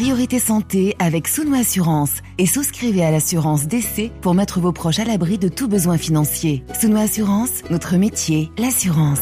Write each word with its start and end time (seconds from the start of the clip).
Priorité 0.00 0.38
Santé 0.38 0.96
avec 0.98 1.28
Sounou 1.28 1.54
Assurance 1.54 2.22
et 2.38 2.46
souscrivez 2.46 3.04
à 3.04 3.10
l'assurance 3.10 3.66
d'essai 3.66 4.10
pour 4.22 4.32
mettre 4.32 4.58
vos 4.58 4.72
proches 4.72 4.98
à 4.98 5.04
l'abri 5.04 5.36
de 5.36 5.48
tout 5.48 5.68
besoin 5.68 5.98
financier. 5.98 6.64
Sounou 6.80 6.96
Assurance, 6.96 7.50
notre 7.68 7.98
métier, 7.98 8.50
l'assurance. 8.56 9.20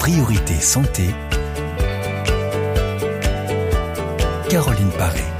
Priorité 0.00 0.54
Santé. 0.60 1.04
Caroline 4.50 4.90
Paré. 4.98 5.33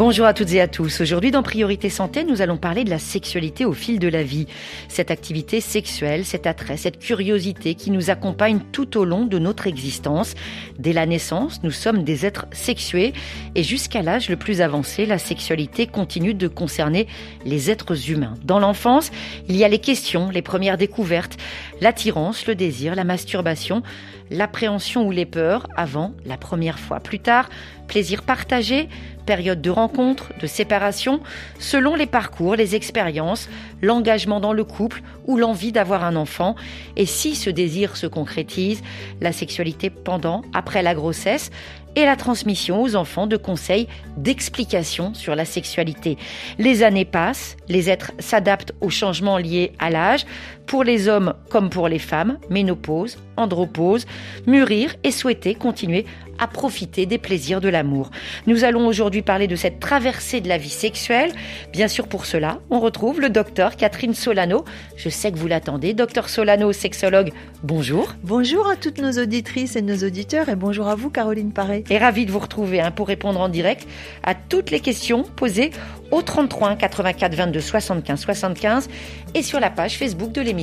Bonjour 0.00 0.24
à 0.24 0.32
toutes 0.32 0.54
et 0.54 0.62
à 0.62 0.66
tous. 0.66 1.02
Aujourd'hui 1.02 1.30
dans 1.30 1.42
Priorité 1.42 1.90
Santé, 1.90 2.24
nous 2.24 2.40
allons 2.40 2.56
parler 2.56 2.84
de 2.84 2.90
la 2.90 2.98
sexualité 2.98 3.66
au 3.66 3.74
fil 3.74 3.98
de 3.98 4.08
la 4.08 4.22
vie. 4.22 4.46
Cette 4.88 5.10
activité 5.10 5.60
sexuelle, 5.60 6.24
cet 6.24 6.46
attrait, 6.46 6.78
cette 6.78 6.98
curiosité 6.98 7.74
qui 7.74 7.90
nous 7.90 8.08
accompagne 8.08 8.60
tout 8.72 8.96
au 8.96 9.04
long 9.04 9.26
de 9.26 9.38
notre 9.38 9.66
existence. 9.66 10.36
Dès 10.78 10.94
la 10.94 11.04
naissance, 11.04 11.62
nous 11.64 11.70
sommes 11.70 12.02
des 12.02 12.24
êtres 12.24 12.46
sexués 12.50 13.12
et 13.54 13.62
jusqu'à 13.62 14.00
l'âge 14.00 14.30
le 14.30 14.36
plus 14.36 14.62
avancé, 14.62 15.04
la 15.04 15.18
sexualité 15.18 15.86
continue 15.86 16.32
de 16.32 16.48
concerner 16.48 17.06
les 17.44 17.70
êtres 17.70 18.10
humains. 18.10 18.36
Dans 18.42 18.58
l'enfance, 18.58 19.10
il 19.50 19.56
y 19.56 19.64
a 19.64 19.68
les 19.68 19.80
questions, 19.80 20.30
les 20.30 20.40
premières 20.40 20.78
découvertes, 20.78 21.36
l'attirance, 21.82 22.46
le 22.46 22.54
désir, 22.54 22.94
la 22.94 23.04
masturbation, 23.04 23.82
l'appréhension 24.30 25.06
ou 25.06 25.10
les 25.10 25.26
peurs 25.26 25.66
avant 25.76 26.14
la 26.24 26.38
première 26.38 26.78
fois. 26.78 27.00
Plus 27.00 27.18
tard, 27.18 27.50
plaisir 27.86 28.22
partagé, 28.22 28.88
période 29.30 29.62
de 29.62 29.70
rencontre, 29.70 30.32
de 30.40 30.48
séparation, 30.48 31.20
selon 31.60 31.94
les 31.94 32.06
parcours, 32.06 32.56
les 32.56 32.74
expériences, 32.74 33.48
l'engagement 33.80 34.40
dans 34.40 34.52
le 34.52 34.64
couple 34.64 35.02
ou 35.24 35.36
l'envie 35.36 35.70
d'avoir 35.70 36.02
un 36.02 36.16
enfant. 36.16 36.56
Et 36.96 37.06
si 37.06 37.36
ce 37.36 37.48
désir 37.48 37.96
se 37.96 38.08
concrétise, 38.08 38.82
la 39.20 39.30
sexualité 39.30 39.88
pendant, 39.88 40.42
après 40.52 40.82
la 40.82 40.96
grossesse, 40.96 41.52
et 41.96 42.04
la 42.04 42.16
transmission 42.16 42.82
aux 42.82 42.96
enfants 42.96 43.26
de 43.26 43.36
conseils, 43.36 43.88
d'explications 44.16 45.14
sur 45.14 45.34
la 45.34 45.44
sexualité. 45.44 46.18
Les 46.58 46.82
années 46.82 47.04
passent, 47.04 47.56
les 47.68 47.90
êtres 47.90 48.12
s'adaptent 48.18 48.72
aux 48.80 48.90
changements 48.90 49.38
liés 49.38 49.72
à 49.78 49.90
l'âge, 49.90 50.24
pour 50.70 50.84
les 50.84 51.08
hommes 51.08 51.34
comme 51.50 51.68
pour 51.68 51.88
les 51.88 51.98
femmes, 51.98 52.38
ménopause, 52.48 53.18
andropause, 53.36 54.06
mûrir 54.46 54.94
et 55.02 55.10
souhaiter 55.10 55.56
continuer 55.56 56.06
à 56.38 56.46
profiter 56.46 57.06
des 57.06 57.18
plaisirs 57.18 57.60
de 57.60 57.68
l'amour. 57.68 58.10
Nous 58.46 58.64
allons 58.64 58.86
aujourd'hui 58.86 59.20
parler 59.20 59.46
de 59.48 59.56
cette 59.56 59.78
traversée 59.78 60.40
de 60.40 60.48
la 60.48 60.58
vie 60.58 60.70
sexuelle. 60.70 61.32
Bien 61.72 61.86
sûr, 61.86 62.06
pour 62.06 62.24
cela, 62.24 62.60
on 62.70 62.80
retrouve 62.80 63.20
le 63.20 63.28
docteur 63.28 63.76
Catherine 63.76 64.14
Solano. 64.14 64.64
Je 64.96 65.08
sais 65.08 65.32
que 65.32 65.36
vous 65.36 65.48
l'attendez. 65.48 65.92
Docteur 65.92 66.28
Solano, 66.28 66.72
sexologue, 66.72 67.32
bonjour. 67.62 68.14
Bonjour 68.22 68.70
à 68.70 68.76
toutes 68.76 68.98
nos 68.98 69.18
auditrices 69.20 69.76
et 69.76 69.82
nos 69.82 69.98
auditeurs 70.06 70.48
et 70.48 70.56
bonjour 70.56 70.88
à 70.88 70.94
vous, 70.94 71.10
Caroline 71.10 71.52
Paré. 71.52 71.84
Et 71.90 71.98
ravi 71.98 72.26
de 72.26 72.30
vous 72.30 72.38
retrouver 72.38 72.80
hein, 72.80 72.92
pour 72.92 73.08
répondre 73.08 73.40
en 73.40 73.48
direct 73.48 73.86
à 74.22 74.34
toutes 74.34 74.70
les 74.70 74.80
questions 74.80 75.24
posées 75.24 75.72
au 76.10 76.22
33 76.22 76.76
84 76.76 77.34
22 77.34 77.60
75 77.60 78.20
75 78.20 78.88
et 79.34 79.42
sur 79.42 79.60
la 79.60 79.70
page 79.70 79.98
Facebook 79.98 80.32
de 80.32 80.40
l'émission. 80.40 80.59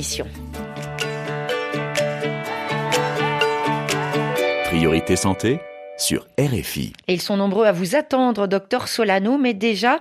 Priorité 4.64 5.16
Santé 5.16 5.58
sur 5.96 6.26
RFI. 6.38 6.92
Et 7.08 7.14
ils 7.14 7.20
sont 7.20 7.36
nombreux 7.36 7.66
à 7.66 7.72
vous 7.72 7.96
attendre, 7.96 8.46
docteur 8.46 8.86
Solano, 8.86 9.38
mais 9.38 9.54
déjà, 9.54 9.98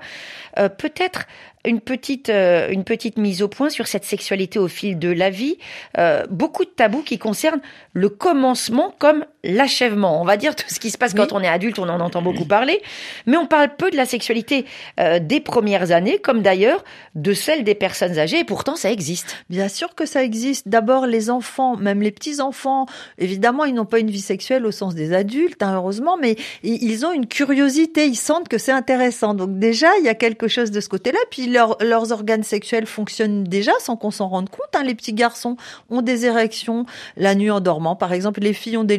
euh, 0.60 0.70
peut-être 0.70 1.26
une 1.66 1.82
petite, 1.82 2.30
euh, 2.30 2.70
une 2.70 2.84
petite 2.84 3.18
mise 3.18 3.42
au 3.42 3.48
point 3.48 3.70
sur 3.70 3.88
cette 3.88 4.06
sexualité 4.06 4.60
au 4.60 4.68
fil 4.68 5.00
de 5.00 5.10
la 5.10 5.32
vie. 5.32 5.58
Euh, 5.98 6.24
beaucoup 6.30 6.64
de 6.64 6.70
tabous 6.70 7.02
qui 7.02 7.18
concernent 7.18 7.62
le 7.94 8.10
commencement 8.10 8.94
comme 9.00 9.26
l'achèvement. 9.44 10.22
On 10.22 10.26
va 10.26 10.38
dire 10.38 10.56
tout 10.56 10.66
ce 10.68 10.80
qui 10.80 10.92
se 10.92 10.98
passe 10.98 11.14
quand 11.14 11.32
on 11.32 11.42
est 11.42 11.48
adulte, 11.48 11.80
on 11.80 11.90
en 11.90 12.00
entend 12.00 12.22
beaucoup 12.22 12.46
parler, 12.46 12.82
mais 13.26 13.38
on 13.38 13.46
parle 13.46 13.76
peu 13.76 13.92
de 13.92 13.96
la 13.96 14.06
sexualité 14.06 14.66
euh, 15.00 15.20
des 15.20 15.40
premières 15.40 15.92
années, 15.92 16.20
comme 16.20 16.42
d'ailleurs 16.42 16.84
de 17.16 17.34
celle 17.34 17.64
des 17.64 17.76
personnes 17.76 18.18
âgées, 18.20 18.40
et 18.40 18.44
pourtant 18.44 18.76
ça 18.76 18.92
existe. 18.92 19.44
Bien 19.50 19.68
sûr 19.68 19.96
que 19.96 20.06
ça 20.06 20.24
existe. 20.24 20.68
D'abord, 20.68 21.06
les 21.06 21.30
enfants, 21.30 21.78
même 21.78 22.02
les 22.02 22.12
petits-enfants, 22.12 22.86
évidemment, 23.18 23.66
ils 23.66 23.74
n'ont 23.74 23.86
pas 23.86 24.00
une 24.00 24.12
vie 24.12 24.22
sexuelle 24.22 24.66
au 24.66 24.72
sens 24.72 24.96
des 24.96 25.14
adultes, 25.14 25.62
hein, 25.64 25.76
heureusement, 25.76 26.18
mais 26.18 26.36
ils 26.64 27.06
ont 27.06 27.12
une 27.12 27.28
curiosité, 27.28 28.06
ils 28.08 28.16
sentent 28.16 28.48
que 28.48 28.58
c'est 28.58 28.72
intéressant. 28.72 29.34
Donc 29.34 29.60
déjà, 29.60 29.88
il 30.00 30.06
y 30.06 30.10
a 30.10 30.16
quelque 30.16 30.48
chose 30.48 30.72
de 30.72 30.82
ce 30.82 30.90
côté-là, 30.90 31.20
puis 31.32 31.48
leurs 31.48 32.12
organes 32.12 32.44
sexuels 32.44 32.86
fonctionnent 32.86 33.44
déjà 33.44 33.72
sans 33.80 33.96
qu'on 33.96 34.12
s'en 34.12 34.28
rende 34.28 34.50
compte. 34.50 34.76
Hein. 34.76 34.84
Les 34.84 34.96
petits 34.96 35.14
garçons 35.14 35.58
ont 35.90 36.02
des 36.02 36.26
érections 36.26 36.86
la 37.16 37.36
nuit 37.36 37.52
en 37.52 37.60
dormant, 37.60 37.96
par 37.96 38.14
exemple. 38.14 38.42
Les 38.42 38.54
filles 38.54 38.78
ont 38.78 38.84
des 38.84 38.98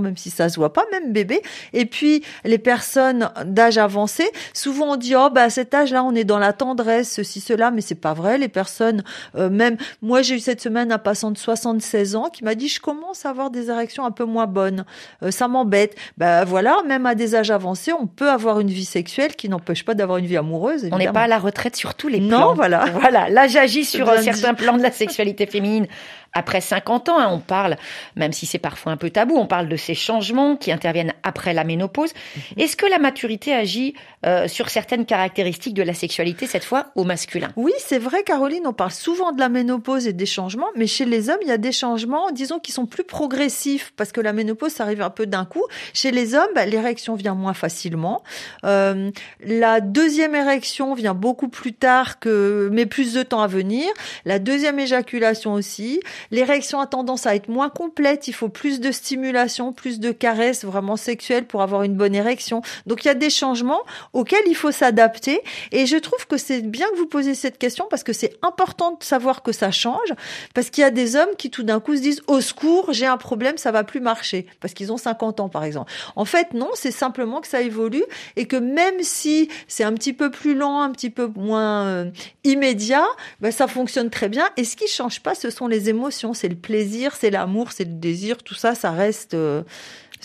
même 0.00 0.16
si 0.16 0.30
ça 0.30 0.48
se 0.48 0.56
voit 0.56 0.72
pas, 0.72 0.84
même 0.92 1.12
bébé. 1.12 1.42
Et 1.72 1.86
puis 1.86 2.22
les 2.44 2.58
personnes 2.58 3.30
d'âge 3.44 3.78
avancé, 3.78 4.24
souvent 4.52 4.92
on 4.92 4.96
dit 4.96 5.14
oh 5.16 5.28
bah 5.30 5.42
à 5.42 5.50
cet 5.50 5.74
âge-là 5.74 6.04
on 6.04 6.14
est 6.14 6.24
dans 6.24 6.38
la 6.38 6.52
tendresse, 6.52 7.12
ceci 7.12 7.40
cela, 7.40 7.70
mais 7.70 7.80
c'est 7.80 7.94
pas 7.94 8.14
vrai. 8.14 8.38
Les 8.38 8.48
personnes, 8.48 9.02
euh, 9.36 9.50
même 9.50 9.76
moi 10.02 10.22
j'ai 10.22 10.36
eu 10.36 10.40
cette 10.40 10.60
semaine 10.60 10.92
un 10.92 10.98
passant 10.98 11.30
de 11.30 11.38
76 11.38 12.16
ans 12.16 12.28
qui 12.32 12.44
m'a 12.44 12.54
dit 12.54 12.68
je 12.68 12.80
commence 12.80 13.26
à 13.26 13.30
avoir 13.30 13.50
des 13.50 13.70
érections 13.70 14.04
un 14.04 14.10
peu 14.10 14.24
moins 14.24 14.46
bonnes, 14.46 14.84
euh, 15.22 15.30
ça 15.30 15.48
m'embête. 15.48 15.96
Ben 16.18 16.44
voilà, 16.44 16.82
même 16.86 17.06
à 17.06 17.14
des 17.14 17.34
âges 17.34 17.50
avancés, 17.50 17.92
on 17.92 18.06
peut 18.06 18.30
avoir 18.30 18.60
une 18.60 18.70
vie 18.70 18.84
sexuelle 18.84 19.36
qui 19.36 19.48
n'empêche 19.48 19.84
pas 19.84 19.94
d'avoir 19.94 20.18
une 20.18 20.26
vie 20.26 20.36
amoureuse. 20.36 20.82
Évidemment. 20.82 20.96
On 20.96 20.98
n'est 20.98 21.12
pas 21.12 21.22
à 21.22 21.28
la 21.28 21.38
retraite 21.38 21.76
sur 21.76 21.94
tous 21.94 22.08
les 22.08 22.18
plans. 22.18 22.48
Non, 22.48 22.54
voilà. 22.54 22.84
Voilà, 23.06 23.28
là 23.28 23.46
j'agis 23.46 23.84
sur 23.84 24.08
certains 24.18 24.54
plans 24.54 24.76
de 24.76 24.82
la 24.82 24.90
sexualité 24.90 25.46
féminine 25.46 25.86
après 26.36 26.60
50 26.60 27.08
ans. 27.08 27.18
Hein, 27.18 27.28
on 27.32 27.38
parle, 27.38 27.76
même 28.14 28.32
si 28.32 28.46
c'est 28.46 28.58
parfois 28.58 28.92
un 28.92 28.96
peu 28.96 29.10
tabou, 29.10 29.36
on 29.36 29.46
parle 29.46 29.68
de 29.68 29.76
ces 29.76 29.94
changements 29.94 30.56
qui 30.56 30.70
interviennent 30.70 31.14
après 31.22 31.54
la 31.54 31.64
ménopause. 31.64 32.12
Mhm. 32.12 32.42
Est-ce 32.58 32.76
que 32.76 32.86
la 32.86 32.98
maturité 32.98 33.54
agit 33.54 33.94
euh, 34.24 34.46
sur 34.46 34.68
certaines 34.68 35.06
caractéristiques 35.06 35.74
de 35.74 35.82
la 35.82 35.94
sexualité, 35.94 36.46
cette 36.46 36.64
fois 36.64 36.86
au 36.94 37.04
masculin? 37.04 37.48
Oui, 37.56 37.72
c'est 37.78 37.98
vrai, 37.98 38.22
Caroline, 38.22 38.66
on 38.66 38.72
parle 38.72 38.90
souvent 38.92 39.32
de 39.32 39.40
la 39.40 39.48
ménopause 39.48 40.06
et 40.06 40.12
des 40.12 40.26
changements, 40.26 40.68
mais 40.76 40.86
chez 40.86 41.06
les 41.06 41.30
hommes, 41.30 41.38
il 41.42 41.48
y 41.48 41.52
a 41.52 41.58
des 41.58 41.72
changements, 41.72 42.30
disons, 42.30 42.58
qui 42.58 42.72
sont 42.72 42.86
plus 42.86 43.04
progressifs, 43.04 43.92
parce 43.96 44.12
que 44.12 44.20
la 44.20 44.32
ménopause, 44.32 44.72
ça 44.72 44.84
arrive 44.84 45.02
un 45.02 45.10
peu 45.10 45.26
d'un 45.26 45.46
coup. 45.46 45.64
Chez 45.94 46.10
les 46.10 46.34
hommes, 46.34 46.50
bah, 46.54 46.66
l'érection 46.66 47.14
vient 47.14 47.34
moins 47.34 47.54
facilement. 47.54 48.22
Euh, 48.64 49.10
la 49.40 49.80
deuxième 49.80 50.34
érection 50.34 50.94
vient 50.94 51.14
beaucoup 51.14 51.48
plus 51.48 51.72
tard 51.72 52.18
que, 52.18 52.68
mais 52.72 52.84
plus 52.84 53.14
de 53.14 53.22
temps 53.22 53.40
à 53.40 53.46
venir. 53.46 53.86
La 54.24 54.38
deuxième 54.38 54.78
éjaculation 54.78 55.54
aussi. 55.54 56.00
L'érection 56.30 56.80
a 56.80 56.86
tendance 56.86 57.26
à 57.26 57.34
être 57.34 57.48
moins 57.48 57.68
complète, 57.68 58.28
il 58.28 58.32
faut 58.32 58.48
plus 58.48 58.80
de 58.80 58.90
stimulation, 58.90 59.72
plus 59.72 60.00
de 60.00 60.12
caresses 60.12 60.64
vraiment 60.64 60.96
sexuelles 60.96 61.46
pour 61.46 61.62
avoir 61.62 61.82
une 61.82 61.94
bonne 61.94 62.14
érection. 62.14 62.62
Donc 62.86 63.04
il 63.04 63.08
y 63.08 63.10
a 63.10 63.14
des 63.14 63.30
changements 63.30 63.82
auxquels 64.12 64.42
il 64.46 64.56
faut 64.56 64.72
s'adapter. 64.72 65.40
Et 65.72 65.86
je 65.86 65.96
trouve 65.96 66.26
que 66.26 66.36
c'est 66.36 66.62
bien 66.62 66.88
que 66.90 66.96
vous 66.96 67.06
posiez 67.06 67.34
cette 67.34 67.58
question 67.58 67.86
parce 67.88 68.02
que 68.02 68.12
c'est 68.12 68.36
important 68.42 68.92
de 68.92 69.04
savoir 69.04 69.42
que 69.42 69.52
ça 69.52 69.70
change. 69.70 70.14
Parce 70.54 70.70
qu'il 70.70 70.82
y 70.82 70.84
a 70.84 70.90
des 70.90 71.16
hommes 71.16 71.34
qui 71.38 71.50
tout 71.50 71.62
d'un 71.62 71.80
coup 71.80 71.96
se 71.96 72.00
disent 72.00 72.22
au 72.26 72.40
secours, 72.40 72.92
j'ai 72.92 73.06
un 73.06 73.16
problème, 73.16 73.58
ça 73.58 73.70
va 73.70 73.84
plus 73.84 74.00
marcher. 74.00 74.46
Parce 74.60 74.74
qu'ils 74.74 74.92
ont 74.92 74.96
50 74.96 75.40
ans 75.40 75.48
par 75.48 75.64
exemple. 75.64 75.92
En 76.16 76.24
fait 76.24 76.54
non, 76.54 76.70
c'est 76.74 76.90
simplement 76.90 77.40
que 77.40 77.48
ça 77.48 77.60
évolue 77.60 78.04
et 78.36 78.46
que 78.46 78.56
même 78.56 79.02
si 79.02 79.48
c'est 79.68 79.84
un 79.84 79.92
petit 79.92 80.12
peu 80.12 80.30
plus 80.30 80.54
lent, 80.54 80.80
un 80.80 80.90
petit 80.90 81.10
peu 81.10 81.30
moins 81.36 81.86
euh, 81.86 82.10
immédiat, 82.44 83.04
ben, 83.40 83.52
ça 83.52 83.66
fonctionne 83.66 84.10
très 84.10 84.28
bien. 84.28 84.48
Et 84.56 84.64
ce 84.64 84.76
qui 84.76 84.88
change 84.88 85.20
pas 85.20 85.34
ce 85.34 85.50
sont 85.50 85.66
les 85.66 85.88
émotions 85.88 86.05
c'est 86.10 86.48
le 86.48 86.56
plaisir, 86.56 87.14
c'est 87.16 87.30
l'amour, 87.30 87.72
c'est 87.72 87.84
le 87.84 87.94
désir, 87.94 88.38
tout 88.38 88.54
ça, 88.54 88.74
ça 88.74 88.90
reste 88.90 89.34
euh, 89.34 89.62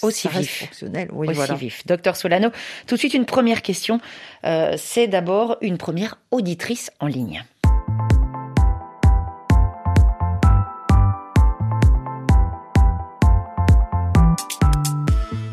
aussi 0.02 0.28
vif. 0.28 0.60
fonctionnel. 0.66 1.10
Oui, 1.12 1.30
aussi 1.30 1.56
vif. 1.56 1.86
Docteur 1.86 2.16
Solano, 2.16 2.50
tout 2.88 2.96
de 2.96 3.00
suite 3.00 3.14
une 3.14 3.26
première 3.26 3.62
question. 3.62 4.00
Euh, 4.46 4.76
c'est 4.78 5.08
d'abord 5.08 5.58
une 5.62 5.78
première 5.78 6.18
auditrice 6.32 6.92
en 7.00 7.08
ligne. 7.08 7.44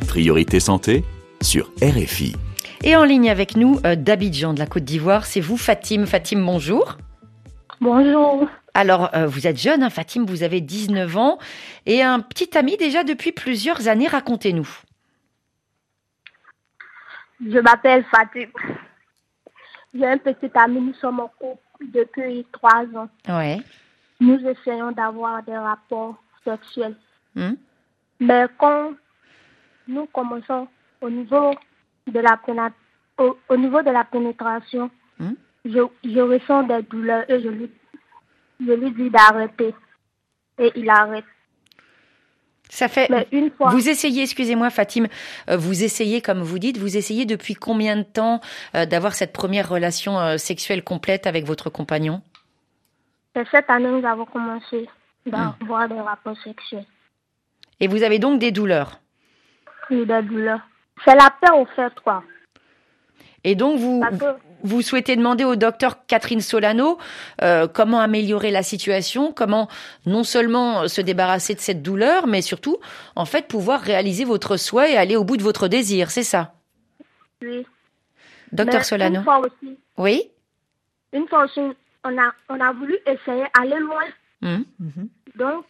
Priorité 0.07 0.61
santé 0.61 1.05
sur 1.41 1.71
RFI. 1.83 2.35
Et 2.83 2.97
en 2.97 3.05
ligne 3.05 3.31
avec 3.31 3.57
nous, 3.57 3.81
euh, 3.85 3.97
d'Abidjan, 3.97 4.55
de 4.55 4.59
la 4.59 4.67
Côte 4.67 4.85
d'Ivoire, 4.85 5.27
c'est 5.27 5.41
vous, 5.41 5.57
Fatim. 5.57 6.07
Fatim, 6.07 6.45
bonjour. 6.45 6.97
Bonjour. 7.81 8.49
Alors, 8.75 9.15
euh, 9.15 9.27
vous 9.27 9.47
êtes 9.47 9.59
jeune, 9.59 9.83
hein, 9.83 9.91
Fatim, 9.91 10.25
vous 10.25 10.43
avez 10.43 10.61
19 10.61 11.17
ans, 11.17 11.39
et 11.87 12.03
un 12.03 12.21
petit 12.21 12.57
ami 12.57 12.77
déjà 12.77 13.05
depuis 13.05 13.33
plusieurs 13.33 13.89
années, 13.89 14.09
racontez-nous. 14.09 14.69
Je 17.45 17.59
m'appelle 17.59 18.05
Fatim. 18.05 18.49
J'ai 19.95 20.07
un 20.07 20.19
petit 20.19 20.51
ami, 20.55 20.81
nous 20.81 20.95
sommes 20.95 21.21
en 21.21 21.29
couple 21.29 21.63
depuis 21.93 22.47
trois 22.53 22.85
ans. 22.95 23.09
Ouais. 23.29 23.59
Nous 24.21 24.39
essayons 24.47 24.93
d'avoir 24.93 25.43
des 25.45 25.57
rapports 25.57 26.17
sexuels. 26.45 26.97
Hmm. 27.35 27.55
Mais 28.21 28.47
quand 28.59 28.93
nous 29.87 30.07
commençons 30.07 30.69
au 31.01 31.09
niveau 31.09 31.53
de 32.07 32.21
la, 32.21 32.39
au, 33.19 33.57
niveau 33.57 33.83
de 33.83 33.91
la 33.91 34.05
pénétration, 34.05 34.91
hmm. 35.19 35.33
je, 35.65 35.81
je 36.05 36.21
ressens 36.21 36.65
des 36.65 36.83
douleurs 36.83 37.25
et 37.31 37.41
je 37.41 37.49
lui, 37.49 37.71
je 38.61 38.73
lui 38.73 38.91
dis 38.93 39.11
d'arrêter. 39.11 39.75
Et 40.59 40.73
il 40.75 40.91
arrête. 40.91 41.25
Ça 42.69 42.89
fait. 42.89 43.09
une 43.33 43.51
fois... 43.51 43.71
Vous 43.71 43.89
essayez, 43.89 44.23
excusez-moi, 44.23 44.71
Fatim, 44.71 45.07
euh, 45.49 45.57
vous 45.57 45.85
essayez, 45.85 46.21
comme 46.21 46.43
vous 46.43 46.59
dites, 46.59 46.77
vous 46.77 46.97
essayez 46.97 47.25
depuis 47.25 47.55
combien 47.55 47.97
de 47.97 48.03
temps 48.03 48.41
euh, 48.75 48.85
d'avoir 48.85 49.15
cette 49.15 49.33
première 49.33 49.69
relation 49.69 50.19
euh, 50.19 50.37
sexuelle 50.37 50.85
complète 50.85 51.27
avec 51.27 51.47
votre 51.47 51.71
compagnon? 51.71 52.21
Cette 53.51 53.71
année, 53.71 53.89
nous 53.89 54.07
avons 54.07 54.27
commencé 54.27 54.89
d'avoir 55.25 55.87
hmm. 55.87 55.95
des 55.95 56.01
rapports 56.01 56.37
sexuels. 56.43 56.85
Et 57.81 57.87
vous 57.87 58.03
avez 58.03 58.19
donc 58.19 58.41
des 58.41 58.51
douleurs? 58.51 59.01
Oui, 59.91 60.05
des 60.05 60.23
douleurs. 60.23 60.61
C'est 61.05 61.15
la 61.15 61.31
peur 61.41 61.59
au 61.59 61.67
fait, 61.77 61.93
quoi. 62.01 62.23
Et 63.45 63.55
donc, 63.55 63.79
vous, 63.79 64.03
vous 64.63 64.83
souhaitez 64.83 65.17
demander 65.17 65.45
au 65.45 65.57
docteur 65.57 66.07
Catherine 66.07 66.41
Solano 66.41 66.99
euh, 67.43 67.69
comment 67.69 68.01
améliorer 68.01 68.51
la 68.51 68.63
situation, 68.63 69.33
comment 69.33 69.69
non 70.07 70.25
seulement 70.25 70.89
se 70.89 71.01
débarrasser 71.01 71.55
de 71.55 71.61
cette 71.61 71.83
douleur, 71.83 72.27
mais 72.27 72.43
surtout, 72.43 72.79
en 73.15 73.25
fait, 73.25 73.47
pouvoir 73.47 73.81
réaliser 73.81 74.25
votre 74.25 74.57
souhait 74.57 74.93
et 74.93 74.97
aller 74.97 75.17
au 75.17 75.25
bout 75.25 75.37
de 75.37 75.43
votre 75.43 75.69
désir, 75.69 76.11
c'est 76.11 76.25
ça? 76.25 76.55
Oui. 77.43 77.65
Docteur 78.53 78.85
Solano. 78.85 79.19
Une 79.19 79.25
fois 79.25 79.41
aussi. 79.41 79.79
Oui. 79.97 80.31
Une 81.13 81.29
fois 81.29 81.45
aussi, 81.45 81.61
on 82.05 82.19
a, 82.19 82.33
on 82.49 82.61
a 82.61 82.73
voulu 82.73 82.99
essayer 83.07 83.45
aller 83.59 83.79
loin. 83.79 84.05
Hum. 84.43 84.65
Donc, 85.37 85.65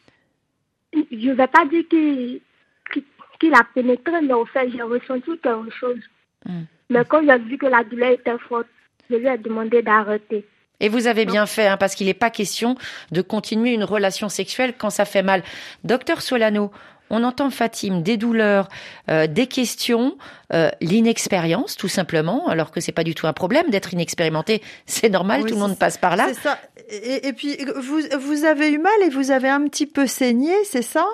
je 0.92 1.28
ne 1.28 1.34
vais 1.34 1.46
pas 1.46 1.64
dire 1.66 1.84
qu'il 1.88 3.54
a 3.54 3.64
pénétré, 3.74 4.20
mais 4.22 4.34
au 4.34 4.46
fait, 4.46 4.70
j'ai 4.70 4.82
ressenti 4.82 5.38
quelque 5.42 5.70
chose. 5.78 6.00
Hum. 6.48 6.66
Mais 6.90 7.04
quand 7.04 7.20
j'ai 7.22 7.38
vu 7.38 7.58
que 7.58 7.66
la 7.66 7.84
douleur 7.84 8.12
était 8.12 8.38
forte, 8.48 8.66
je 9.10 9.16
lui 9.16 9.26
ai 9.26 9.38
demandé 9.38 9.82
d'arrêter. 9.82 10.44
Et 10.80 10.88
vous 10.88 11.06
avez 11.06 11.24
bien 11.26 11.46
fait, 11.46 11.66
hein, 11.66 11.76
parce 11.76 11.94
qu'il 11.94 12.06
n'est 12.06 12.14
pas 12.14 12.30
question 12.30 12.76
de 13.10 13.20
continuer 13.20 13.72
une 13.72 13.84
relation 13.84 14.28
sexuelle 14.28 14.74
quand 14.78 14.90
ça 14.90 15.04
fait 15.04 15.24
mal. 15.24 15.42
Docteur 15.82 16.22
Solano, 16.22 16.70
on 17.10 17.24
entend 17.24 17.50
Fatim 17.50 18.02
des 18.02 18.16
douleurs, 18.16 18.68
euh, 19.10 19.26
des 19.26 19.46
questions, 19.46 20.16
euh, 20.52 20.70
l'inexpérience 20.80 21.76
tout 21.76 21.88
simplement, 21.88 22.48
alors 22.48 22.70
que 22.70 22.80
c'est 22.80 22.92
pas 22.92 23.04
du 23.04 23.14
tout 23.14 23.26
un 23.26 23.32
problème 23.32 23.70
d'être 23.70 23.92
inexpérimenté, 23.92 24.62
c'est 24.86 25.08
normal, 25.08 25.44
tout 25.44 25.54
le 25.54 25.60
monde 25.60 25.78
passe 25.78 25.98
par 25.98 26.16
là. 26.16 26.28
C'est 26.28 26.40
ça. 26.40 26.58
Et, 26.90 27.28
et, 27.28 27.32
puis 27.32 27.56
vous 27.76 28.00
vous 28.20 28.44
avez 28.44 28.70
eu 28.70 28.78
mal 28.78 29.02
et 29.04 29.08
vous 29.08 29.30
avez 29.30 29.48
un 29.48 29.64
petit 29.64 29.86
peu 29.86 30.06
saigné, 30.06 30.52
c'est 30.64 30.82
ça? 30.82 31.04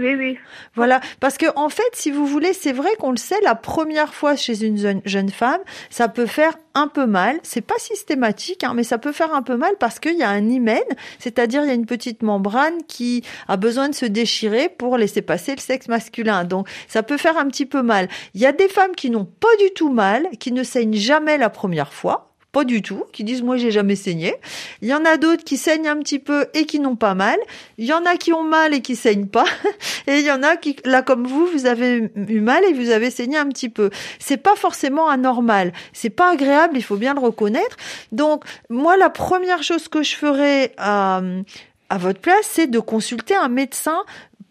Oui, 0.00 0.14
oui. 0.14 0.38
Voilà, 0.74 1.00
parce 1.20 1.36
que 1.36 1.46
en 1.56 1.68
fait, 1.68 1.90
si 1.92 2.10
vous 2.10 2.26
voulez, 2.26 2.52
c'est 2.52 2.72
vrai 2.72 2.90
qu'on 2.98 3.10
le 3.10 3.16
sait, 3.16 3.40
la 3.42 3.54
première 3.54 4.14
fois 4.14 4.36
chez 4.36 4.64
une 4.64 5.00
jeune, 5.04 5.30
femme, 5.30 5.60
ça 5.90 6.08
peut 6.08 6.26
faire 6.26 6.56
un 6.74 6.88
peu 6.88 7.06
mal. 7.06 7.38
C'est 7.42 7.60
pas 7.60 7.78
systématique, 7.78 8.64
hein, 8.64 8.72
mais 8.74 8.84
ça 8.84 8.98
peut 8.98 9.12
faire 9.12 9.34
un 9.34 9.42
peu 9.42 9.56
mal 9.56 9.72
parce 9.78 9.98
qu'il 9.98 10.16
y 10.16 10.22
a 10.22 10.30
un 10.30 10.48
hymen, 10.48 10.82
c'est-à-dire 11.18 11.62
il 11.62 11.68
y 11.68 11.70
a 11.70 11.74
une 11.74 11.86
petite 11.86 12.22
membrane 12.22 12.82
qui 12.88 13.22
a 13.48 13.56
besoin 13.56 13.88
de 13.88 13.94
se 13.94 14.06
déchirer 14.06 14.68
pour 14.68 14.96
laisser 14.96 15.22
passer 15.22 15.54
le 15.54 15.60
sexe 15.60 15.88
masculin. 15.88 16.44
Donc, 16.44 16.68
ça 16.88 17.02
peut 17.02 17.16
faire 17.16 17.38
un 17.38 17.46
petit 17.46 17.66
peu 17.66 17.82
mal. 17.82 18.08
Il 18.34 18.40
y 18.40 18.46
a 18.46 18.52
des 18.52 18.68
femmes 18.68 18.94
qui 18.96 19.10
n'ont 19.10 19.24
pas 19.24 19.54
du 19.60 19.70
tout 19.74 19.90
mal, 19.92 20.28
qui 20.38 20.52
ne 20.52 20.62
saignent 20.62 20.94
jamais 20.94 21.38
la 21.38 21.50
première 21.50 21.92
fois 21.92 22.29
pas 22.52 22.64
du 22.64 22.82
tout, 22.82 23.04
qui 23.12 23.22
disent 23.24 23.42
moi 23.42 23.56
j'ai 23.56 23.70
jamais 23.70 23.96
saigné. 23.96 24.34
Il 24.82 24.88
y 24.88 24.94
en 24.94 25.04
a 25.04 25.16
d'autres 25.16 25.44
qui 25.44 25.56
saignent 25.56 25.88
un 25.88 25.98
petit 25.98 26.18
peu 26.18 26.46
et 26.54 26.66
qui 26.66 26.80
n'ont 26.80 26.96
pas 26.96 27.14
mal. 27.14 27.38
Il 27.78 27.84
y 27.84 27.92
en 27.92 28.04
a 28.04 28.16
qui 28.16 28.32
ont 28.32 28.42
mal 28.42 28.74
et 28.74 28.80
qui 28.80 28.96
saignent 28.96 29.28
pas. 29.28 29.44
Et 30.06 30.18
il 30.18 30.24
y 30.24 30.32
en 30.32 30.42
a 30.42 30.56
qui, 30.56 30.76
là 30.84 31.02
comme 31.02 31.26
vous, 31.26 31.46
vous 31.46 31.66
avez 31.66 32.10
eu 32.16 32.40
mal 32.40 32.64
et 32.64 32.72
vous 32.72 32.90
avez 32.90 33.10
saigné 33.10 33.36
un 33.36 33.48
petit 33.48 33.68
peu. 33.68 33.90
C'est 34.18 34.38
pas 34.38 34.56
forcément 34.56 35.08
anormal. 35.08 35.72
C'est 35.92 36.10
pas 36.10 36.32
agréable, 36.32 36.76
il 36.76 36.82
faut 36.82 36.96
bien 36.96 37.14
le 37.14 37.20
reconnaître. 37.20 37.76
Donc 38.10 38.44
moi 38.68 38.96
la 38.96 39.10
première 39.10 39.62
chose 39.62 39.88
que 39.88 40.02
je 40.02 40.16
ferais 40.16 40.72
à, 40.78 41.20
à 41.90 41.98
votre 41.98 42.20
place, 42.20 42.48
c'est 42.48 42.68
de 42.68 42.78
consulter 42.78 43.34
un 43.34 43.48
médecin 43.48 44.04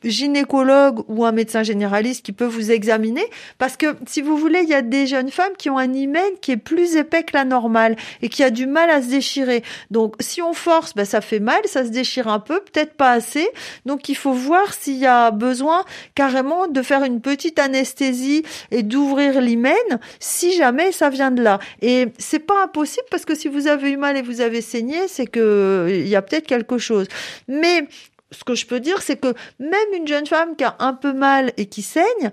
gynécologue 0.04 1.04
ou 1.08 1.26
un 1.26 1.32
médecin 1.32 1.64
généraliste 1.64 2.26
qui 2.26 2.32
peut 2.32 2.46
vous 2.46 2.72
examiner. 2.72 3.26
Parce 3.58 3.78
que 3.78 3.96
si 4.08 4.22
vous 4.22 4.38
voulez 4.38 4.62
il 4.64 4.70
y 4.70 4.74
a 4.74 4.82
des 4.82 5.08
jeunes 5.08 5.30
femmes 5.30 5.54
qui 5.58 5.70
ont 5.70 5.78
un 5.78 5.94
hymen 5.94 6.32
qui 6.42 6.52
est 6.52 6.58
plus 6.58 6.96
épais 6.96 7.24
que 7.24 7.34
la 7.34 7.46
normale 7.46 7.96
et 8.22 8.30
qui 8.30 8.44
a 8.44 8.50
du 8.50 8.66
mal 8.66 8.90
à 8.90 9.02
se 9.02 9.08
déchirer. 9.08 9.64
Donc 9.92 10.16
si 10.20 10.42
on 10.42 10.54
force 10.54 10.94
ben, 10.96 11.06
ça 11.06 11.22
fait 11.22 11.40
mal 11.40 11.60
ça 11.66 11.86
se 11.86 11.90
déchire 11.90 12.28
un 12.28 12.40
peu 12.40 12.60
peut-être 12.60 12.94
pas 12.94 13.12
assez. 13.12 13.48
Donc 13.86 14.10
il 14.10 14.16
faut 14.16 14.34
voir 14.34 14.74
s'il 14.74 14.98
y 14.98 15.06
a 15.06 15.32
besoin 15.32 15.84
carrément 16.16 16.68
de 16.68 16.82
faire 16.82 17.04
une 17.04 17.22
petite 17.22 17.60
anesthésie 17.60 18.44
et 18.72 18.84
d'ouvrir 18.84 19.42
l'hymen 19.42 19.74
si 20.20 20.56
jamais 20.56 20.92
ça 20.92 21.10
vient 21.10 21.32
de 21.32 21.42
là. 21.42 21.60
Et 21.82 22.08
c'est 22.18 22.40
pas 22.40 22.64
impossible 22.64 23.06
parce 23.12 23.26
que 23.26 23.36
si 23.36 23.48
vous 23.48 23.68
avez 23.68 23.92
eu 23.92 23.98
mal 23.98 24.18
et 24.18 24.22
vous 24.22 24.42
avez 24.42 24.62
saigné 24.62 25.08
c'est 25.08 25.28
que 25.28 25.88
il 25.90 26.08
y 26.08 26.16
a 26.16 26.22
peut-être 26.22 26.48
quelque 26.48 26.78
chose. 26.78 27.08
Mais 27.48 27.88
ce 28.32 28.44
que 28.44 28.56
je 28.56 28.66
peux 28.66 28.80
dire, 28.80 29.02
c'est 29.02 29.18
que 29.18 29.34
même 29.60 29.94
une 29.96 30.08
jeune 30.08 30.26
femme 30.26 30.56
qui 30.56 30.64
a 30.64 30.76
un 30.80 30.94
peu 30.94 31.14
mal 31.14 31.52
et 31.58 31.66
qui 31.66 31.82
saigne, 31.82 32.32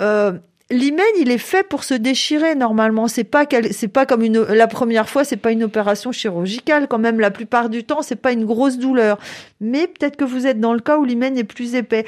euh, 0.00 0.32
l'hymen 0.72 1.04
il 1.18 1.30
est 1.30 1.38
fait 1.38 1.62
pour 1.62 1.84
se 1.84 1.94
déchirer 1.94 2.54
normalement. 2.54 3.08
C'est 3.08 3.24
pas 3.24 3.44
c'est 3.70 3.88
pas 3.88 4.06
comme 4.06 4.22
une 4.22 4.40
la 4.40 4.66
première 4.66 5.08
fois, 5.08 5.24
c'est 5.24 5.36
pas 5.36 5.52
une 5.52 5.64
opération 5.64 6.12
chirurgicale 6.12 6.88
quand 6.88 6.98
même. 6.98 7.20
La 7.20 7.30
plupart 7.30 7.68
du 7.68 7.84
temps, 7.84 8.02
c'est 8.02 8.16
pas 8.16 8.32
une 8.32 8.44
grosse 8.44 8.78
douleur. 8.78 9.18
Mais 9.60 9.86
peut-être 9.86 10.16
que 10.16 10.24
vous 10.24 10.46
êtes 10.46 10.60
dans 10.60 10.72
le 10.72 10.80
cas 10.80 10.98
où 10.98 11.04
l'hymen 11.04 11.36
est 11.36 11.44
plus 11.44 11.74
épais. 11.74 12.04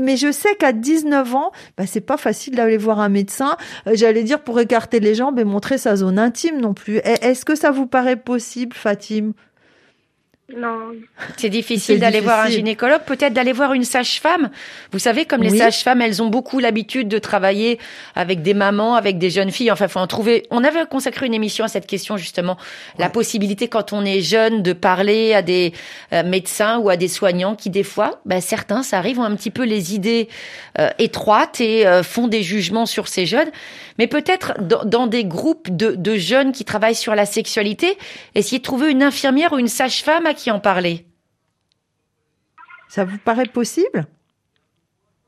Mais 0.00 0.16
je 0.16 0.32
sais 0.32 0.54
qu'à 0.56 0.72
19 0.72 1.34
ans, 1.34 1.52
bah, 1.78 1.86
c'est 1.86 2.00
pas 2.00 2.16
facile 2.16 2.56
d'aller 2.56 2.76
voir 2.76 3.00
un 3.00 3.08
médecin. 3.08 3.56
Euh, 3.86 3.92
j'allais 3.94 4.24
dire 4.24 4.40
pour 4.40 4.58
écarter 4.60 5.00
les 5.00 5.14
jambes 5.14 5.38
et 5.38 5.44
montrer 5.44 5.78
sa 5.78 5.96
zone 5.96 6.18
intime 6.18 6.60
non 6.60 6.74
plus. 6.74 6.96
Est-ce 6.96 7.44
que 7.44 7.54
ça 7.54 7.70
vous 7.70 7.86
paraît 7.86 8.16
possible, 8.16 8.74
Fatim? 8.74 9.32
Non. 10.54 10.92
C'est 11.38 11.48
difficile 11.48 11.98
d'aller 11.98 12.20
voir 12.20 12.40
un 12.40 12.48
gynécologue, 12.48 13.02
peut-être 13.06 13.32
d'aller 13.32 13.52
voir 13.52 13.72
une 13.72 13.84
sage-femme. 13.84 14.50
Vous 14.90 14.98
savez, 14.98 15.24
comme 15.24 15.42
les 15.42 15.56
sages-femmes, 15.56 16.02
elles 16.02 16.22
ont 16.22 16.26
beaucoup 16.26 16.58
l'habitude 16.58 17.08
de 17.08 17.18
travailler 17.18 17.78
avec 18.16 18.42
des 18.42 18.52
mamans, 18.52 18.96
avec 18.96 19.18
des 19.18 19.30
jeunes 19.30 19.50
filles. 19.50 19.70
Enfin, 19.70 19.88
faut 19.88 20.00
en 20.00 20.06
trouver. 20.06 20.44
On 20.50 20.62
avait 20.64 20.84
consacré 20.86 21.26
une 21.26 21.32
émission 21.32 21.64
à 21.64 21.68
cette 21.68 21.86
question 21.86 22.16
justement, 22.16 22.58
la 22.98 23.08
possibilité 23.08 23.68
quand 23.68 23.92
on 23.92 24.04
est 24.04 24.20
jeune 24.20 24.62
de 24.62 24.72
parler 24.72 25.32
à 25.32 25.42
des 25.42 25.72
euh, 26.12 26.22
médecins 26.22 26.78
ou 26.78 26.90
à 26.90 26.96
des 26.96 27.08
soignants 27.08 27.54
qui 27.54 27.70
des 27.70 27.84
fois, 27.84 28.20
ben, 28.26 28.40
certains, 28.40 28.82
ça 28.82 28.98
arrive, 28.98 29.20
ont 29.20 29.24
un 29.24 29.36
petit 29.36 29.50
peu 29.50 29.62
les 29.62 29.94
idées 29.94 30.28
euh, 30.78 30.90
étroites 30.98 31.60
et 31.60 31.86
euh, 31.86 32.02
font 32.02 32.28
des 32.28 32.42
jugements 32.42 32.86
sur 32.86 33.08
ces 33.08 33.26
jeunes. 33.26 33.50
Mais 33.98 34.06
peut-être 34.06 34.54
dans, 34.60 34.84
dans, 34.84 35.06
des 35.06 35.24
groupes 35.24 35.74
de, 35.74 35.92
de 35.92 36.16
jeunes 36.16 36.52
qui 36.52 36.64
travaillent 36.64 36.94
sur 36.94 37.14
la 37.14 37.26
sexualité, 37.26 37.96
essayer 38.34 38.58
de 38.58 38.64
trouver 38.64 38.90
une 38.90 39.02
infirmière 39.02 39.52
ou 39.52 39.58
une 39.58 39.68
sage-femme 39.68 40.26
qui 40.34 40.50
en 40.50 40.60
parler. 40.60 41.06
Ça 42.88 43.04
vous 43.04 43.18
paraît 43.18 43.46
possible? 43.46 44.06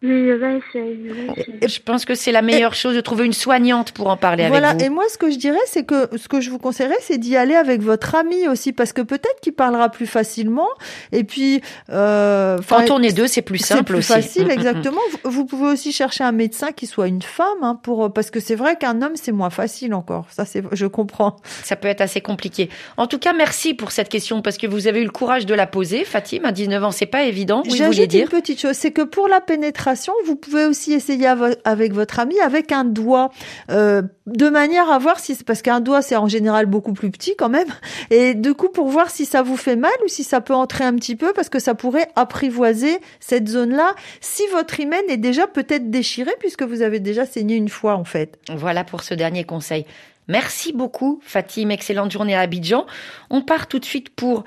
Je 0.04 1.80
pense 1.80 2.04
que 2.04 2.14
c'est 2.14 2.32
la 2.32 2.42
meilleure 2.42 2.74
chose 2.74 2.94
de 2.94 3.00
trouver 3.00 3.24
une 3.24 3.32
soignante 3.32 3.92
pour 3.92 4.08
en 4.08 4.16
parler 4.18 4.48
voilà. 4.48 4.70
avec 4.70 4.80
vous. 4.80 4.86
Et 4.86 4.90
moi, 4.90 5.04
ce 5.08 5.16
que 5.16 5.30
je 5.30 5.38
dirais, 5.38 5.56
c'est 5.66 5.84
que 5.84 6.08
ce 6.16 6.28
que 6.28 6.40
je 6.40 6.50
vous 6.50 6.58
conseillerais, 6.58 6.98
c'est 7.00 7.16
d'y 7.16 7.36
aller 7.36 7.54
avec 7.54 7.80
votre 7.80 8.14
ami 8.14 8.46
aussi, 8.48 8.72
parce 8.72 8.92
que 8.92 9.00
peut-être 9.00 9.40
qu'il 9.40 9.54
parlera 9.54 9.88
plus 9.88 10.06
facilement. 10.06 10.68
Et 11.12 11.24
puis, 11.24 11.62
euh, 11.90 12.58
quand 12.68 12.90
on 12.90 13.02
est 13.02 13.16
deux, 13.16 13.26
c'est 13.26 13.42
plus 13.42 13.58
simple 13.58 13.84
plus 13.84 13.98
aussi. 13.98 14.12
facile, 14.12 14.50
exactement. 14.50 15.00
vous, 15.24 15.46
pouvez 15.46 15.72
aussi 15.72 15.92
chercher 15.92 16.24
un 16.24 16.32
médecin 16.32 16.72
qui 16.72 16.86
soit 16.86 17.08
une 17.08 17.22
femme, 17.22 17.46
hein, 17.62 17.78
pour 17.82 18.12
parce 18.12 18.30
que 18.30 18.40
c'est 18.40 18.56
vrai 18.56 18.76
qu'un 18.76 19.00
homme, 19.00 19.14
c'est 19.14 19.32
moins 19.32 19.50
facile 19.50 19.94
encore. 19.94 20.26
Ça, 20.30 20.44
c'est, 20.44 20.62
je 20.72 20.86
comprends. 20.86 21.36
Ça 21.62 21.76
peut 21.76 21.88
être 21.88 22.02
assez 22.02 22.20
compliqué. 22.20 22.68
En 22.98 23.06
tout 23.06 23.18
cas, 23.18 23.32
merci 23.32 23.72
pour 23.72 23.90
cette 23.90 24.10
question 24.10 24.42
parce 24.42 24.58
que 24.58 24.66
vous 24.66 24.86
avez 24.86 25.00
eu 25.00 25.04
le 25.04 25.10
courage 25.10 25.46
de 25.46 25.54
la 25.54 25.66
poser, 25.66 26.04
Fatima. 26.04 26.48
À 26.48 26.52
19 26.52 26.84
ans, 26.84 26.90
c'est 26.90 27.06
pas 27.06 27.24
évident. 27.24 27.62
Oui, 27.64 27.76
J'ajoute 27.78 28.08
dire. 28.08 28.24
une 28.24 28.28
petite 28.28 28.60
chose, 28.60 28.76
c'est 28.76 28.90
que 28.92 29.02
pour 29.02 29.28
la 29.28 29.40
pénétration 29.40 29.93
vous 30.24 30.36
pouvez 30.36 30.66
aussi 30.66 30.92
essayer 30.92 31.26
avec 31.64 31.92
votre 31.92 32.18
ami 32.18 32.38
avec 32.40 32.72
un 32.72 32.84
doigt, 32.84 33.30
euh, 33.70 34.02
de 34.26 34.48
manière 34.48 34.90
à 34.90 34.98
voir 34.98 35.18
si 35.18 35.34
parce 35.44 35.62
qu'un 35.62 35.80
doigt 35.80 36.02
c'est 36.02 36.16
en 36.16 36.28
général 36.28 36.66
beaucoup 36.66 36.92
plus 36.92 37.10
petit 37.10 37.36
quand 37.36 37.48
même, 37.48 37.68
et 38.10 38.34
du 38.34 38.54
coup 38.54 38.68
pour 38.68 38.88
voir 38.88 39.10
si 39.10 39.24
ça 39.26 39.42
vous 39.42 39.56
fait 39.56 39.76
mal 39.76 39.92
ou 40.04 40.08
si 40.08 40.24
ça 40.24 40.40
peut 40.40 40.54
entrer 40.54 40.84
un 40.84 40.94
petit 40.94 41.16
peu 41.16 41.32
parce 41.32 41.48
que 41.48 41.58
ça 41.58 41.74
pourrait 41.74 42.08
apprivoiser 42.16 42.98
cette 43.20 43.48
zone-là 43.48 43.94
si 44.20 44.42
votre 44.52 44.78
hymen 44.78 45.02
est 45.08 45.16
déjà 45.16 45.46
peut-être 45.46 45.90
déchiré 45.90 46.32
puisque 46.38 46.62
vous 46.62 46.82
avez 46.82 47.00
déjà 47.00 47.26
saigné 47.26 47.56
une 47.56 47.68
fois 47.68 47.94
en 47.94 48.04
fait. 48.04 48.38
Voilà 48.54 48.84
pour 48.84 49.02
ce 49.02 49.14
dernier 49.14 49.44
conseil. 49.44 49.86
Merci 50.28 50.72
beaucoup 50.72 51.20
Fatim, 51.22 51.70
excellente 51.70 52.10
journée 52.10 52.34
à 52.34 52.40
Abidjan. 52.40 52.86
On 53.30 53.42
part 53.42 53.66
tout 53.66 53.78
de 53.78 53.84
suite 53.84 54.10
pour 54.10 54.44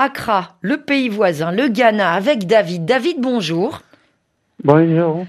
Accra, 0.00 0.56
le 0.60 0.76
pays 0.76 1.08
voisin, 1.08 1.50
le 1.50 1.66
Ghana, 1.66 2.12
avec 2.12 2.46
David. 2.46 2.84
David, 2.84 3.16
bonjour. 3.18 3.80
Bonjour. 4.64 5.24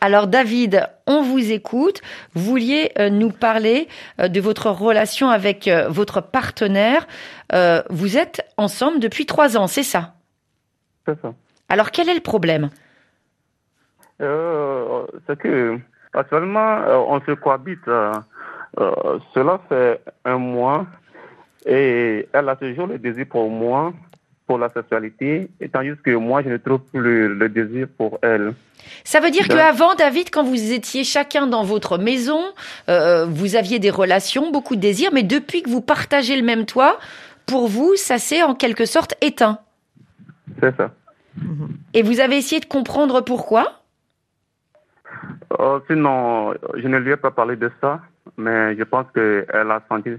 Alors, 0.00 0.26
David, 0.26 0.86
on 1.06 1.22
vous 1.22 1.52
écoute. 1.52 2.02
Vous 2.34 2.44
vouliez 2.44 2.92
euh, 2.98 3.08
nous 3.08 3.30
parler 3.30 3.88
euh, 4.20 4.28
de 4.28 4.40
votre 4.40 4.70
relation 4.70 5.30
avec 5.30 5.68
euh, 5.68 5.88
votre 5.88 6.20
partenaire. 6.20 7.06
vous 7.90 8.16
êtes 8.18 8.42
ensemble 8.56 9.00
depuis 9.00 9.24
trois 9.26 9.56
ans, 9.56 9.66
c'est 9.66 9.82
ça? 9.82 10.14
C'est 11.06 11.20
ça. 11.20 11.32
Alors 11.68 11.90
quel 11.90 12.08
est 12.08 12.14
le 12.14 12.20
problème? 12.20 12.68
C'est 14.18 15.38
que 15.38 15.78
actuellement 16.12 16.78
on 17.08 17.20
se 17.20 17.32
cohabite. 17.32 17.84
cela 19.34 19.60
fait 19.68 20.00
un 20.24 20.38
mois 20.38 20.86
Et 21.66 22.28
elle 22.32 22.48
a 22.48 22.56
toujours 22.56 22.86
le 22.86 22.98
désir 22.98 23.26
pour 23.28 23.50
moi, 23.50 23.92
pour 24.46 24.58
la 24.58 24.68
sexualité, 24.70 25.48
étant 25.60 25.82
juste 25.82 26.02
que 26.02 26.14
moi, 26.14 26.42
je 26.42 26.48
ne 26.50 26.56
trouve 26.56 26.80
plus 26.92 27.28
le 27.28 27.48
désir 27.48 27.88
pour 27.96 28.18
elle. 28.22 28.54
Ça 29.04 29.20
veut 29.20 29.30
dire 29.30 29.48
qu'avant, 29.48 29.94
David, 29.94 30.30
quand 30.30 30.44
vous 30.44 30.72
étiez 30.72 31.04
chacun 31.04 31.46
dans 31.46 31.62
votre 31.62 31.98
maison, 31.98 32.40
euh, 32.88 33.26
vous 33.26 33.56
aviez 33.56 33.78
des 33.78 33.90
relations, 33.90 34.50
beaucoup 34.50 34.76
de 34.76 34.80
désirs, 34.80 35.10
mais 35.12 35.22
depuis 35.22 35.62
que 35.62 35.70
vous 35.70 35.80
partagez 35.80 36.36
le 36.36 36.42
même 36.42 36.66
toit, 36.66 36.98
pour 37.46 37.68
vous, 37.68 37.94
ça 37.96 38.18
s'est 38.18 38.42
en 38.42 38.54
quelque 38.54 38.84
sorte 38.84 39.14
éteint. 39.20 39.58
C'est 40.60 40.76
ça. 40.76 40.92
Et 41.94 42.02
vous 42.02 42.20
avez 42.20 42.36
essayé 42.36 42.60
de 42.60 42.66
comprendre 42.66 43.20
pourquoi? 43.20 43.82
Oh, 45.58 45.80
Sinon, 45.86 46.54
je 46.74 46.88
ne 46.88 46.98
lui 46.98 47.12
ai 47.12 47.16
pas 47.16 47.30
parlé 47.30 47.56
de 47.56 47.70
ça, 47.80 48.00
mais 48.36 48.76
je 48.76 48.82
pense 48.84 49.06
qu'elle 49.14 49.70
a 49.70 49.82
senti 49.88 50.10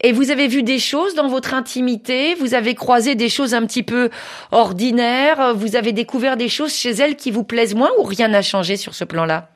et 0.00 0.12
vous 0.12 0.30
avez 0.30 0.46
vu 0.46 0.62
des 0.62 0.78
choses 0.78 1.14
dans 1.14 1.28
votre 1.28 1.52
intimité, 1.54 2.34
vous 2.36 2.54
avez 2.54 2.74
croisé 2.74 3.14
des 3.14 3.28
choses 3.28 3.54
un 3.54 3.66
petit 3.66 3.82
peu 3.82 4.08
ordinaires, 4.52 5.54
vous 5.54 5.74
avez 5.74 5.92
découvert 5.92 6.36
des 6.36 6.48
choses 6.48 6.72
chez 6.74 6.90
elle 6.90 7.16
qui 7.16 7.30
vous 7.30 7.42
plaisent 7.42 7.74
moins 7.74 7.90
ou 7.98 8.04
rien 8.04 8.28
n'a 8.28 8.42
changé 8.42 8.76
sur 8.76 8.94
ce 8.94 9.04
plan-là? 9.04 9.48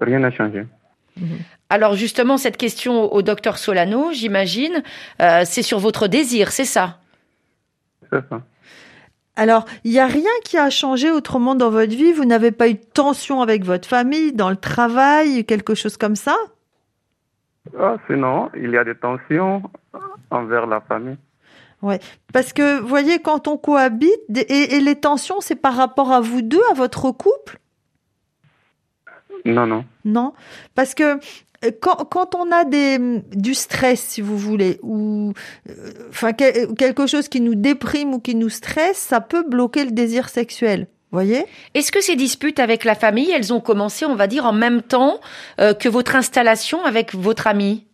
Rien 0.00 0.20
n'a 0.20 0.30
changé. 0.30 0.66
Alors 1.68 1.94
justement, 1.94 2.36
cette 2.36 2.56
question 2.56 3.12
au 3.12 3.22
docteur 3.22 3.58
Solano, 3.58 4.12
j'imagine, 4.12 4.82
euh, 5.20 5.42
c'est 5.44 5.62
sur 5.62 5.78
votre 5.78 6.06
désir, 6.06 6.52
c'est 6.52 6.64
ça? 6.64 6.98
C'est 8.10 8.28
ça. 8.28 8.42
Alors, 9.34 9.64
il 9.84 9.92
n'y 9.92 9.98
a 9.98 10.06
rien 10.06 10.30
qui 10.44 10.58
a 10.58 10.68
changé 10.68 11.10
autrement 11.10 11.54
dans 11.54 11.70
votre 11.70 11.94
vie? 11.94 12.12
Vous 12.12 12.26
n'avez 12.26 12.50
pas 12.50 12.68
eu 12.68 12.74
de 12.74 12.84
tension 12.92 13.40
avec 13.40 13.64
votre 13.64 13.88
famille, 13.88 14.32
dans 14.32 14.50
le 14.50 14.56
travail, 14.56 15.46
quelque 15.46 15.74
chose 15.74 15.96
comme 15.96 16.16
ça? 16.16 16.36
Ah, 17.78 17.96
sinon, 18.06 18.50
il 18.56 18.70
y 18.70 18.76
a 18.76 18.84
des 18.84 18.94
tensions 18.94 19.62
envers 20.30 20.66
la 20.66 20.80
famille. 20.80 21.16
Ouais, 21.80 21.98
parce 22.32 22.52
que 22.52 22.80
vous 22.80 22.86
voyez, 22.86 23.18
quand 23.18 23.48
on 23.48 23.56
cohabite, 23.56 24.20
et, 24.48 24.80
les 24.80 24.96
tensions, 24.96 25.40
c'est 25.40 25.56
par 25.56 25.74
rapport 25.74 26.12
à 26.12 26.20
vous 26.20 26.42
deux, 26.42 26.62
à 26.70 26.74
votre 26.74 27.10
couple? 27.10 27.58
Non, 29.44 29.66
non. 29.66 29.84
Non, 30.04 30.32
parce 30.76 30.94
que 30.94 31.18
euh, 31.64 31.70
quand, 31.80 32.04
quand 32.08 32.36
on 32.36 32.52
a 32.52 32.64
des, 32.64 32.98
du 33.32 33.54
stress, 33.54 34.00
si 34.00 34.20
vous 34.20 34.38
voulez, 34.38 34.78
ou 34.82 35.32
euh, 35.68 35.92
enfin 36.10 36.32
quelque 36.32 37.06
chose 37.08 37.28
qui 37.28 37.40
nous 37.40 37.56
déprime 37.56 38.14
ou 38.14 38.20
qui 38.20 38.36
nous 38.36 38.48
stresse, 38.48 38.98
ça 38.98 39.20
peut 39.20 39.42
bloquer 39.42 39.84
le 39.84 39.90
désir 39.90 40.28
sexuel 40.28 40.86
voyez? 41.12 41.44
Est-ce 41.74 41.92
que 41.92 42.00
ces 42.00 42.16
disputes 42.16 42.58
avec 42.58 42.84
la 42.84 42.94
famille, 42.94 43.30
elles 43.30 43.52
ont 43.52 43.60
commencé, 43.60 44.04
on 44.04 44.14
va 44.14 44.26
dire, 44.26 44.46
en 44.46 44.52
même 44.52 44.82
temps 44.82 45.20
euh, 45.60 45.74
que 45.74 45.88
votre 45.88 46.16
installation 46.16 46.84
avec 46.84 47.14
votre 47.14 47.46
ami? 47.46 47.86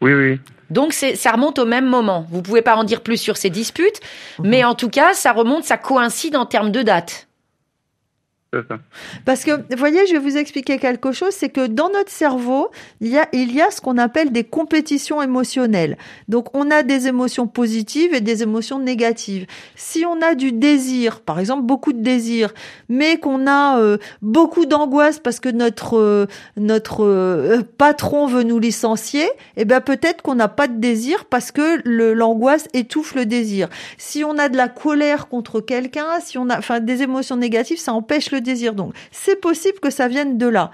Oui, 0.00 0.12
oui. 0.12 0.40
Donc 0.70 0.92
ça 0.92 1.32
remonte 1.32 1.58
au 1.58 1.66
même 1.66 1.86
moment. 1.86 2.26
Vous 2.30 2.42
pouvez 2.42 2.62
pas 2.62 2.76
en 2.76 2.84
dire 2.84 3.00
plus 3.00 3.16
sur 3.16 3.36
ces 3.36 3.50
disputes, 3.50 4.00
mhm. 4.38 4.48
mais 4.48 4.64
en 4.64 4.74
tout 4.74 4.88
cas, 4.88 5.14
ça 5.14 5.32
remonte, 5.32 5.64
ça 5.64 5.76
coïncide 5.76 6.36
en 6.36 6.46
termes 6.46 6.70
de 6.70 6.82
date. 6.82 7.28
Parce 9.24 9.44
que, 9.44 9.52
vous 9.52 9.76
voyez, 9.76 10.06
je 10.06 10.12
vais 10.12 10.18
vous 10.18 10.36
expliquer 10.36 10.78
quelque 10.78 11.12
chose, 11.12 11.32
c'est 11.32 11.48
que 11.48 11.66
dans 11.66 11.90
notre 11.90 12.10
cerveau, 12.10 12.70
il 13.00 13.08
y 13.08 13.18
a, 13.18 13.28
il 13.32 13.52
y 13.52 13.60
a 13.60 13.70
ce 13.70 13.80
qu'on 13.80 13.98
appelle 13.98 14.32
des 14.32 14.44
compétitions 14.44 15.22
émotionnelles. 15.22 15.96
Donc, 16.28 16.54
on 16.54 16.70
a 16.70 16.82
des 16.82 17.08
émotions 17.08 17.46
positives 17.46 18.14
et 18.14 18.20
des 18.20 18.42
émotions 18.42 18.78
négatives. 18.78 19.46
Si 19.76 20.04
on 20.04 20.20
a 20.20 20.34
du 20.34 20.52
désir, 20.52 21.20
par 21.20 21.38
exemple, 21.38 21.62
beaucoup 21.62 21.92
de 21.92 22.02
désir, 22.02 22.52
mais 22.88 23.18
qu'on 23.18 23.46
a 23.46 23.78
euh, 23.78 23.98
beaucoup 24.22 24.66
d'angoisse 24.66 25.18
parce 25.18 25.40
que 25.40 25.48
notre 25.48 25.98
euh, 25.98 26.26
notre 26.56 27.04
euh, 27.04 27.62
patron 27.78 28.26
veut 28.26 28.42
nous 28.42 28.58
licencier, 28.58 29.28
eh 29.56 29.64
ben 29.64 29.80
peut-être 29.80 30.22
qu'on 30.22 30.34
n'a 30.34 30.48
pas 30.48 30.68
de 30.68 30.78
désir 30.78 31.24
parce 31.24 31.52
que 31.52 31.82
l'angoisse 31.84 32.68
étouffe 32.72 33.14
le 33.14 33.26
désir. 33.26 33.68
Si 33.98 34.24
on 34.24 34.38
a 34.38 34.48
de 34.48 34.56
la 34.56 34.68
colère 34.68 35.28
contre 35.28 35.60
quelqu'un, 35.60 36.20
si 36.20 36.38
on 36.38 36.48
a, 36.50 36.58
enfin, 36.58 36.80
des 36.80 37.02
émotions 37.02 37.36
négatives, 37.36 37.78
ça 37.78 37.92
empêche 37.92 38.30
le 38.30 38.40
désir. 38.44 38.74
Donc, 38.74 38.94
c'est 39.10 39.40
possible 39.40 39.80
que 39.80 39.90
ça 39.90 40.08
vienne 40.08 40.38
de 40.38 40.46
là. 40.46 40.70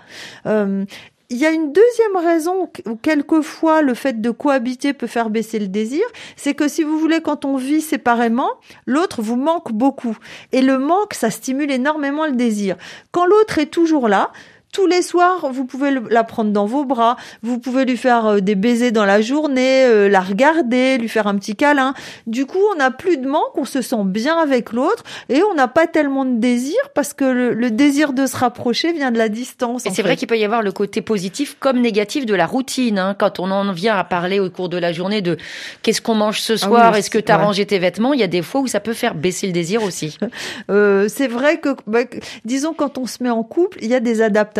Euh, 0.47 0.85
il 1.31 1.37
y 1.37 1.47
a 1.47 1.51
une 1.51 1.73
deuxième 1.73 2.17
raison 2.17 2.69
où 2.87 2.97
quelquefois 2.97 3.83
le 3.83 3.95
fait 3.95 4.21
de 4.21 4.31
cohabiter 4.31 4.93
peut 4.93 5.07
faire 5.07 5.31
baisser 5.31 5.61
le 5.61 5.69
désir, 5.69 6.03
c'est 6.35 6.55
que 6.55 6.67
si 6.67 6.83
vous 6.83 6.99
voulez, 6.99 7.21
quand 7.21 7.45
on 7.45 7.57
vit 7.57 7.81
séparément, 7.81 8.51
l'autre 8.85 9.23
vous 9.23 9.37
manque 9.37 9.71
beaucoup. 9.71 10.19
Et 10.51 10.61
le 10.61 10.79
manque, 10.79 11.15
ça 11.15 11.31
stimule 11.31 11.71
énormément 11.71 12.27
le 12.27 12.33
désir. 12.33 12.77
Quand 13.13 13.27
l'autre 13.27 13.59
est 13.59 13.67
toujours 13.67 14.09
là, 14.09 14.33
tous 14.73 14.87
les 14.87 15.03
soirs, 15.03 15.51
vous 15.51 15.65
pouvez 15.65 15.91
la 16.11 16.23
prendre 16.23 16.53
dans 16.53 16.67
vos 16.67 16.85
bras, 16.85 17.17
vous 17.43 17.59
pouvez 17.59 17.85
lui 17.85 17.97
faire 17.97 18.27
euh, 18.27 18.41
des 18.41 18.55
baisers 18.55 18.93
dans 18.93 19.05
la 19.05 19.21
journée, 19.21 19.85
euh, 19.85 20.09
la 20.09 20.21
regarder, 20.21 20.97
lui 20.99 21.09
faire 21.09 21.27
un 21.27 21.37
petit 21.37 21.57
câlin. 21.57 21.95
Du 22.27 22.47
coup, 22.47 22.61
on 22.73 22.77
n'a 22.77 22.91
plus 22.91 23.17
de 23.17 23.27
manque, 23.27 23.57
on 23.57 23.65
se 23.65 23.83
sent 23.83 24.05
bien 24.05 24.37
avec 24.37 24.73
l'autre 24.73 25.03
et 25.29 25.43
on 25.43 25.55
n'a 25.55 25.67
pas 25.67 25.87
tellement 25.89 26.25
de 26.25 26.39
désir 26.39 26.79
parce 26.95 27.15
que 27.15 27.25
le, 27.25 27.71
désir 27.71 28.13
de 28.13 28.27
se 28.27 28.37
rapprocher 28.37 28.93
vient 28.93 29.11
de 29.11 29.19
la 29.19 29.29
distance. 29.29 29.87
Et 29.87 29.91
c'est 29.91 30.03
vrai 30.03 30.17
qu'il 30.17 30.29
peut 30.29 30.39
y 30.39 30.45
avoir 30.45 30.63
le 30.63 30.73
côté 30.73 31.03
positif 31.03 31.57
comme 31.59 31.81
négatif 31.81 32.27
de 32.27 32.35
la 32.35 32.47
routine. 32.47 32.99
Hein, 32.99 33.17
quand 33.19 33.41
on 33.41 33.51
en 33.51 33.73
vient 33.73 33.97
à 33.97 34.05
parler 34.05 34.39
au 34.39 34.51
cours 34.51 34.69
de 34.69 34.77
la 34.77 34.93
journée 34.93 35.21
de 35.21 35.37
qu'est-ce 35.83 36.01
qu'on 36.01 36.15
mange 36.15 36.41
ce 36.41 36.53
ah 36.53 36.57
soir, 36.57 36.97
est-ce 36.97 37.11
que 37.11 37.19
tu 37.19 37.33
as 37.33 37.39
rangé 37.39 37.67
tes 37.67 37.79
vêtements, 37.79 38.13
il 38.13 38.21
y 38.21 38.25
a 38.25 38.29
des 38.29 38.43
fois 38.43 38.61
où 38.61 38.67
ça 38.67 38.81
peut 38.81 38.93
faire 38.93 39.15
baisser 39.15 39.47
le 39.47 39.53
désir 39.53 39.83
aussi. 39.83 40.17
euh, 40.71 41.09
c'est 41.09 41.29
vrai 41.29 41.59
que, 41.59 41.71
bah, 41.87 42.01
disons, 42.45 42.73
quand 42.75 42.99
on 42.99 43.07
se 43.07 43.23
met 43.23 43.31
en 43.31 43.43
couple, 43.43 43.79
il 43.83 43.89
y 43.89 43.95
a 43.95 44.01
des 44.01 44.23
adaptations 44.23 44.60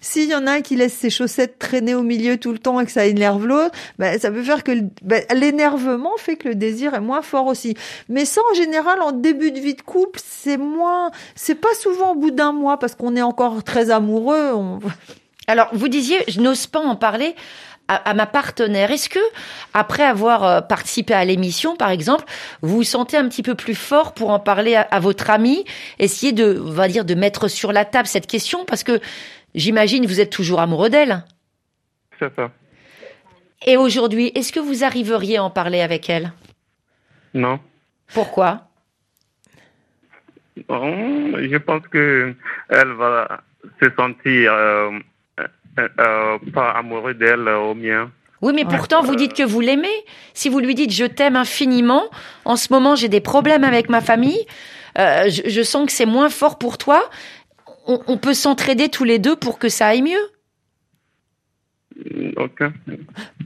s'il 0.00 0.28
y 0.28 0.34
en 0.34 0.46
a 0.46 0.52
un 0.52 0.60
qui 0.60 0.76
laisse 0.76 0.94
ses 0.94 1.10
chaussettes 1.10 1.58
traîner 1.58 1.94
au 1.94 2.02
milieu 2.02 2.36
tout 2.36 2.52
le 2.52 2.58
temps 2.58 2.80
et 2.80 2.86
que 2.86 2.92
ça 2.92 3.06
énerve 3.06 3.46
l'autre, 3.46 3.74
ben, 3.98 4.18
ça 4.18 4.30
peut 4.30 4.42
faire 4.42 4.64
que 4.64 4.72
ben, 5.02 5.22
l'énervement 5.34 6.16
fait 6.16 6.36
que 6.36 6.48
le 6.48 6.54
désir 6.54 6.94
est 6.94 7.00
moins 7.00 7.22
fort 7.22 7.46
aussi. 7.46 7.74
Mais 8.08 8.24
ça, 8.24 8.40
en 8.50 8.54
général, 8.54 9.00
en 9.02 9.12
début 9.12 9.50
de 9.50 9.60
vie 9.60 9.74
de 9.74 9.82
couple, 9.82 10.20
c'est 10.24 10.56
moins, 10.56 11.10
c'est 11.34 11.54
pas 11.54 11.74
souvent 11.80 12.12
au 12.12 12.14
bout 12.14 12.30
d'un 12.30 12.52
mois 12.52 12.78
parce 12.78 12.94
qu'on 12.94 13.16
est 13.16 13.22
encore 13.22 13.62
très 13.62 13.90
amoureux. 13.90 14.78
Alors, 15.46 15.68
vous 15.72 15.88
disiez, 15.88 16.18
je 16.28 16.40
n'ose 16.40 16.66
pas 16.66 16.80
en 16.80 16.94
parler 16.94 17.34
à, 17.88 18.14
ma 18.14 18.26
partenaire. 18.26 18.90
Est-ce 18.90 19.08
que, 19.08 19.18
après 19.74 20.04
avoir 20.04 20.44
euh, 20.44 20.60
participé 20.60 21.14
à 21.14 21.24
l'émission, 21.24 21.76
par 21.76 21.90
exemple, 21.90 22.24
vous 22.62 22.76
vous 22.76 22.82
sentez 22.84 23.16
un 23.16 23.28
petit 23.28 23.42
peu 23.42 23.54
plus 23.54 23.74
fort 23.74 24.14
pour 24.14 24.30
en 24.30 24.38
parler 24.38 24.76
à, 24.76 25.00
votre 25.00 25.30
ami, 25.30 25.64
essayer 25.98 26.32
de, 26.32 26.62
on 26.64 26.70
va 26.70 26.88
dire, 26.88 27.04
de 27.04 27.14
mettre 27.14 27.48
sur 27.48 27.72
la 27.72 27.84
table 27.84 28.06
cette 28.06 28.26
question, 28.26 28.64
parce 28.64 28.84
que 28.84 29.00
j'imagine 29.54 30.06
vous 30.06 30.20
êtes 30.20 30.30
toujours 30.30 30.60
amoureux 30.60 30.90
d'elle. 30.90 31.24
C'est 32.18 32.34
ça. 32.36 32.50
Et 33.66 33.76
aujourd'hui, 33.76 34.30
est-ce 34.34 34.52
que 34.52 34.60
vous 34.60 34.84
arriveriez 34.84 35.38
à 35.38 35.44
en 35.44 35.50
parler 35.50 35.80
avec 35.80 36.08
elle? 36.10 36.32
Non. 37.34 37.58
Pourquoi? 38.14 38.68
Je 40.56 41.56
pense 41.58 41.86
que 41.88 42.34
elle 42.68 42.92
va 42.92 43.40
se 43.82 43.90
sentir 43.96 44.52
euh, 44.52 44.98
pas 46.52 46.70
amoureux 46.70 47.14
d'elle 47.14 47.46
euh, 47.48 47.58
au 47.58 47.74
mien. 47.74 48.10
Oui, 48.40 48.52
mais 48.54 48.64
pourtant, 48.64 49.02
vous 49.02 49.16
dites 49.16 49.34
que 49.34 49.42
vous 49.42 49.60
l'aimez. 49.60 50.04
Si 50.32 50.48
vous 50.48 50.60
lui 50.60 50.74
dites 50.76 50.92
je 50.92 51.04
t'aime 51.04 51.34
infiniment, 51.34 52.04
en 52.44 52.54
ce 52.54 52.72
moment 52.72 52.94
j'ai 52.94 53.08
des 53.08 53.20
problèmes 53.20 53.64
avec 53.64 53.88
ma 53.88 54.00
famille, 54.00 54.46
je, 54.96 55.62
sens 55.64 55.86
que 55.86 55.92
c'est 55.92 56.06
moins 56.06 56.28
fort 56.28 56.56
pour 56.56 56.78
toi, 56.78 57.10
on 57.86 58.16
peut 58.16 58.34
s'entraider 58.34 58.90
tous 58.90 59.02
les 59.02 59.18
deux 59.18 59.34
pour 59.34 59.58
que 59.58 59.68
ça 59.68 59.88
aille 59.88 60.02
mieux. 60.02 60.30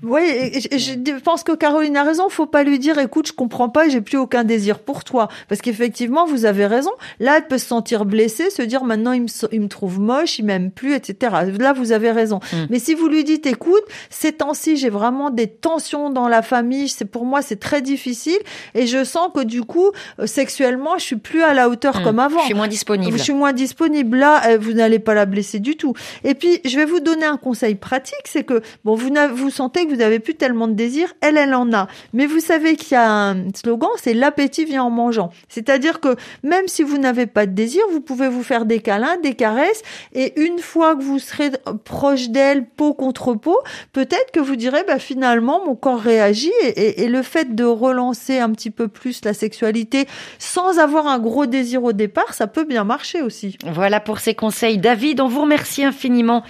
Oui, 0.02 0.20
je 0.62 1.18
pense 1.20 1.42
que 1.42 1.52
Caroline 1.52 1.96
a 1.96 2.02
raison. 2.02 2.28
Faut 2.28 2.46
pas 2.46 2.64
lui 2.64 2.78
dire, 2.78 2.98
écoute, 2.98 3.28
je 3.28 3.32
comprends 3.32 3.68
pas, 3.68 3.88
j'ai 3.88 4.00
plus 4.00 4.18
aucun 4.18 4.44
désir 4.44 4.80
pour 4.80 5.04
toi, 5.04 5.28
parce 5.48 5.60
qu'effectivement, 5.60 6.26
vous 6.26 6.44
avez 6.44 6.66
raison. 6.66 6.90
Là, 7.18 7.38
elle 7.38 7.46
peut 7.46 7.58
se 7.58 7.66
sentir 7.66 8.04
blessée, 8.04 8.50
se 8.50 8.62
dire 8.62 8.84
maintenant 8.84 9.12
il 9.12 9.22
me, 9.22 9.28
il 9.52 9.60
me 9.60 9.68
trouve 9.68 10.00
moche, 10.00 10.38
il 10.38 10.44
m'aime 10.44 10.70
plus, 10.70 10.94
etc. 10.94 11.36
Là, 11.58 11.72
vous 11.72 11.92
avez 11.92 12.10
raison. 12.10 12.40
Mm. 12.52 12.56
Mais 12.70 12.78
si 12.78 12.94
vous 12.94 13.08
lui 13.08 13.24
dites, 13.24 13.46
écoute, 13.46 13.82
ces 14.10 14.32
temps-ci, 14.32 14.76
j'ai 14.76 14.90
vraiment 14.90 15.30
des 15.30 15.46
tensions 15.46 16.10
dans 16.10 16.28
la 16.28 16.42
famille. 16.42 16.88
C'est 16.88 17.04
pour 17.04 17.24
moi, 17.24 17.40
c'est 17.42 17.60
très 17.60 17.80
difficile, 17.80 18.38
et 18.74 18.86
je 18.86 19.04
sens 19.04 19.30
que 19.34 19.42
du 19.44 19.62
coup, 19.62 19.90
euh, 20.18 20.26
sexuellement, 20.26 20.98
je 20.98 21.04
suis 21.04 21.16
plus 21.16 21.42
à 21.42 21.54
la 21.54 21.68
hauteur 21.68 22.00
mm. 22.00 22.04
comme 22.04 22.18
avant. 22.18 22.40
Je 22.40 22.46
suis 22.46 22.54
moins 22.54 22.68
disponible. 22.68 23.16
Je 23.16 23.22
suis 23.22 23.32
moins 23.32 23.52
disponible. 23.52 24.18
Là, 24.18 24.42
euh, 24.48 24.58
vous 24.60 24.72
n'allez 24.72 24.98
pas 24.98 25.14
la 25.14 25.24
blesser 25.24 25.58
du 25.58 25.76
tout. 25.76 25.94
Et 26.24 26.34
puis, 26.34 26.60
je 26.64 26.76
vais 26.76 26.84
vous 26.84 27.00
donner 27.00 27.24
un 27.24 27.38
conseil 27.38 27.76
pratique, 27.76 28.26
c'est 28.26 28.41
que 28.44 28.62
bon, 28.84 28.94
vous, 28.94 29.10
vous 29.34 29.50
sentez 29.50 29.84
que 29.84 29.90
vous 29.90 29.96
n'avez 29.96 30.18
plus 30.18 30.34
tellement 30.34 30.68
de 30.68 30.74
désir, 30.74 31.12
elle, 31.20 31.36
elle 31.36 31.54
en 31.54 31.72
a. 31.72 31.88
Mais 32.12 32.26
vous 32.26 32.40
savez 32.40 32.76
qu'il 32.76 32.92
y 32.92 32.96
a 32.96 33.10
un 33.10 33.50
slogan, 33.54 33.90
c'est 33.96 34.14
l'appétit 34.14 34.64
vient 34.64 34.84
en 34.84 34.90
mangeant. 34.90 35.30
C'est-à-dire 35.48 36.00
que 36.00 36.16
même 36.42 36.68
si 36.68 36.82
vous 36.82 36.98
n'avez 36.98 37.26
pas 37.26 37.46
de 37.46 37.52
désir, 37.52 37.82
vous 37.90 38.00
pouvez 38.00 38.28
vous 38.28 38.42
faire 38.42 38.64
des 38.64 38.80
câlins, 38.80 39.16
des 39.22 39.34
caresses, 39.34 39.82
et 40.12 40.40
une 40.40 40.58
fois 40.58 40.96
que 40.96 41.02
vous 41.02 41.18
serez 41.18 41.50
proche 41.84 42.28
d'elle, 42.30 42.66
peau 42.66 42.94
contre 42.94 43.34
peau, 43.34 43.58
peut-être 43.92 44.30
que 44.32 44.40
vous 44.40 44.56
direz, 44.56 44.84
bah, 44.86 44.98
finalement, 44.98 45.64
mon 45.64 45.74
corps 45.74 46.00
réagit, 46.00 46.52
et 46.76 47.08
le 47.08 47.22
fait 47.22 47.54
de 47.54 47.64
relancer 47.64 48.38
un 48.38 48.50
petit 48.50 48.70
peu 48.70 48.88
plus 48.88 49.24
la 49.24 49.34
sexualité 49.34 50.06
sans 50.38 50.78
avoir 50.78 51.06
un 51.06 51.18
gros 51.18 51.46
désir 51.46 51.84
au 51.84 51.92
départ, 51.92 52.34
ça 52.34 52.46
peut 52.46 52.64
bien 52.64 52.84
marcher 52.84 53.22
aussi. 53.22 53.56
Voilà 53.64 54.00
pour 54.00 54.18
ces 54.18 54.34
conseils. 54.34 54.78
David, 54.78 55.20
on 55.20 55.28
vous 55.28 55.42
remercie 55.42 55.84
infiniment 55.84 56.42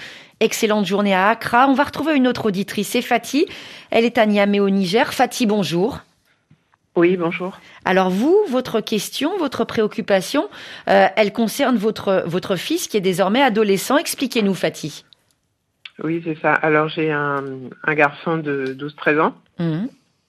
Excellente 0.42 0.86
journée 0.86 1.14
à 1.14 1.28
Accra. 1.28 1.68
On 1.68 1.72
va 1.72 1.84
retrouver 1.84 2.16
une 2.16 2.26
autre 2.26 2.46
auditrice, 2.46 2.88
c'est 2.88 3.00
Fatih. 3.00 3.46
Elle 3.92 4.04
est 4.04 4.18
à 4.18 4.26
Niamey 4.26 4.58
au 4.58 4.70
Niger. 4.70 5.14
Fatih, 5.14 5.46
bonjour. 5.46 6.00
Oui, 6.96 7.16
bonjour. 7.16 7.60
Alors 7.84 8.10
vous, 8.10 8.36
votre 8.48 8.80
question, 8.80 9.38
votre 9.38 9.64
préoccupation, 9.64 10.48
euh, 10.88 11.06
elle 11.14 11.32
concerne 11.32 11.76
votre, 11.76 12.24
votre 12.26 12.56
fils 12.56 12.88
qui 12.88 12.96
est 12.96 13.00
désormais 13.00 13.40
adolescent. 13.40 13.96
Expliquez-nous, 13.98 14.54
Fatih. 14.54 15.04
Oui, 16.02 16.20
c'est 16.24 16.36
ça. 16.40 16.54
Alors 16.54 16.88
j'ai 16.88 17.12
un, 17.12 17.44
garçon 17.90 18.36
de 18.36 18.76
12-13 18.76 19.20
ans 19.20 19.34
mmh. 19.60 19.84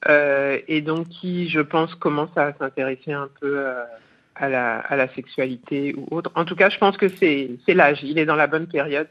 euh, 0.09 0.59
et 0.67 0.81
donc 0.81 1.09
qui, 1.09 1.49
je 1.49 1.59
pense, 1.59 1.95
commence 1.95 2.37
à 2.37 2.53
s'intéresser 2.53 3.13
un 3.13 3.29
peu 3.41 3.57
euh, 3.57 3.83
à, 4.35 4.47
la, 4.47 4.77
à 4.77 4.95
la 4.95 5.11
sexualité 5.15 5.95
ou 5.97 6.05
autre. 6.15 6.29
En 6.35 6.45
tout 6.45 6.55
cas, 6.55 6.69
je 6.69 6.77
pense 6.77 6.97
que 6.97 7.07
c'est 7.07 7.57
l'âge. 7.73 7.97
Il 8.03 8.19
est 8.19 8.25
dans 8.27 8.35
la 8.35 8.45
bonne 8.45 8.67
période. 8.67 9.07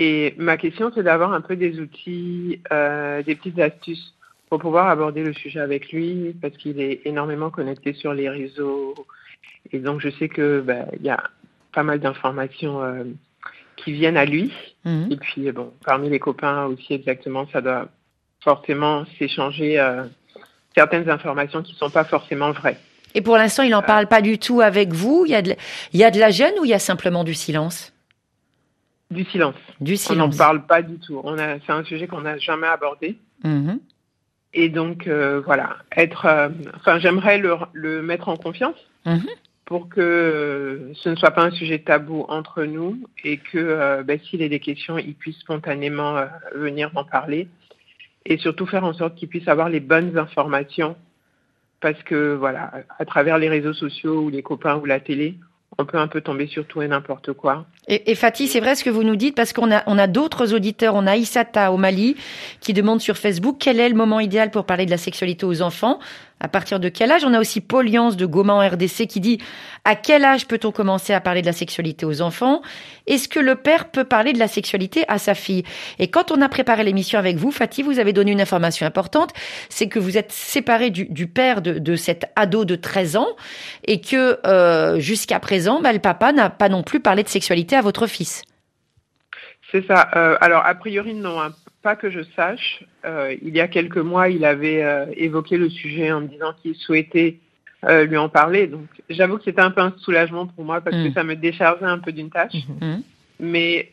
Et 0.00 0.34
ma 0.38 0.56
question, 0.56 0.90
c'est 0.94 1.02
d'avoir 1.02 1.32
un 1.32 1.42
peu 1.42 1.54
des 1.54 1.78
outils, 1.78 2.60
des 2.70 3.34
petites 3.36 3.60
astuces 3.60 4.14
pour 4.50 4.58
pouvoir 4.58 4.88
aborder 4.88 5.22
le 5.22 5.32
sujet 5.32 5.60
avec 5.60 5.92
lui 5.92 6.34
parce 6.42 6.56
qu'il 6.56 6.80
est 6.80 7.02
énormément 7.04 7.50
connecté 7.50 7.92
sur 7.92 8.12
les 8.12 8.28
réseaux. 8.28 8.94
Et 9.72 9.78
donc, 9.78 10.00
je 10.00 10.10
sais 10.10 10.28
que 10.28 10.60
bah, 10.60 10.86
il 10.98 11.06
y 11.06 11.10
a 11.10 11.22
pas 11.72 11.84
mal 11.84 12.00
d'informations 12.00 12.82
euh, 12.82 13.04
qui 13.76 13.92
viennent 13.92 14.16
à 14.16 14.24
lui. 14.24 14.52
Mhm. 14.84 15.08
Et 15.12 15.16
puis, 15.16 15.52
bon, 15.52 15.72
parmi 15.84 16.10
les 16.10 16.18
copains 16.18 16.64
aussi, 16.64 16.94
exactement, 16.94 17.46
ça 17.52 17.60
doit 17.60 17.88
forcément 18.42 19.04
s'échanger 19.18 19.78
euh, 19.78 20.02
certaines 20.74 21.08
informations 21.08 21.62
qui 21.62 21.72
ne 21.72 21.78
sont 21.78 21.90
pas 21.90 22.04
forcément 22.04 22.50
vraies. 22.50 22.78
Et 23.14 23.20
pour 23.20 23.36
l'instant, 23.36 23.62
il 23.62 23.70
n'en 23.70 23.82
parle 23.82 24.08
pas 24.08 24.20
du 24.20 24.38
tout 24.38 24.60
avec 24.60 24.92
vous. 24.92 25.24
Il 25.26 25.32
y, 25.32 25.36
a 25.36 25.42
de, 25.42 25.54
il 25.92 26.00
y 26.00 26.04
a 26.04 26.10
de 26.10 26.18
la 26.18 26.30
gêne 26.30 26.54
ou 26.60 26.64
il 26.64 26.70
y 26.70 26.74
a 26.74 26.78
simplement 26.78 27.22
du 27.22 27.34
silence? 27.34 27.92
Du 29.10 29.24
silence. 29.24 29.56
Du 29.80 29.96
silence. 29.96 30.24
On 30.24 30.28
n'en 30.30 30.36
parle 30.36 30.66
pas 30.66 30.82
du 30.82 30.98
tout. 30.98 31.22
C'est 31.66 31.72
un 31.72 31.84
sujet 31.84 32.06
qu'on 32.06 32.20
n'a 32.20 32.38
jamais 32.38 32.68
abordé. 32.68 33.18
Mhm. 33.44 33.80
Et 34.54 34.68
donc, 34.68 35.06
euh, 35.06 35.40
voilà, 35.44 35.76
être. 35.96 36.26
Euh, 36.26 36.48
enfin, 36.76 36.98
j'aimerais 36.98 37.38
le, 37.38 37.54
le, 37.72 38.02
mettre 38.02 38.28
en 38.28 38.36
confiance 38.36 38.76
mhm. 39.06 39.26
pour 39.64 39.88
que 39.88 40.00
euh, 40.00 40.94
ce 40.94 41.08
ne 41.08 41.16
soit 41.16 41.30
pas 41.30 41.44
un 41.44 41.50
sujet 41.50 41.78
tabou 41.80 42.24
entre 42.28 42.64
nous 42.64 42.98
et 43.24 43.38
que 43.38 44.02
ben, 44.02 44.18
s'il 44.20 44.42
a 44.42 44.48
des 44.48 44.60
questions, 44.60 44.98
il 44.98 45.14
puisse 45.14 45.38
spontanément 45.38 46.24
venir 46.54 46.90
m'en 46.94 47.04
parler. 47.04 47.48
Et 48.26 48.36
surtout 48.38 48.66
faire 48.66 48.84
en 48.84 48.92
sorte 48.92 49.16
qu'il 49.16 49.28
puisse 49.28 49.48
avoir 49.48 49.68
les 49.68 49.80
bonnes 49.80 50.18
informations. 50.18 50.96
Parce 51.80 52.00
que, 52.02 52.34
voilà, 52.34 52.72
à 52.98 53.04
travers 53.06 53.38
les 53.38 53.48
réseaux 53.48 53.72
sociaux 53.72 54.20
ou 54.20 54.28
les 54.28 54.42
copains 54.42 54.76
ou 54.76 54.84
la 54.84 55.00
télé, 55.00 55.38
on 55.78 55.84
peut 55.84 55.98
un 55.98 56.08
peu 56.08 56.20
tomber 56.20 56.46
sur 56.46 56.66
tout 56.66 56.82
et 56.82 56.88
n'importe 56.88 57.32
quoi. 57.32 57.64
Et, 57.88 58.10
et 58.10 58.14
Fatih, 58.14 58.48
c'est 58.48 58.60
vrai 58.60 58.74
ce 58.74 58.84
que 58.84 58.90
vous 58.90 59.02
nous 59.02 59.16
dites 59.16 59.34
parce 59.34 59.52
qu'on 59.52 59.72
a, 59.72 59.82
on 59.86 59.98
a 59.98 60.06
d'autres 60.06 60.52
auditeurs. 60.54 60.94
On 60.94 61.06
a 61.06 61.16
Issata 61.16 61.72
au 61.72 61.76
Mali 61.76 62.16
qui 62.60 62.72
demande 62.72 63.00
sur 63.00 63.16
Facebook 63.16 63.56
quel 63.58 63.80
est 63.80 63.88
le 63.88 63.94
moment 63.94 64.20
idéal 64.20 64.50
pour 64.50 64.64
parler 64.64 64.84
de 64.84 64.90
la 64.90 64.98
sexualité 64.98 65.46
aux 65.46 65.62
enfants? 65.62 65.98
À 66.40 66.48
partir 66.48 66.80
de 66.80 66.88
quel 66.88 67.12
âge? 67.12 67.24
On 67.24 67.34
a 67.34 67.40
aussi 67.40 67.60
Paul 67.60 67.88
Yance 67.88 68.16
de 68.16 68.26
Goma 68.26 68.54
en 68.54 68.66
RDC 68.66 69.06
qui 69.06 69.20
dit 69.20 69.38
à 69.84 69.94
quel 69.94 70.24
âge 70.24 70.46
peut-on 70.46 70.72
commencer 70.72 71.12
à 71.12 71.20
parler 71.20 71.42
de 71.42 71.46
la 71.46 71.52
sexualité 71.52 72.06
aux 72.06 72.22
enfants? 72.22 72.62
Est-ce 73.06 73.28
que 73.28 73.38
le 73.38 73.56
père 73.56 73.90
peut 73.90 74.04
parler 74.04 74.32
de 74.32 74.38
la 74.38 74.48
sexualité 74.48 75.04
à 75.08 75.18
sa 75.18 75.34
fille? 75.34 75.62
Et 75.98 76.08
quand 76.08 76.30
on 76.30 76.40
a 76.42 76.48
préparé 76.48 76.84
l'émission 76.84 77.18
avec 77.18 77.36
vous, 77.36 77.50
Fatih, 77.50 77.82
vous 77.82 77.98
avez 77.98 78.12
donné 78.12 78.32
une 78.32 78.40
information 78.40 78.86
importante, 78.86 79.32
c'est 79.68 79.88
que 79.88 79.98
vous 79.98 80.18
êtes 80.18 80.32
séparé 80.32 80.90
du, 80.90 81.26
père 81.26 81.62
de, 81.62 81.78
de, 81.78 81.96
cet 81.96 82.26
ado 82.36 82.64
de 82.64 82.76
13 82.76 83.16
ans 83.16 83.28
et 83.86 84.00
que 84.00 84.38
euh, 84.46 84.98
jusqu'à 84.98 85.40
présent, 85.40 85.80
bah, 85.80 85.92
le 85.92 85.98
papa 85.98 86.32
n'a 86.32 86.50
pas 86.50 86.68
non 86.68 86.82
plus 86.82 87.00
parlé 87.00 87.22
de 87.22 87.28
sexualité 87.28 87.76
à 87.76 87.82
votre 87.82 88.06
fils. 88.06 88.42
C'est 89.70 89.86
ça. 89.86 90.10
Euh, 90.16 90.36
alors, 90.40 90.64
a 90.64 90.74
priori, 90.74 91.14
non. 91.14 91.40
Hein. 91.40 91.52
Pas 91.82 91.96
que 91.96 92.10
je 92.10 92.20
sache. 92.36 92.84
Euh, 93.04 93.34
il 93.42 93.54
y 93.56 93.60
a 93.60 93.68
quelques 93.68 93.98
mois, 93.98 94.28
il 94.28 94.44
avait 94.44 94.82
euh, 94.82 95.06
évoqué 95.16 95.56
le 95.56 95.70
sujet 95.70 96.12
en 96.12 96.20
me 96.20 96.26
disant 96.26 96.52
qu'il 96.60 96.74
souhaitait 96.74 97.38
euh, 97.84 98.04
lui 98.04 98.16
en 98.16 98.28
parler. 98.28 98.66
Donc, 98.66 98.86
j'avoue 99.08 99.38
que 99.38 99.44
c'était 99.44 99.62
un 99.62 99.70
peu 99.70 99.80
un 99.80 99.94
soulagement 99.98 100.46
pour 100.46 100.64
moi 100.64 100.80
parce 100.80 100.96
que 100.96 101.08
mm. 101.08 101.14
ça 101.14 101.24
me 101.24 101.36
déchargeait 101.36 101.86
un 101.86 101.98
peu 101.98 102.12
d'une 102.12 102.30
tâche. 102.30 102.52
Mm-hmm. 102.52 103.02
Mais 103.40 103.88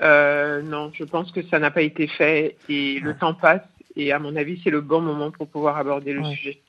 non, 0.66 0.92
je 0.94 1.06
pense 1.06 1.32
que 1.32 1.42
ça 1.44 1.60
n'a 1.60 1.72
pas 1.72 1.82
été 1.82 2.08
fait 2.08 2.58
et 2.68 3.00
le 3.00 3.16
temps 3.16 3.34
passe 3.34 3.62
et 3.98 4.12
à 4.12 4.20
mon 4.20 4.36
avis, 4.36 4.62
c'est 4.64 4.70
le 4.70 4.82
bon 4.82 5.02
moment 5.02 5.32
pour 5.32 5.48
pouvoir 5.48 5.78
aborder 5.78 6.14
le 6.14 6.24
sujet. 6.24 6.62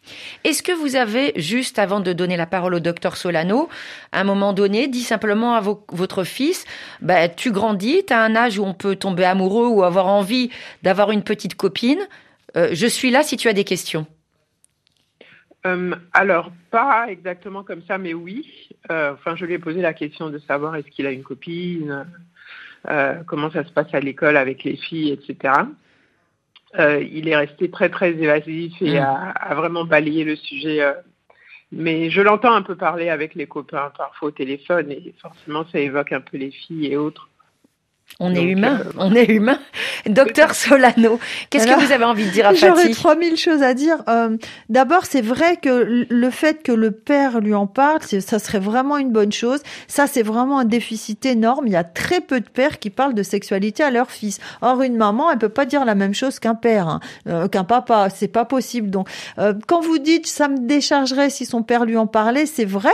Est-ce 0.45 0.63
que 0.63 0.73
vous 0.73 0.97
avez, 0.97 1.33
juste 1.37 1.79
avant 1.79 2.01
de 2.01 2.13
donner 2.13 2.37
la 2.37 2.47
parole 2.47 2.75
au 2.75 2.81
docteur 2.81 3.17
Solano, 3.17 3.69
à 4.13 4.21
un 4.21 4.25
moment 4.25 4.55
donné, 4.55 4.89
dit 4.89 5.03
simplement 5.03 5.55
à 5.55 5.61
votre 5.61 6.25
fils, 6.25 6.65
bah, 7.03 7.29
tu 7.29 7.53
grandis, 7.53 8.05
tu 8.07 8.13
as 8.13 8.23
un 8.23 8.35
âge 8.35 8.59
où 8.59 8.65
on 8.65 8.75
peut 8.75 8.97
tomber 8.97 9.25
amoureux 9.25 9.69
ou 9.69 9.83
avoir 9.83 10.07
envie 10.07 10.51
d'avoir 10.83 11.11
une 11.11 11.23
petite 11.23 11.55
copine, 11.55 12.01
euh, 12.57 12.71
je 12.73 12.87
suis 12.87 13.11
là 13.11 13.23
si 13.23 13.37
tu 13.37 13.49
as 13.49 13.53
des 13.53 13.65
questions 13.65 14.07
euh, 15.67 15.95
alors, 16.13 16.53
pas 16.71 17.07
exactement 17.09 17.65
comme 17.65 17.83
ça, 17.83 17.99
mais 17.99 18.15
oui. 18.15 18.71
Euh, 18.93 19.13
enfin, 19.13 19.35
je 19.35 19.45
lui 19.45 19.55
ai 19.55 19.59
posé 19.59 19.83
la 19.83 19.93
question 19.93 20.31
de 20.31 20.39
savoir 20.39 20.77
est-ce 20.77 20.87
qu'il 20.87 21.05
a 21.05 21.11
une 21.11 21.25
copine, 21.25 22.07
comment 23.27 23.51
ça 23.51 23.65
se 23.65 23.73
passe 23.73 23.93
à 23.93 23.99
l'école 23.99 24.37
avec 24.37 24.63
les 24.63 24.77
filles, 24.77 25.11
etc. 25.11 25.53
Euh, 26.79 27.03
il 27.03 27.29
est 27.29 27.37
resté 27.37 27.71
très 27.71 27.89
très 27.89 28.11
évasif 28.11 28.75
et 28.83 29.01
mm. 29.01 29.33
a, 29.35 29.55
vraiment 29.55 29.85
balayé 29.85 30.25
le 30.25 30.37
sujet. 30.37 30.83
Euh. 30.83 30.93
mais 31.73 32.11
je 32.11 32.21
l'entends 32.21 32.53
un 32.53 32.63
peu 32.63 32.77
parler 32.77 33.09
avec 33.09 33.35
les 33.35 33.47
copains 33.47 33.91
parfois 33.97 34.29
au 34.29 34.33
téléphone 34.33 34.91
et 34.93 35.15
forcément 35.21 35.65
ça 35.73 35.79
évoque 35.79 36.13
un 36.13 36.21
peu 36.21 36.37
les 36.37 36.51
filles 36.51 36.87
et 36.87 36.97
autres. 36.97 37.29
On 38.21 38.35
est 38.35 38.43
humain, 38.43 38.81
euh, 38.85 38.93
on 38.99 39.15
est 39.15 39.27
humain. 39.31 39.61
Docteur 40.07 40.53
Solano, 40.55 41.21
qu'est-ce 41.51 41.69
que 41.69 41.87
vous 41.87 41.93
avez 41.93 42.05
envie 42.05 42.27
de 42.27 42.31
dire 42.31 42.47
à 42.47 42.55
Fatih? 42.55 42.67
J'aurais 42.67 42.91
3000 42.91 43.37
choses 43.37 43.63
à 43.63 43.75
dire. 43.75 44.03
Euh, 44.09 44.37
D'abord, 44.69 45.05
c'est 45.05 45.21
vrai 45.21 45.57
que 45.57 46.05
le 46.11 46.31
fait 46.31 46.63
que 46.65 46.73
le 46.73 46.91
père 46.91 47.41
lui 47.41 47.55
en 47.55 47.69
parle, 47.69 48.01
ça 48.03 48.39
serait 48.41 48.59
vraiment 48.59 48.99
une 48.99 49.13
bonne 49.13 49.31
chose. 49.31 49.61
Ça, 49.87 50.09
c'est 50.09 50.25
vraiment 50.25 50.59
un 50.59 50.65
déficit 50.65 51.25
énorme. 51.27 51.69
Il 51.69 51.73
y 51.73 51.77
a 51.77 51.85
très 51.85 52.21
peu 52.21 52.41
de 52.41 52.49
pères 52.49 52.81
qui 52.81 52.91
parlent 52.91 53.15
de 53.15 53.23
sexualité 53.23 53.85
à 53.85 53.91
leur 53.91 54.11
fils. 54.11 54.41
Or, 54.63 54.83
une 54.83 54.97
maman, 54.97 55.31
elle 55.31 55.39
peut 55.39 55.49
pas 55.49 55.65
dire 55.65 55.85
la 55.85 55.95
même 55.95 56.15
chose 56.15 56.41
qu'un 56.41 56.57
père, 56.57 56.89
hein, 56.89 57.01
euh, 57.29 57.47
qu'un 57.47 57.65
papa. 57.65 58.09
C'est 58.11 58.27
pas 58.27 58.45
possible. 58.45 58.91
Donc, 58.91 59.09
quand 59.69 59.81
vous 59.81 59.99
dites 59.99 60.27
ça 60.27 60.49
me 60.49 60.59
déchargerait 60.59 61.31
si 61.31 61.47
son 61.47 61.63
père 61.63 61.85
lui 61.85 61.97
en 61.97 62.09
parlait, 62.09 62.47
c'est 62.47 62.65
vrai. 62.65 62.91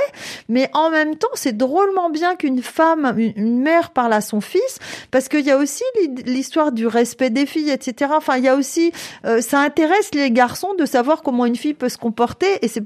Mais 0.50 0.68
en 0.74 0.90
même 0.90 1.16
temps, 1.16 1.29
c'est 1.33 1.57
drôlement 1.57 2.11
bien 2.11 2.37
qu'une 2.37 2.62
femme, 2.62 3.14
une 3.16 3.62
mère 3.62 3.90
parle 3.90 4.12
à 4.12 4.20
son 4.20 4.42
fils 4.42 4.79
parce 5.11 5.29
qu'il 5.29 5.45
y 5.45 5.51
a 5.51 5.57
aussi 5.57 5.85
l'histoire 6.27 6.73
du 6.73 6.87
respect 6.87 7.31
des 7.31 7.47
filles, 7.47 7.71
etc. 7.71 8.12
Enfin, 8.17 8.37
il 8.37 8.45
y 8.45 8.49
a 8.49 8.57
aussi, 8.57 8.93
euh, 9.25 9.40
ça 9.40 9.61
intéresse 9.61 10.11
les 10.14 10.31
garçons 10.31 10.75
de 10.79 10.87
savoir 10.87 11.23
comment 11.23 11.47
une 11.47 11.57
fille 11.57 11.75
peut 11.75 11.88
se 11.88 11.99
comporter 11.99 12.47
et 12.62 12.69
ce 12.69 12.81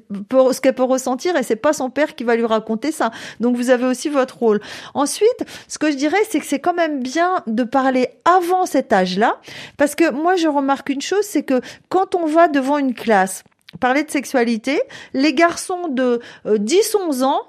qu'elle 0.60 0.74
peut 0.74 0.82
ressentir 0.82 1.36
et 1.36 1.42
c'est 1.42 1.56
pas 1.56 1.72
son 1.72 1.90
père 1.90 2.14
qui 2.14 2.24
va 2.24 2.36
lui 2.36 2.46
raconter 2.46 2.92
ça. 2.92 3.10
Donc 3.40 3.56
vous 3.56 3.70
avez 3.70 3.86
aussi 3.86 4.08
votre 4.08 4.38
rôle. 4.38 4.60
Ensuite, 4.94 5.44
ce 5.66 5.78
que 5.78 5.90
je 5.90 5.96
dirais, 5.96 6.18
c'est 6.28 6.40
que 6.40 6.46
c'est 6.46 6.60
quand 6.60 6.74
même 6.74 7.02
bien 7.02 7.42
de 7.46 7.64
parler 7.64 8.08
avant 8.24 8.66
cet 8.66 8.92
âge-là, 8.92 9.40
parce 9.76 9.94
que 9.94 10.10
moi 10.10 10.36
je 10.36 10.48
remarque 10.48 10.88
une 10.90 11.00
chose, 11.00 11.24
c'est 11.24 11.42
que 11.42 11.60
quand 11.88 12.14
on 12.14 12.26
va 12.26 12.48
devant 12.48 12.78
une 12.78 12.94
classe, 12.94 13.44
parler 13.80 14.02
de 14.02 14.10
sexualité, 14.10 14.80
les 15.14 15.34
garçons 15.34 15.88
de 15.88 16.20
10-11 16.46 17.22
euh, 17.22 17.24
ans 17.24 17.42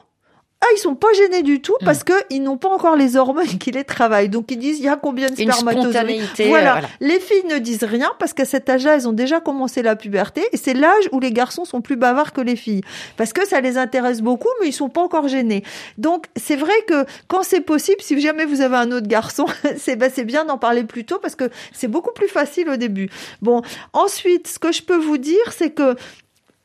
ah, 0.61 0.67
ils 0.75 0.77
sont 0.77 0.95
pas 0.95 1.07
gênés 1.13 1.41
du 1.41 1.61
tout 1.61 1.75
parce 1.85 2.01
mm. 2.01 2.03
que 2.03 2.13
ils 2.29 2.43
n'ont 2.43 2.57
pas 2.57 2.67
encore 2.67 2.97
les 2.97 3.15
hormones 3.15 3.45
qui 3.45 3.71
les 3.71 3.85
travaillent. 3.85 4.27
Donc 4.27 4.51
ils 4.51 4.59
disent 4.59 4.79
il 4.79 4.85
y 4.85 4.89
a 4.89 4.97
combien 4.97 5.29
de 5.29 5.35
spermatozoïdes. 5.35 6.21
Voilà. 6.37 6.73
voilà. 6.73 6.87
Les 6.99 7.19
filles 7.21 7.45
ne 7.49 7.59
disent 7.59 7.85
rien 7.85 8.11
parce 8.19 8.33
qu'à 8.33 8.43
cet 8.43 8.69
âge-là, 8.69 8.95
elles 8.95 9.07
ont 9.07 9.13
déjà 9.13 9.39
commencé 9.39 9.81
la 9.81 9.95
puberté 9.95 10.43
et 10.51 10.57
c'est 10.57 10.73
l'âge 10.73 11.09
où 11.13 11.21
les 11.21 11.31
garçons 11.31 11.63
sont 11.63 11.79
plus 11.81 11.95
bavards 11.95 12.33
que 12.33 12.41
les 12.41 12.57
filles 12.57 12.81
parce 13.15 13.31
que 13.31 13.47
ça 13.47 13.61
les 13.61 13.77
intéresse 13.77 14.21
beaucoup, 14.21 14.49
mais 14.59 14.67
ils 14.67 14.73
sont 14.73 14.89
pas 14.89 15.01
encore 15.01 15.29
gênés. 15.29 15.63
Donc 15.97 16.25
c'est 16.35 16.57
vrai 16.57 16.73
que 16.87 17.05
quand 17.29 17.43
c'est 17.43 17.61
possible, 17.61 18.01
si 18.01 18.19
jamais 18.19 18.45
vous 18.45 18.59
avez 18.59 18.75
un 18.75 18.91
autre 18.91 19.07
garçon, 19.07 19.45
c'est 19.77 19.95
ben, 19.95 20.11
c'est 20.13 20.25
bien 20.25 20.43
d'en 20.43 20.57
parler 20.57 20.83
plus 20.83 21.05
tôt 21.05 21.19
parce 21.19 21.35
que 21.35 21.49
c'est 21.71 21.87
beaucoup 21.87 22.11
plus 22.13 22.27
facile 22.27 22.67
au 22.69 22.75
début. 22.75 23.09
Bon, 23.41 23.61
ensuite, 23.93 24.47
ce 24.47 24.59
que 24.59 24.73
je 24.73 24.83
peux 24.83 24.97
vous 24.97 25.17
dire, 25.17 25.53
c'est 25.55 25.71
que 25.71 25.95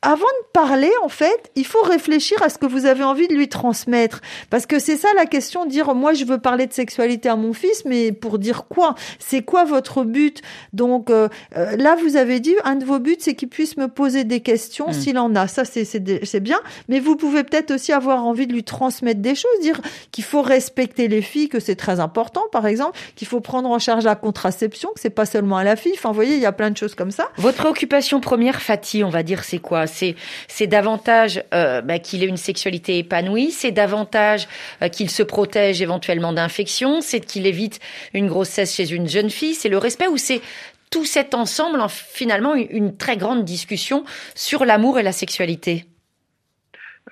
avant 0.04 0.20
de 0.20 0.46
parler, 0.52 0.92
en 1.02 1.08
fait, 1.08 1.50
il 1.56 1.64
faut 1.64 1.82
réfléchir 1.82 2.40
à 2.42 2.50
ce 2.50 2.58
que 2.58 2.66
vous 2.66 2.84
avez 2.84 3.02
envie 3.02 3.26
de 3.26 3.34
lui 3.34 3.48
transmettre. 3.48 4.20
Parce 4.50 4.66
que 4.66 4.78
c'est 4.78 4.96
ça 4.96 5.08
la 5.16 5.24
question, 5.24 5.64
dire 5.64 5.94
moi 5.94 6.12
je 6.12 6.26
veux 6.26 6.38
parler 6.38 6.66
de 6.66 6.74
sexualité 6.74 7.30
à 7.30 7.36
mon 7.36 7.54
fils, 7.54 7.84
mais 7.86 8.12
pour 8.12 8.38
dire 8.38 8.66
quoi? 8.68 8.94
C'est 9.18 9.42
quoi 9.42 9.64
votre 9.64 10.04
but? 10.04 10.42
Donc 10.74 11.08
euh, 11.08 11.28
euh, 11.56 11.74
là, 11.76 11.96
vous 11.96 12.16
avez 12.16 12.38
dit, 12.40 12.54
un 12.64 12.76
de 12.76 12.84
vos 12.84 12.98
buts, 12.98 13.16
c'est 13.18 13.34
qu'il 13.34 13.48
puisse 13.48 13.78
me 13.78 13.88
poser 13.88 14.24
des 14.24 14.40
questions, 14.40 14.88
hmm. 14.88 14.92
s'il 14.92 15.18
en 15.18 15.34
a. 15.34 15.48
Ça, 15.48 15.64
c'est 15.64 16.40
bien. 16.40 16.60
Mais 16.88 17.00
vous 17.00 17.16
pouvez 17.16 17.42
peut-être 17.42 17.70
aussi 17.70 17.92
avoir 17.92 18.26
envie 18.26 18.46
de 18.46 18.52
lui 18.52 18.64
transmettre 18.64 19.20
des 19.20 19.34
choses, 19.34 19.58
dire 19.62 19.80
qu'il 20.12 20.24
faut 20.24 20.42
respecter 20.42 21.08
les 21.08 21.22
filles, 21.22 21.48
que 21.48 21.60
c'est 21.60 21.76
très 21.76 21.98
important, 21.98 22.42
par 22.52 22.66
exemple, 22.66 22.98
qu'il 23.16 23.26
faut 23.26 23.40
prendre 23.40 23.70
en 23.70 23.78
charge 23.78 24.04
la 24.04 24.16
contraception, 24.16 24.90
que 24.94 25.00
c'est 25.00 25.08
pas 25.08 25.26
seulement 25.26 25.56
à 25.56 25.64
la 25.64 25.76
fille. 25.76 25.94
Enfin, 25.96 26.10
vous 26.10 26.14
voyez, 26.14 26.34
il 26.34 26.42
y 26.42 26.46
a 26.46 26.52
plein 26.52 26.70
de 26.70 26.76
choses 26.76 26.94
comme 26.94 27.10
ça. 27.10 27.30
Votre 27.38 27.56
préoccupation 27.56 28.20
première, 28.20 28.60
Fatih, 28.60 29.02
on 29.02 29.10
va 29.10 29.22
dire, 29.22 29.44
c'est 29.44 29.60
quoi? 29.60 29.86
C'est 29.94 30.16
c'est 30.48 30.66
davantage 30.66 31.42
euh, 31.54 31.80
bah, 31.80 31.98
qu'il 31.98 32.22
ait 32.22 32.26
une 32.26 32.36
sexualité 32.36 32.98
épanouie, 32.98 33.50
c'est 33.50 33.70
davantage 33.70 34.48
euh, 34.82 34.88
qu'il 34.88 35.08
se 35.08 35.22
protège 35.22 35.80
éventuellement 35.80 36.32
d'infections, 36.32 37.00
c'est 37.00 37.20
qu'il 37.20 37.46
évite 37.46 37.80
une 38.12 38.26
grossesse 38.26 38.74
chez 38.74 38.92
une 38.92 39.08
jeune 39.08 39.30
fille, 39.30 39.54
c'est 39.54 39.68
le 39.68 39.78
respect 39.78 40.08
ou 40.08 40.16
c'est 40.16 40.40
tout 40.94 41.04
cet 41.04 41.34
ensemble, 41.34 41.80
finalement, 41.88 42.54
une, 42.54 42.96
très 42.96 43.16
grande 43.16 43.44
discussion 43.44 44.04
sur 44.36 44.64
l'amour 44.64 45.00
et 45.00 45.02
la 45.02 45.10
sexualité? 45.10 45.86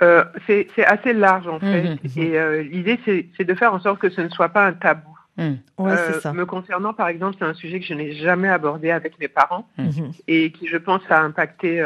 Euh, 0.00 0.24
c'est 0.46 0.68
assez 0.84 1.12
large 1.12 1.48
en 1.48 1.58
fait. 1.58 1.82
Mhm. 1.82 1.98
Et 2.16 2.38
euh, 2.38 2.62
l'idée, 2.62 2.98
c'est 3.04 3.44
de 3.44 3.54
faire 3.54 3.74
en 3.74 3.80
sorte 3.80 3.98
que 3.98 4.08
ce 4.08 4.20
ne 4.20 4.28
soit 4.28 4.50
pas 4.50 4.66
un 4.66 4.72
tabou. 4.72 5.11
Mhm. 5.36 5.58
Euh, 5.80 6.20
ça. 6.20 6.32
Me 6.32 6.44
concernant, 6.44 6.92
par 6.92 7.08
exemple, 7.08 7.36
c'est 7.38 7.44
un 7.44 7.54
sujet 7.54 7.80
que 7.80 7.86
je 7.86 7.94
n'ai 7.94 8.12
jamais 8.12 8.48
abordé 8.48 8.90
avec 8.90 9.18
mes 9.18 9.28
parents 9.28 9.66
mhm. 9.78 10.12
et 10.28 10.52
qui, 10.52 10.68
je 10.68 10.76
pense, 10.76 11.02
a 11.08 11.22
impacté 11.22 11.82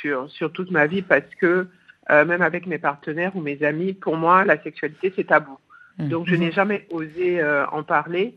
sur, 0.00 0.30
sur 0.30 0.52
toute 0.52 0.70
ma 0.70 0.86
vie 0.86 1.02
parce 1.02 1.34
que 1.40 1.66
même 2.10 2.42
avec 2.42 2.66
mes 2.66 2.78
partenaires 2.78 3.34
ou 3.34 3.40
mes 3.40 3.62
amis, 3.64 3.94
pour 3.94 4.16
moi, 4.16 4.44
la 4.44 4.62
sexualité, 4.62 5.12
c'est 5.16 5.24
tabou. 5.24 5.58
Donc, 5.98 6.28
je 6.28 6.36
n'ai 6.36 6.52
jamais 6.52 6.86
osé 6.90 7.42
en 7.72 7.82
parler. 7.82 8.36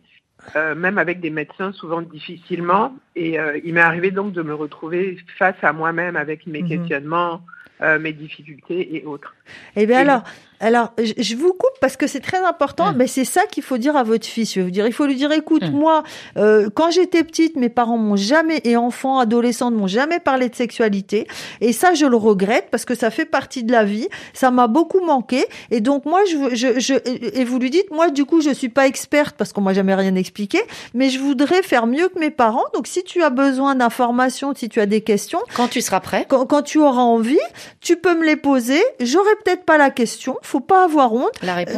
même 0.55 0.97
avec 0.97 1.19
des 1.19 1.29
médecins, 1.29 1.71
souvent 1.71 2.01
difficilement. 2.01 2.95
Et 3.15 3.37
il 3.63 3.73
m'est 3.75 3.81
arrivé 3.81 4.09
donc 4.09 4.33
de 4.33 4.41
me 4.41 4.55
retrouver 4.55 5.17
face 5.37 5.61
à 5.61 5.71
moi-même 5.71 6.15
avec 6.15 6.47
mes 6.47 6.63
questionnements, 6.63 7.41
euh, 7.81 7.99
mes 7.99 8.13
difficultés 8.13 8.95
et 8.95 9.05
autres. 9.05 9.35
Eh 9.75 9.85
bien 9.85 9.99
alors, 9.99 10.23
alors, 10.59 10.93
je 10.97 11.35
vous 11.35 11.53
coupe 11.53 11.77
parce 11.79 11.97
que 11.97 12.07
c'est 12.07 12.19
très 12.19 12.39
important, 12.39 12.91
mais 12.95 13.05
c'est 13.05 13.25
ça 13.25 13.41
qu'il 13.45 13.61
faut 13.61 13.77
dire 13.77 13.95
à 13.95 14.03
votre 14.03 14.25
fils. 14.25 14.55
Je 14.55 14.61
veux 14.61 14.71
dire, 14.71 14.87
il 14.87 14.93
faut 14.93 15.05
lui 15.05 15.15
dire, 15.15 15.31
écoute, 15.31 15.63
hum. 15.63 15.71
moi, 15.71 16.03
euh, 16.37 16.69
quand 16.73 16.89
j'étais 16.89 17.23
petite, 17.23 17.55
mes 17.55 17.69
parents 17.69 17.97
m'ont 17.97 18.15
jamais, 18.15 18.61
et 18.63 18.75
enfants, 18.75 19.19
adolescents, 19.19 19.69
m'ont 19.69 19.87
jamais 19.87 20.19
parlé 20.19 20.49
de 20.49 20.55
sexualité. 20.55 21.27
Et 21.61 21.73
ça, 21.73 21.93
je 21.93 22.05
le 22.05 22.15
regrette 22.15 22.67
parce 22.71 22.85
que 22.85 22.95
ça 22.95 23.11
fait 23.11 23.25
partie 23.25 23.63
de 23.63 23.71
la 23.71 23.83
vie. 23.83 24.07
Ça 24.33 24.49
m'a 24.49 24.67
beaucoup 24.67 24.99
manqué. 24.99 25.45
Et 25.69 25.79
donc, 25.79 26.05
moi, 26.05 26.21
je, 26.25 26.55
je, 26.55 26.79
je, 26.79 26.93
et 27.05 27.43
vous 27.43 27.59
lui 27.59 27.69
dites, 27.69 27.91
moi, 27.91 28.09
du 28.09 28.25
coup, 28.25 28.41
je 28.41 28.49
suis 28.49 28.69
pas 28.69 28.87
experte 28.87 29.35
parce 29.37 29.53
qu'on 29.53 29.61
m'a 29.61 29.73
jamais 29.73 29.93
rien 29.93 30.15
expliqué, 30.15 30.59
mais 30.95 31.09
je 31.09 31.19
voudrais 31.19 31.61
faire 31.61 31.85
mieux 31.85 32.09
que 32.09 32.19
mes 32.19 32.31
parents. 32.31 32.65
Donc, 32.73 32.87
si 32.87 33.03
tu 33.03 33.21
as 33.21 33.29
besoin 33.29 33.75
d'informations, 33.75 34.53
si 34.55 34.69
tu 34.69 34.79
as 34.79 34.87
des 34.87 35.01
questions. 35.01 35.39
Quand 35.55 35.67
tu 35.67 35.81
seras 35.81 35.99
prêt. 35.99 36.25
Quand, 36.27 36.47
quand 36.47 36.63
tu 36.63 36.79
auras 36.79 37.03
envie, 37.03 37.37
tu 37.79 37.95
peux 37.95 38.17
me 38.17 38.25
les 38.25 38.37
poser. 38.37 38.81
J'aurai 38.99 39.35
peut-être 39.43 39.63
pas 39.63 39.77
la 39.77 39.89
question 39.89 40.37
faut 40.41 40.59
pas 40.59 40.83
avoir 40.83 41.13
honte. 41.13 41.31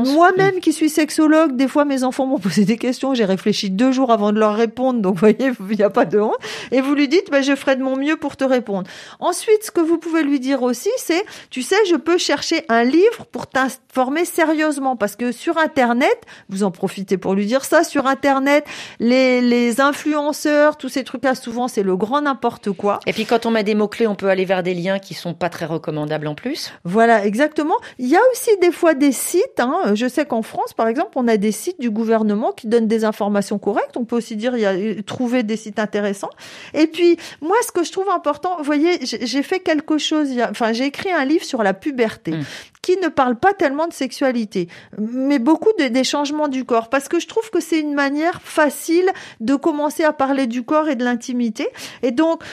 Moi-même 0.06 0.60
qui 0.60 0.74
suis 0.74 0.90
sexologue, 0.90 1.56
des 1.56 1.68
fois 1.68 1.86
mes 1.86 2.04
enfants 2.04 2.26
m'ont 2.26 2.40
posé 2.40 2.66
des 2.66 2.78
questions, 2.78 3.14
j'ai 3.14 3.26
réfléchi 3.26 3.70
deux 3.70 3.92
jours 3.92 4.12
avant 4.12 4.32
de 4.32 4.40
leur 4.40 4.56
répondre, 4.56 5.02
donc 5.02 5.16
vous 5.16 5.20
voyez, 5.20 5.52
il 5.70 5.78
n'y 5.78 5.84
a 5.84 5.90
pas 5.90 6.06
de 6.06 6.20
honte. 6.20 6.38
Et 6.72 6.82
vous 6.82 6.94
lui 6.94 7.08
dites, 7.08 7.30
bah, 7.32 7.42
je 7.42 7.56
ferai 7.56 7.76
de 7.76 7.84
mon 7.84 7.96
mieux 7.96 8.16
pour 8.16 8.38
te 8.38 8.44
répondre. 8.44 8.90
Ensuite, 9.20 9.64
ce 9.64 9.72
que 9.72 9.82
vous 9.82 9.98
pouvez 9.98 10.24
lui 10.24 10.40
dire 10.40 10.64
aussi, 10.64 10.90
c'est, 10.98 11.26
tu 11.50 11.62
sais, 11.62 11.76
je 11.90 11.96
peux 11.96 12.18
chercher 12.18 12.64
un 12.70 12.84
livre 12.84 13.26
pour 13.32 13.48
t'informer 13.48 14.26
sérieusement, 14.26 14.96
parce 14.96 15.16
que 15.16 15.32
sur 15.32 15.58
Internet, 15.58 16.20
vous 16.50 16.64
en 16.64 16.72
profitez 16.72 17.18
pour 17.18 17.34
lui 17.34 17.46
dire 17.46 17.66
ça, 17.66 17.84
sur 17.84 18.08
Internet, 18.08 18.66
les, 19.00 19.42
les 19.42 19.82
influenceurs, 19.82 20.78
tous 20.78 20.90
ces 20.90 21.04
trucs-là, 21.04 21.36
souvent 21.36 21.68
c'est 21.68 21.84
le 21.84 21.96
grand 21.96 22.22
n'importe 22.22 22.72
quoi. 22.72 23.00
Et 23.06 23.14
puis 23.14 23.26
quand 23.26 23.46
on 23.46 23.52
met 23.52 23.64
des 23.64 23.76
mots-clés, 23.76 24.08
on 24.08 24.16
peut 24.16 24.30
aller 24.30 24.46
vers 24.46 24.64
des 24.64 24.74
liens 24.74 25.00
qui 25.00 25.14
sont 25.14 25.34
pas 25.34 25.50
très 25.50 25.66
recommandables 25.66 26.28
en 26.28 26.36
plus. 26.36 26.72
Voilà, 26.84 27.26
exactement. 27.26 27.49
Il 27.98 28.08
y 28.08 28.16
a 28.16 28.22
aussi 28.32 28.52
des 28.62 28.72
fois 28.72 28.94
des 28.94 29.12
sites. 29.12 29.60
Hein. 29.60 29.94
Je 29.96 30.08
sais 30.08 30.26
qu'en 30.26 30.42
France, 30.42 30.74
par 30.74 30.88
exemple, 30.88 31.12
on 31.16 31.28
a 31.28 31.38
des 31.38 31.52
sites 31.52 31.80
du 31.80 31.90
gouvernement 31.90 32.52
qui 32.52 32.68
donnent 32.68 32.88
des 32.88 33.04
informations 33.04 33.60
correctes. 33.60 33.98
On 33.98 34.06
peut 34.06 34.16
aussi 34.16 34.36
dire 34.36 34.56
il 34.56 34.62
y 34.62 34.66
a 34.66 35.04
trouver 35.04 35.44
des 35.44 35.58
sites 35.58 35.80
intéressants. 35.80 36.30
Et 36.74 36.88
puis 36.88 37.18
moi, 37.42 37.56
ce 37.66 37.72
que 37.72 37.84
je 37.84 37.92
trouve 37.92 38.10
important, 38.10 38.58
vous 38.58 38.64
voyez, 38.64 39.00
j'ai 39.04 39.44
fait 39.44 39.60
quelque 39.60 39.98
chose. 39.98 40.30
Enfin, 40.50 40.74
j'ai 40.74 40.86
écrit 40.86 41.12
un 41.12 41.26
livre 41.26 41.44
sur 41.44 41.64
la 41.64 41.74
puberté. 41.74 42.32
Mmh. 42.32 42.44
qui 42.82 42.98
ne 42.98 43.08
parle 43.08 43.36
pas 43.36 43.54
tellement 43.54 43.88
de 43.88 43.94
sexualité, 43.94 44.68
mais 44.98 45.38
beaucoup 45.38 45.70
de, 45.80 45.90
des 45.90 46.04
changements 46.04 46.48
du 46.48 46.64
corps, 46.64 46.90
parce 46.90 47.08
que 47.08 47.20
je 47.20 47.28
trouve 47.28 47.50
que 47.50 47.60
c'est 47.60 47.80
une 47.80 47.94
manière 47.94 48.42
facile 48.42 49.10
de 49.42 49.56
commencer 49.56 50.04
à 50.04 50.14
parler 50.14 50.48
du 50.48 50.64
corps 50.64 50.90
et 50.90 50.96
de 50.96 51.04
l'intimité. 51.04 51.68
Et 52.04 52.12
donc, 52.12 52.44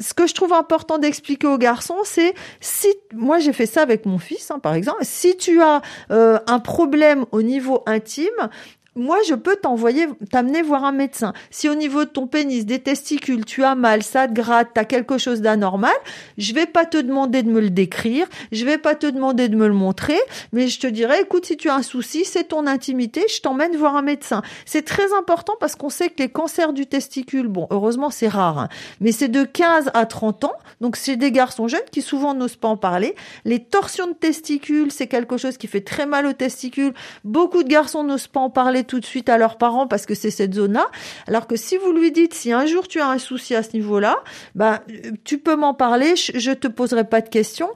ce 0.00 0.14
que 0.14 0.26
je 0.26 0.34
trouve 0.34 0.52
important 0.52 0.98
d'expliquer 0.98 1.46
aux 1.46 1.58
garçons, 1.58 1.98
c'est 2.04 2.34
si 2.60 2.88
moi 3.12 3.38
j'ai 3.38 3.52
fait 3.52 3.66
ça 3.66 3.82
avec 3.82 4.06
mon 4.06 4.18
fils, 4.18 4.50
hein, 4.50 4.58
par 4.58 4.74
exemple, 4.74 5.00
si 5.02 5.36
tu 5.36 5.60
as 5.62 5.82
euh, 6.10 6.38
un 6.46 6.60
problème 6.60 7.24
au 7.32 7.42
niveau 7.42 7.82
intime, 7.86 8.48
moi, 8.96 9.18
je 9.26 9.34
peux 9.34 9.56
t'envoyer, 9.56 10.06
t'amener 10.30 10.62
voir 10.62 10.84
un 10.84 10.92
médecin. 10.92 11.32
Si 11.50 11.68
au 11.68 11.74
niveau 11.74 12.04
de 12.04 12.10
ton 12.10 12.26
pénis, 12.26 12.64
des 12.64 12.78
testicules, 12.78 13.44
tu 13.44 13.64
as 13.64 13.74
mal, 13.74 14.02
ça 14.02 14.28
te 14.28 14.32
gratte, 14.32 14.68
t'as 14.74 14.84
quelque 14.84 15.18
chose 15.18 15.40
d'anormal, 15.40 15.94
je 16.38 16.54
vais 16.54 16.66
pas 16.66 16.84
te 16.84 16.98
demander 16.98 17.42
de 17.42 17.50
me 17.50 17.60
le 17.60 17.70
décrire, 17.70 18.26
je 18.52 18.64
vais 18.64 18.78
pas 18.78 18.94
te 18.94 19.06
demander 19.06 19.48
de 19.48 19.56
me 19.56 19.66
le 19.66 19.74
montrer, 19.74 20.18
mais 20.52 20.68
je 20.68 20.78
te 20.78 20.86
dirais, 20.86 21.22
écoute, 21.22 21.46
si 21.46 21.56
tu 21.56 21.68
as 21.68 21.74
un 21.74 21.82
souci, 21.82 22.24
c'est 22.24 22.44
ton 22.44 22.66
intimité, 22.66 23.24
je 23.28 23.40
t'emmène 23.40 23.76
voir 23.76 23.96
un 23.96 24.02
médecin. 24.02 24.42
C'est 24.64 24.84
très 24.84 25.12
important 25.12 25.54
parce 25.58 25.74
qu'on 25.74 25.90
sait 25.90 26.08
que 26.08 26.22
les 26.22 26.28
cancers 26.28 26.72
du 26.72 26.86
testicule, 26.86 27.48
bon, 27.48 27.66
heureusement, 27.70 28.10
c'est 28.10 28.28
rare, 28.28 28.58
hein, 28.58 28.68
mais 29.00 29.10
c'est 29.10 29.28
de 29.28 29.42
15 29.42 29.90
à 29.94 30.06
30 30.06 30.44
ans, 30.44 30.54
donc 30.80 30.96
c'est 30.96 31.16
des 31.16 31.32
garçons 31.32 31.66
jeunes 31.66 31.80
qui 31.90 32.00
souvent 32.00 32.34
n'osent 32.34 32.56
pas 32.56 32.68
en 32.68 32.76
parler. 32.76 33.16
Les 33.44 33.58
torsions 33.58 34.06
de 34.06 34.12
testicules, 34.12 34.92
c'est 34.92 35.08
quelque 35.08 35.36
chose 35.36 35.56
qui 35.56 35.66
fait 35.66 35.80
très 35.80 36.06
mal 36.06 36.26
aux 36.26 36.32
testicules. 36.32 36.94
Beaucoup 37.24 37.64
de 37.64 37.68
garçons 37.68 38.04
n'osent 38.04 38.28
pas 38.28 38.40
en 38.40 38.50
parler 38.50 38.83
tout 38.84 39.00
de 39.00 39.04
suite 39.04 39.28
à 39.28 39.38
leurs 39.38 39.56
parents 39.56 39.86
parce 39.86 40.06
que 40.06 40.14
c'est 40.14 40.30
cette 40.30 40.54
zone-là. 40.54 40.86
Alors 41.26 41.46
que 41.46 41.56
si 41.56 41.76
vous 41.76 41.92
lui 41.92 42.12
dites, 42.12 42.34
si 42.34 42.52
un 42.52 42.66
jour 42.66 42.88
tu 42.88 43.00
as 43.00 43.08
un 43.08 43.18
souci 43.18 43.54
à 43.54 43.62
ce 43.62 43.70
niveau-là, 43.74 44.16
bah, 44.54 44.82
tu 45.24 45.38
peux 45.38 45.56
m'en 45.56 45.74
parler, 45.74 46.14
je, 46.16 46.52
te 46.52 46.68
poserai 46.68 47.04
pas 47.04 47.20
de 47.20 47.28
questions. 47.28 47.70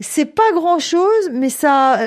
C'est 0.00 0.26
pas 0.26 0.50
grand 0.54 0.78
chose, 0.78 1.30
mais 1.30 1.50
ça, 1.50 1.98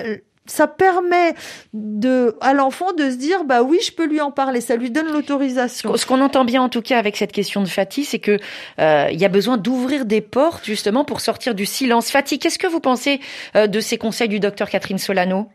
ça 0.45 0.67
permet 0.67 1.33
de, 1.73 2.35
à 2.41 2.53
l'enfant 2.53 2.93
de 2.93 3.09
se 3.09 3.15
dire, 3.15 3.43
bah 3.43 3.63
oui, 3.63 3.79
je 3.85 3.91
peux 3.91 4.05
lui 4.05 4.21
en 4.21 4.31
parler. 4.31 4.61
Ça 4.61 4.75
lui 4.75 4.91
donne 4.91 5.11
l'autorisation. 5.11 5.95
Ce 5.97 6.05
qu'on 6.05 6.21
entend 6.21 6.45
bien, 6.45 6.61
en 6.61 6.69
tout 6.69 6.81
cas, 6.81 6.97
avec 6.97 7.17
cette 7.17 7.31
question 7.31 7.61
de 7.61 7.67
Fatih, 7.67 8.05
c'est 8.05 8.19
que 8.19 8.39
euh, 8.79 9.07
il 9.11 9.19
y 9.19 9.25
a 9.25 9.29
besoin 9.29 9.57
d'ouvrir 9.57 10.05
des 10.05 10.21
portes 10.21 10.65
justement 10.65 11.03
pour 11.03 11.21
sortir 11.21 11.55
du 11.55 11.65
silence. 11.65 12.11
Fatih, 12.11 12.39
qu'est-ce 12.39 12.59
que 12.59 12.67
vous 12.67 12.79
pensez 12.79 13.19
euh, 13.55 13.67
de 13.67 13.79
ces 13.79 13.97
conseils 13.97 14.29
du 14.29 14.39
docteur 14.39 14.69
Catherine 14.69 14.99
Solano? 14.99 15.49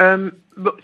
Euh, 0.00 0.30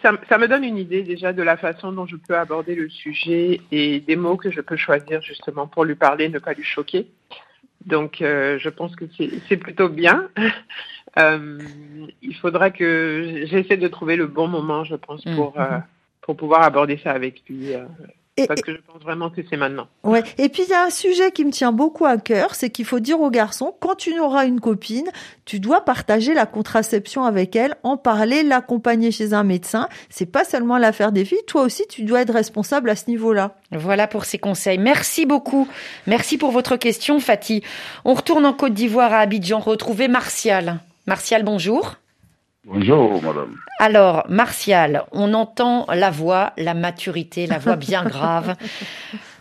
ça, 0.02 0.38
me 0.38 0.46
donne 0.46 0.64
une 0.64 0.78
idée 0.78 1.02
déjà 1.02 1.32
de 1.32 1.42
la 1.42 1.56
façon 1.56 1.92
dont 1.92 2.06
je 2.06 2.16
peux 2.16 2.36
aborder 2.36 2.74
le 2.74 2.88
sujet 2.88 3.60
et 3.70 4.00
des 4.00 4.16
mots 4.16 4.36
que 4.36 4.50
je 4.50 4.60
peux 4.60 4.76
choisir 4.76 5.20
justement 5.22 5.66
pour 5.66 5.84
lui 5.84 5.94
parler, 5.94 6.28
ne 6.28 6.38
pas 6.38 6.54
lui 6.54 6.64
choquer. 6.64 7.08
Donc, 7.84 8.22
euh, 8.22 8.58
je 8.58 8.68
pense 8.68 8.94
que 8.94 9.04
c'est 9.48 9.56
plutôt 9.56 9.88
bien. 9.88 10.28
Euh, 11.18 11.58
il 12.22 12.34
faudra 12.36 12.70
que 12.70 13.44
j'essaie 13.44 13.76
de 13.76 13.86
trouver 13.86 14.16
le 14.16 14.26
bon 14.26 14.48
moment, 14.48 14.82
je 14.82 14.94
pense, 14.94 15.22
pour, 15.36 15.60
mm. 15.60 15.82
pour 16.22 16.38
pouvoir 16.38 16.62
aborder 16.62 16.98
ça 17.04 17.10
avec 17.10 17.42
lui. 17.50 17.74
Parce 18.48 18.62
que 18.62 18.72
je 18.72 18.80
pense 18.80 19.02
vraiment 19.02 19.28
que 19.28 19.42
c'est 19.48 19.58
maintenant. 19.58 19.88
Ouais. 20.04 20.22
Et 20.38 20.48
puis 20.48 20.62
il 20.62 20.70
y 20.70 20.72
a 20.72 20.84
un 20.84 20.90
sujet 20.90 21.32
qui 21.32 21.44
me 21.44 21.50
tient 21.50 21.70
beaucoup 21.70 22.06
à 22.06 22.16
cœur, 22.16 22.54
c'est 22.54 22.70
qu'il 22.70 22.86
faut 22.86 22.98
dire 22.98 23.20
aux 23.20 23.30
garçons, 23.30 23.74
quand 23.78 23.94
tu 23.94 24.18
auras 24.18 24.46
une 24.46 24.58
copine, 24.58 25.06
tu 25.44 25.60
dois 25.60 25.84
partager 25.84 26.32
la 26.32 26.46
contraception 26.46 27.24
avec 27.24 27.54
elle, 27.56 27.74
en 27.82 27.98
parler, 27.98 28.42
l'accompagner 28.42 29.10
chez 29.10 29.34
un 29.34 29.44
médecin. 29.44 29.86
C'est 30.08 30.30
pas 30.30 30.44
seulement 30.44 30.78
l'affaire 30.78 31.12
des 31.12 31.26
filles. 31.26 31.44
Toi 31.46 31.62
aussi, 31.62 31.84
tu 31.90 32.04
dois 32.04 32.22
être 32.22 32.32
responsable 32.32 32.88
à 32.88 32.96
ce 32.96 33.10
niveau-là. 33.10 33.56
Voilà 33.70 34.06
pour 34.06 34.24
ces 34.24 34.38
conseils. 34.38 34.78
Merci 34.78 35.26
beaucoup. 35.26 35.68
Merci 36.06 36.38
pour 36.38 36.52
votre 36.52 36.76
question, 36.76 37.20
Fatih. 37.20 37.62
On 38.06 38.14
retourne 38.14 38.46
en 38.46 38.54
Côte 38.54 38.72
d'Ivoire 38.72 39.12
à 39.12 39.18
Abidjan 39.18 39.58
retrouver 39.58 40.08
Martial. 40.08 40.80
Martial, 41.06 41.42
bonjour. 41.42 41.96
Bonjour, 42.64 43.20
madame. 43.20 43.56
Alors, 43.80 44.24
Martial, 44.28 45.04
on 45.10 45.34
entend 45.34 45.84
la 45.92 46.12
voix, 46.12 46.52
la 46.56 46.74
maturité, 46.74 47.48
la 47.48 47.58
voix 47.58 47.74
bien 47.88 48.04
grave. 48.04 48.54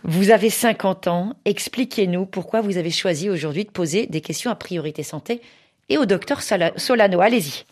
Vous 0.02 0.30
avez 0.30 0.50
50 0.50 1.06
ans. 1.06 1.36
Expliquez-nous 1.44 2.26
pourquoi 2.26 2.62
vous 2.62 2.78
avez 2.78 2.90
choisi 2.90 3.30
aujourd'hui 3.30 3.64
de 3.64 3.70
poser 3.70 4.06
des 4.08 4.20
questions 4.20 4.50
à 4.50 4.56
priorité 4.56 5.04
santé 5.04 5.40
et 5.88 5.98
au 5.98 6.04
docteur 6.04 6.40
Solano. 6.42 7.20
Allez-y. 7.20 7.64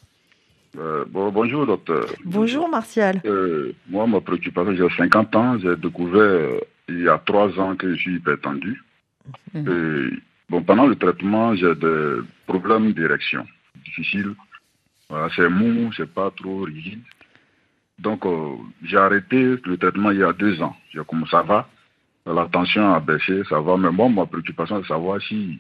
Euh, 0.79 1.05
bonjour, 1.09 1.67
docteur. 1.67 2.07
Bonjour, 2.25 2.69
Martial. 2.69 3.21
Euh, 3.25 3.73
moi, 3.89 4.07
ma 4.07 4.21
préoccupation, 4.21 4.73
j'ai 4.77 4.97
50 4.97 5.35
ans. 5.35 5.59
J'ai 5.59 5.75
découvert 5.75 6.21
euh, 6.21 6.61
il 6.89 7.03
y 7.03 7.09
a 7.09 7.19
trois 7.19 7.59
ans 7.59 7.75
que 7.75 7.93
je 7.93 8.01
suis 8.01 8.15
hypertendu. 8.15 8.85
Mhm. 9.53 10.21
bon, 10.49 10.63
pendant 10.63 10.87
le 10.87 10.95
traitement, 10.95 11.57
j'ai 11.57 11.75
des 11.75 12.19
problèmes 12.47 12.93
d'érection 12.93 13.45
difficiles 13.85 14.35
c'est 15.37 15.49
mou, 15.49 15.92
c'est 15.96 16.12
pas 16.12 16.31
trop 16.31 16.62
rigide. 16.62 17.03
Donc, 17.99 18.25
euh, 18.25 18.57
j'ai 18.83 18.96
arrêté 18.96 19.57
le 19.64 19.77
traitement 19.77 20.11
il 20.11 20.20
y 20.20 20.25
a 20.25 20.33
deux 20.33 20.62
ans. 20.62 20.75
J'ai 20.92 21.01
comme 21.07 21.27
ça 21.31 21.42
va, 21.42 21.68
la 22.27 22.46
tension 22.46 22.94
a 22.94 23.01
baissé, 23.01 23.42
ça 23.49 23.61
va. 23.61 23.77
Mais 23.77 23.90
moi, 23.90 24.09
ma 24.09 24.27
préoccupation, 24.27 24.77
c'est 24.77 24.83
de 24.83 24.87
savoir 24.88 25.20
si 25.23 25.59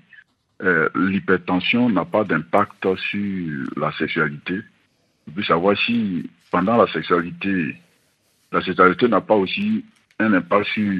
euh, 0.62 0.88
l'hypertension 0.94 1.88
n'a 1.88 2.04
pas 2.04 2.24
d'impact 2.24 2.86
sur 2.96 3.66
la 3.76 3.92
sexualité. 3.92 4.54
Et 4.54 5.30
puis 5.34 5.44
savoir 5.44 5.76
si, 5.76 6.30
pendant 6.50 6.76
la 6.76 6.90
sexualité, 6.92 7.76
la 8.52 8.62
sexualité 8.62 9.08
n'a 9.08 9.20
pas 9.20 9.34
aussi 9.34 9.84
un 10.18 10.32
impact 10.32 10.66
sur 10.68 10.92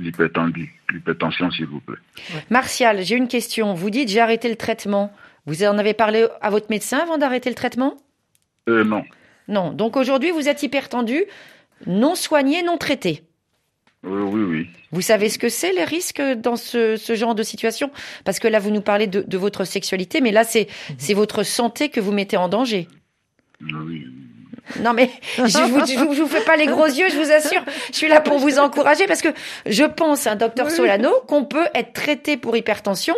l'hypertension, 0.00 1.50
s'il 1.50 1.66
vous 1.66 1.80
plaît. 1.80 1.98
Martial, 2.50 3.02
j'ai 3.02 3.16
une 3.16 3.28
question. 3.28 3.74
Vous 3.74 3.90
dites 3.90 4.08
j'ai 4.08 4.20
arrêté 4.20 4.48
le 4.48 4.56
traitement. 4.56 5.12
Vous 5.46 5.62
en 5.64 5.78
avez 5.78 5.94
parlé 5.94 6.26
à 6.40 6.50
votre 6.50 6.66
médecin 6.70 6.98
avant 6.98 7.18
d'arrêter 7.18 7.50
le 7.50 7.54
traitement? 7.54 7.96
Euh, 8.68 8.84
Non. 8.84 9.04
Non. 9.48 9.72
Donc 9.72 9.96
aujourd'hui, 9.96 10.30
vous 10.30 10.48
êtes 10.48 10.62
hypertendu, 10.62 11.24
non 11.86 12.14
soigné, 12.14 12.62
non 12.62 12.78
traité. 12.78 13.22
Oui, 14.02 14.22
oui, 14.22 14.42
oui. 14.42 14.68
Vous 14.92 15.00
savez 15.00 15.28
ce 15.28 15.38
que 15.38 15.48
c'est 15.48 15.72
les 15.72 15.84
risques 15.84 16.20
dans 16.20 16.56
ce, 16.56 16.96
genre 17.14 17.34
de 17.34 17.42
situation? 17.42 17.90
Parce 18.24 18.38
que 18.38 18.48
là, 18.48 18.58
vous 18.58 18.70
nous 18.70 18.82
parlez 18.82 19.06
de, 19.06 19.36
votre 19.36 19.64
sexualité, 19.64 20.20
mais 20.20 20.30
là, 20.30 20.44
c'est 20.44 20.68
votre 21.14 21.42
santé 21.42 21.88
que 21.88 22.00
vous 22.00 22.12
mettez 22.12 22.36
en 22.36 22.48
danger. 22.48 22.88
Oui. 23.60 24.06
Non 24.80 24.94
mais 24.94 25.10
je 25.36 25.98
vous, 25.98 26.14
vous, 26.14 26.26
fais 26.26 26.40
pas 26.40 26.56
les 26.56 26.66
gros 26.66 26.86
yeux, 26.86 27.08
je 27.10 27.16
vous 27.16 27.30
assure. 27.30 27.62
Je 27.90 27.96
suis 27.96 28.08
là 28.08 28.20
pour 28.20 28.38
vous 28.38 28.58
encourager 28.58 29.06
parce 29.06 29.20
que 29.20 29.28
je 29.66 29.84
pense, 29.84 30.26
un 30.26 30.32
hein, 30.32 30.36
docteur 30.36 30.70
Solano, 30.70 31.10
qu'on 31.26 31.44
peut 31.44 31.66
être 31.74 31.92
traité 31.92 32.36
pour 32.36 32.56
hypertension 32.56 33.14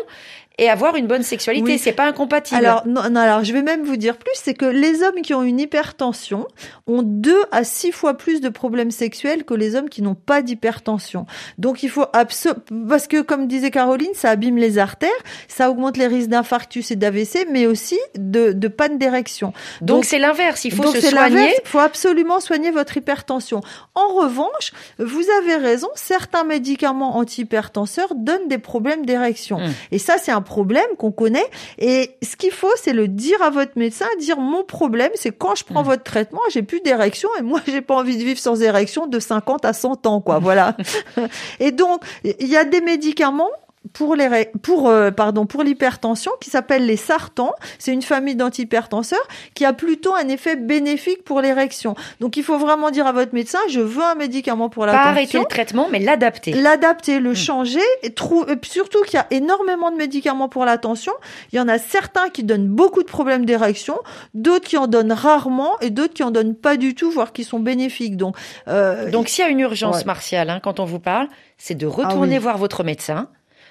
et 0.58 0.70
avoir 0.70 0.96
une 0.96 1.06
bonne 1.06 1.22
sexualité. 1.22 1.76
C'est 1.76 1.92
pas 1.92 2.06
incompatible. 2.06 2.64
Alors, 2.64 2.86
non, 2.86 3.02
alors, 3.02 3.44
je 3.44 3.52
vais 3.52 3.62
même 3.62 3.82
vous 3.82 3.96
dire 3.96 4.16
plus, 4.16 4.32
c'est 4.34 4.54
que 4.54 4.64
les 4.64 5.02
hommes 5.02 5.20
qui 5.22 5.34
ont 5.34 5.42
une 5.42 5.60
hypertension 5.60 6.48
ont 6.86 7.02
deux 7.02 7.42
à 7.52 7.62
six 7.62 7.92
fois 7.92 8.14
plus 8.14 8.40
de 8.40 8.48
problèmes 8.48 8.90
sexuels 8.90 9.44
que 9.44 9.52
les 9.52 9.76
hommes 9.76 9.90
qui 9.90 10.00
n'ont 10.00 10.14
pas 10.14 10.40
d'hypertension. 10.40 11.26
Donc, 11.58 11.82
il 11.82 11.90
faut 11.90 12.06
absolument, 12.14 12.62
parce 12.88 13.06
que 13.06 13.20
comme 13.20 13.46
disait 13.48 13.70
Caroline, 13.70 14.12
ça 14.14 14.30
abîme 14.30 14.56
les 14.56 14.78
artères, 14.78 15.10
ça 15.46 15.70
augmente 15.70 15.98
les 15.98 16.06
risques 16.06 16.30
d'infarctus 16.30 16.90
et 16.90 16.96
d'AVC, 16.96 17.46
mais 17.50 17.66
aussi 17.66 17.98
de, 18.16 18.52
de 18.52 18.68
panne 18.68 18.98
d'érection. 18.98 19.52
Donc, 19.82 20.06
c'est 20.06 20.18
l'inverse. 20.18 20.64
Il 20.64 20.72
faut 20.72 20.90
se 20.90 21.00
soigner. 21.00 21.54
Il 21.64 21.68
faut 21.68 21.80
absolument 21.80 22.40
soigner 22.40 22.70
votre 22.70 22.96
hypertension. 22.96 23.60
En 23.94 24.08
revanche, 24.14 24.72
vous 24.98 25.24
avez 25.38 25.56
raison, 25.56 25.88
certains 25.96 26.44
médicaments 26.44 27.18
antihypertenseurs 27.18 28.14
donnent 28.14 28.48
des 28.48 28.58
problèmes 28.58 29.04
d'érection. 29.04 29.56
Hum. 29.56 29.72
Et 29.90 29.98
ça, 29.98 30.16
c'est 30.16 30.32
un 30.32 30.42
problème 30.46 30.86
qu'on 30.96 31.12
connaît. 31.12 31.44
Et 31.78 32.16
ce 32.22 32.36
qu'il 32.36 32.52
faut, 32.52 32.72
c'est 32.76 32.94
le 32.94 33.08
dire 33.08 33.42
à 33.42 33.50
votre 33.50 33.72
médecin, 33.76 34.06
dire 34.18 34.38
mon 34.38 34.64
problème, 34.64 35.10
c'est 35.14 35.32
quand 35.32 35.54
je 35.54 35.64
prends 35.64 35.82
mmh. 35.82 35.86
votre 35.86 36.02
traitement, 36.04 36.40
j'ai 36.50 36.62
plus 36.62 36.80
d'érection 36.80 37.28
et 37.38 37.42
moi, 37.42 37.60
j'ai 37.66 37.82
pas 37.82 37.96
envie 37.96 38.16
de 38.16 38.22
vivre 38.22 38.38
sans 38.38 38.62
érection 38.62 39.06
de 39.06 39.18
50 39.18 39.64
à 39.66 39.74
100 39.74 40.06
ans, 40.06 40.20
quoi. 40.22 40.38
Voilà. 40.38 40.76
et 41.60 41.72
donc, 41.72 42.02
il 42.24 42.48
y 42.48 42.56
a 42.56 42.64
des 42.64 42.80
médicaments 42.80 43.50
pour 43.92 44.14
les 44.14 44.50
pour 44.62 44.88
euh, 44.88 45.10
pardon 45.10 45.46
pour 45.46 45.62
l'hypertension 45.62 46.32
qui 46.40 46.50
s'appelle 46.50 46.86
les 46.86 46.96
sartans. 46.96 47.54
C'est 47.78 47.92
une 47.92 48.02
famille 48.02 48.36
d'antihypertenseurs 48.36 49.26
qui 49.54 49.64
a 49.64 49.72
plutôt 49.72 50.14
un 50.14 50.28
effet 50.28 50.56
bénéfique 50.56 51.24
pour 51.24 51.40
l'érection. 51.40 51.94
Donc 52.20 52.36
il 52.36 52.42
faut 52.42 52.58
vraiment 52.58 52.90
dire 52.90 53.06
à 53.06 53.12
votre 53.12 53.34
médecin 53.34 53.58
je 53.68 53.80
veux 53.80 54.02
un 54.02 54.14
médicament 54.14 54.68
pour 54.68 54.86
la 54.86 54.92
Pas 54.92 55.04
arrêter 55.04 55.38
le 55.38 55.44
traitement 55.44 55.88
mais 55.90 55.98
l'adapter. 55.98 56.52
L'adapter, 56.52 57.20
le 57.20 57.32
hmm. 57.32 57.36
changer 57.36 57.80
et, 58.02 58.14
surtout 58.62 59.02
qu'il 59.02 59.14
y 59.14 59.20
a 59.20 59.26
énormément 59.30 59.90
de 59.90 59.96
médicaments 59.96 60.48
pour 60.48 60.64
la 60.64 60.78
tension. 60.78 61.12
Il 61.52 61.56
y 61.56 61.60
en 61.60 61.68
a 61.68 61.78
certains 61.78 62.28
qui 62.28 62.44
donnent 62.44 62.68
beaucoup 62.68 63.02
de 63.02 63.08
problèmes 63.08 63.44
d'érection, 63.44 63.98
d'autres 64.34 64.66
qui 64.66 64.76
en 64.76 64.86
donnent 64.86 65.12
rarement 65.12 65.78
et 65.80 65.90
d'autres 65.90 66.14
qui 66.14 66.22
en 66.22 66.30
donnent 66.30 66.54
pas 66.54 66.76
du 66.76 66.94
tout 66.94 67.10
voire 67.10 67.32
qui 67.32 67.44
sont 67.44 67.60
bénéfiques. 67.60 68.16
Donc 68.16 68.36
euh, 68.68 69.10
donc 69.10 69.28
s'il 69.28 69.44
y 69.44 69.46
a 69.46 69.50
une 69.50 69.60
urgence 69.60 70.04
martiale 70.06 70.50
hein, 70.50 70.60
quand 70.62 70.80
on 70.80 70.84
vous 70.84 71.00
parle, 71.00 71.28
c'est 71.58 71.74
de 71.74 71.86
ah 71.86 71.90
retourner 71.90 72.38
voir 72.38 72.58
votre 72.58 72.84
médecin 72.84 73.28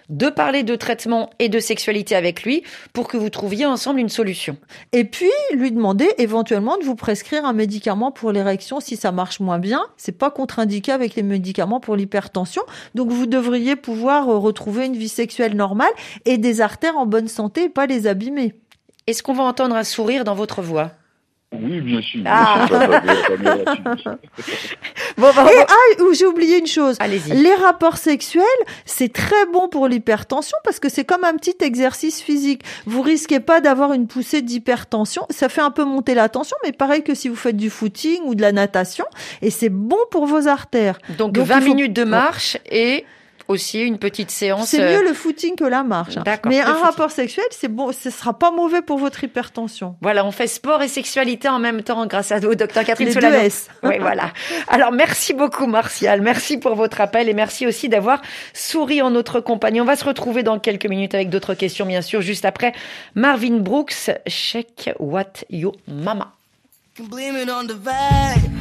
de 0.09 0.29
parler 0.29 0.63
de 0.63 0.75
traitement 0.75 1.29
et 1.39 1.49
de 1.49 1.59
sexualité 1.59 2.15
avec 2.15 2.43
lui 2.43 2.63
pour 2.93 3.07
que 3.07 3.17
vous 3.17 3.29
trouviez 3.29 3.65
ensemble 3.65 3.99
une 3.99 4.09
solution. 4.09 4.57
Et 4.91 5.03
puis 5.03 5.31
lui 5.53 5.71
demander 5.71 6.09
éventuellement 6.17 6.77
de 6.77 6.83
vous 6.83 6.95
prescrire 6.95 7.45
un 7.45 7.53
médicament 7.53 8.11
pour 8.11 8.31
l'érection 8.31 8.79
si 8.79 8.95
ça 8.95 9.11
marche 9.11 9.39
moins 9.39 9.59
bien. 9.59 9.81
C'est 9.97 10.17
pas 10.17 10.31
contre-indiqué 10.31 10.91
avec 10.91 11.15
les 11.15 11.23
médicaments 11.23 11.79
pour 11.79 11.95
l'hypertension. 11.95 12.63
Donc 12.93 13.11
vous 13.11 13.25
devriez 13.25 13.75
pouvoir 13.75 14.29
euh, 14.29 14.37
retrouver 14.37 14.85
une 14.85 14.95
vie 14.95 15.09
sexuelle 15.09 15.55
normale 15.55 15.91
et 16.25 16.37
des 16.37 16.61
artères 16.61 16.97
en 16.97 17.05
bonne 17.05 17.27
santé 17.27 17.63
et 17.63 17.69
pas 17.69 17.85
les 17.85 18.07
abîmer. 18.07 18.53
Est-ce 19.07 19.23
qu'on 19.23 19.33
va 19.33 19.43
entendre 19.43 19.75
un 19.75 19.83
sourire 19.83 20.23
dans 20.23 20.35
votre 20.35 20.61
voix? 20.61 20.91
Oui, 21.53 21.81
bien 21.81 22.01
sûr. 22.01 22.21
Ah. 22.25 22.67
bon, 25.17 25.31
bah, 25.35 25.45
Et, 25.51 25.57
ah, 25.67 26.03
j'ai 26.13 26.25
oublié 26.25 26.59
une 26.59 26.67
chose. 26.67 26.97
Les 27.27 27.53
rapports 27.53 27.97
sexuels, 27.97 28.43
c'est 28.85 29.13
très 29.13 29.45
bon 29.51 29.67
pour 29.69 29.87
l'hypertension 29.87 30.57
parce 30.63 30.79
que 30.79 30.89
c'est 30.89 31.05
comme 31.05 31.23
un 31.23 31.35
petit 31.35 31.55
exercice 31.61 32.21
physique. 32.21 32.63
Vous 32.85 33.01
risquez 33.01 33.39
pas 33.39 33.61
d'avoir 33.61 33.93
une 33.93 34.07
poussée 34.07 34.41
d'hypertension. 34.41 35.25
Ça 35.29 35.49
fait 35.49 35.61
un 35.61 35.71
peu 35.71 35.85
monter 35.85 36.13
la 36.13 36.29
tension, 36.29 36.57
mais 36.63 36.71
pareil 36.71 37.03
que 37.03 37.13
si 37.13 37.29
vous 37.29 37.35
faites 37.35 37.57
du 37.57 37.69
footing 37.69 38.21
ou 38.25 38.35
de 38.35 38.41
la 38.41 38.51
natation. 38.51 39.05
Et 39.41 39.49
c'est 39.49 39.69
bon 39.69 39.99
pour 40.11 40.25
vos 40.25 40.47
artères. 40.47 40.99
Donc, 41.17 41.37
20 41.37 41.59
minutes 41.61 41.93
de 41.93 42.03
marche 42.03 42.57
et 42.69 43.05
aussi 43.47 43.81
une 43.81 43.97
petite 43.97 44.31
séance. 44.31 44.69
C'est 44.69 44.79
mieux 44.79 44.99
euh, 44.99 45.09
le 45.09 45.13
footing 45.13 45.55
que 45.55 45.63
la 45.63 45.83
marche. 45.83 46.15
Mais 46.45 46.61
un 46.61 46.73
rapport 46.73 47.11
sexuel, 47.11 47.45
c'est 47.51 47.67
bon, 47.67 47.91
ce 47.91 48.09
sera 48.09 48.37
pas 48.37 48.51
mauvais 48.51 48.81
pour 48.81 48.97
votre 48.97 49.23
hypertension. 49.23 49.95
Voilà, 50.01 50.25
on 50.25 50.31
fait 50.31 50.47
sport 50.47 50.81
et 50.81 50.87
sexualité 50.87 51.47
en 51.47 51.59
même 51.59 51.83
temps 51.83 52.05
grâce 52.07 52.31
à 52.31 52.39
vous, 52.39 52.55
docteur 52.55 52.83
Catherine 52.83 53.07
Les 53.07 53.45
S. 53.45 53.67
Oui, 53.83 53.97
voilà. 53.99 54.31
Alors 54.67 54.91
merci 54.91 55.33
beaucoup, 55.33 55.67
Martial. 55.67 56.21
Merci 56.21 56.57
pour 56.57 56.75
votre 56.75 57.01
appel 57.01 57.29
et 57.29 57.33
merci 57.33 57.67
aussi 57.67 57.89
d'avoir 57.89 58.21
souri 58.53 59.01
en 59.01 59.11
notre 59.11 59.39
compagnie. 59.39 59.81
On 59.81 59.85
va 59.85 59.95
se 59.95 60.05
retrouver 60.05 60.43
dans 60.43 60.59
quelques 60.59 60.87
minutes 60.87 61.13
avec 61.13 61.29
d'autres 61.29 61.53
questions, 61.53 61.85
bien 61.85 62.01
sûr, 62.01 62.21
juste 62.21 62.45
après 62.45 62.73
Marvin 63.13 63.57
Brooks, 63.57 64.11
Check 64.27 64.91
What 64.99 65.45
Your 65.49 65.75
Mama. 65.87 66.33
Blame 67.09 67.35
it 67.35 67.49
on 67.49 67.67
the 67.67 67.73
vibe. 67.73 68.51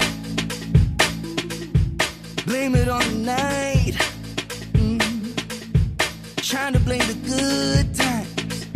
Blame 2.47 2.75
it 2.75 2.89
on 2.89 2.99
the 2.99 3.25
night. 3.25 3.74
Trying 6.45 6.75
to 6.75 6.81
blame 6.81 7.01
the 7.07 7.15
good 7.27 7.95
times, 7.95 8.67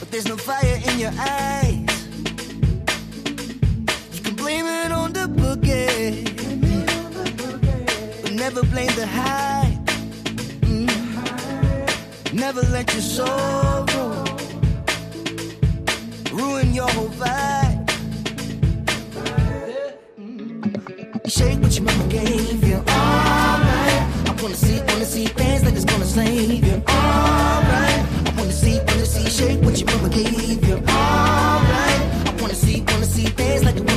but 0.00 0.10
there's 0.10 0.26
no 0.26 0.34
fire 0.34 0.80
in 0.88 0.98
your 0.98 1.12
eyes. 1.18 2.06
You 4.14 4.22
can 4.22 4.34
blame 4.34 4.64
it 4.64 4.92
on 4.92 5.12
the 5.12 5.26
boogie, 5.28 6.24
but 8.22 8.32
never 8.32 8.62
blame 8.62 8.94
the 8.96 9.06
high. 9.06 9.78
Mm. 10.62 12.32
Never 12.32 12.62
let 12.62 12.90
your 12.94 13.02
sorrow 13.02 14.24
ruin 16.32 16.72
your 16.72 16.88
whole 16.88 17.10
vibe. 17.10 17.86
Mm. 20.18 21.30
Shake 21.30 21.60
what 21.60 21.74
your 21.76 21.84
mama 21.84 22.06
gave 22.08 22.64
you. 22.64 22.76
Alright, 22.76 24.02
I 24.28 24.38
wanna 24.40 24.54
see, 24.54 24.80
wanna 24.88 25.04
see 25.04 25.26
things 25.26 25.62
like 25.64 25.71
gonna. 26.14 26.60
Alright, 26.88 28.00
I 28.26 28.34
wanna 28.36 28.52
see, 28.52 28.78
wanna 28.86 29.06
see, 29.06 29.30
shake 29.30 29.62
what 29.62 29.78
your 29.80 29.88
mama 29.96 30.10
gave 30.10 30.68
you. 30.68 30.74
Alright, 30.74 32.00
I 32.28 32.36
wanna 32.40 32.54
see, 32.54 32.84
wanna 32.86 33.04
see 33.06 33.26
things 33.26 33.64
like 33.64 33.91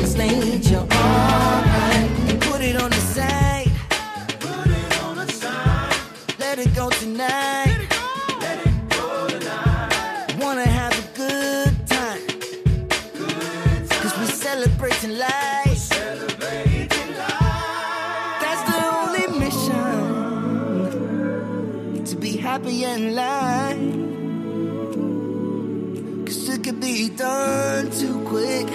burn 27.46 27.92
too 27.92 28.18
quick. 28.26 28.68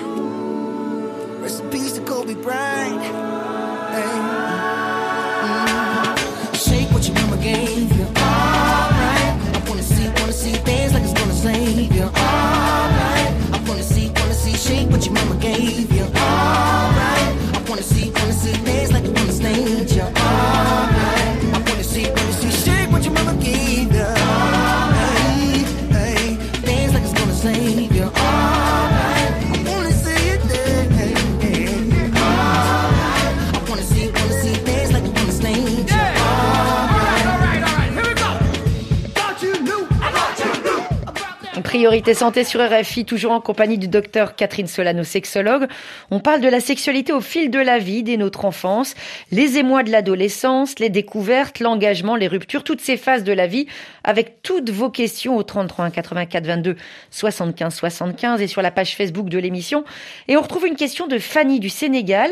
Recipes 1.43 1.93
to 1.95 2.03
Kobe 2.03 2.35
Bryant. 2.35 3.40
Priorité 41.81 42.13
santé 42.13 42.45
sur 42.45 42.61
RFI, 42.61 43.07
toujours 43.07 43.33
en 43.33 43.41
compagnie 43.41 43.79
du 43.79 43.89
docteur 43.89 44.37
Catherine 44.37 44.67
Solano, 44.67 45.03
sexologue. 45.03 45.67
On 46.11 46.21
parle 46.21 46.43
de 46.43 46.49
la 46.49 46.61
sexualité 46.61 47.15
au 47.15 47.23
fil 47.23 47.51
de 47.51 47.59
la 47.59 47.79
vie, 47.79 48.03
dès 48.03 48.19
notre 48.19 48.45
enfance, 48.45 48.95
les 49.33 49.57
émois 49.57 49.83
de 49.83 49.91
l'adolescence, 49.91 50.79
les 50.79 50.91
découvertes, 50.91 51.59
l'engagement, 51.59 52.17
les 52.17 52.29
ruptures, 52.29 52.65
toutes 52.65 52.83
ces 52.83 52.99
phases 52.99 53.25
de 53.25 53.33
la 53.33 53.47
vie, 53.47 53.67
avec 54.05 54.43
toutes 54.43 54.69
vos 54.69 54.91
questions 54.91 55.39
au 55.39 55.43
33 55.43 55.89
84 55.89 56.45
22 56.45 56.77
75 57.11 57.75
75 57.75 58.43
et 58.43 58.47
sur 58.47 58.61
la 58.61 58.71
page 58.71 58.95
Facebook 58.95 59.31
de 59.31 59.39
l'émission. 59.39 59.87
Et 60.29 60.37
on 60.37 60.43
retrouve 60.43 60.67
une 60.67 60.77
question 60.77 61.07
de 61.07 61.19
Fanny 61.19 61.61
du 61.61 61.71
Sénégal, 61.71 62.31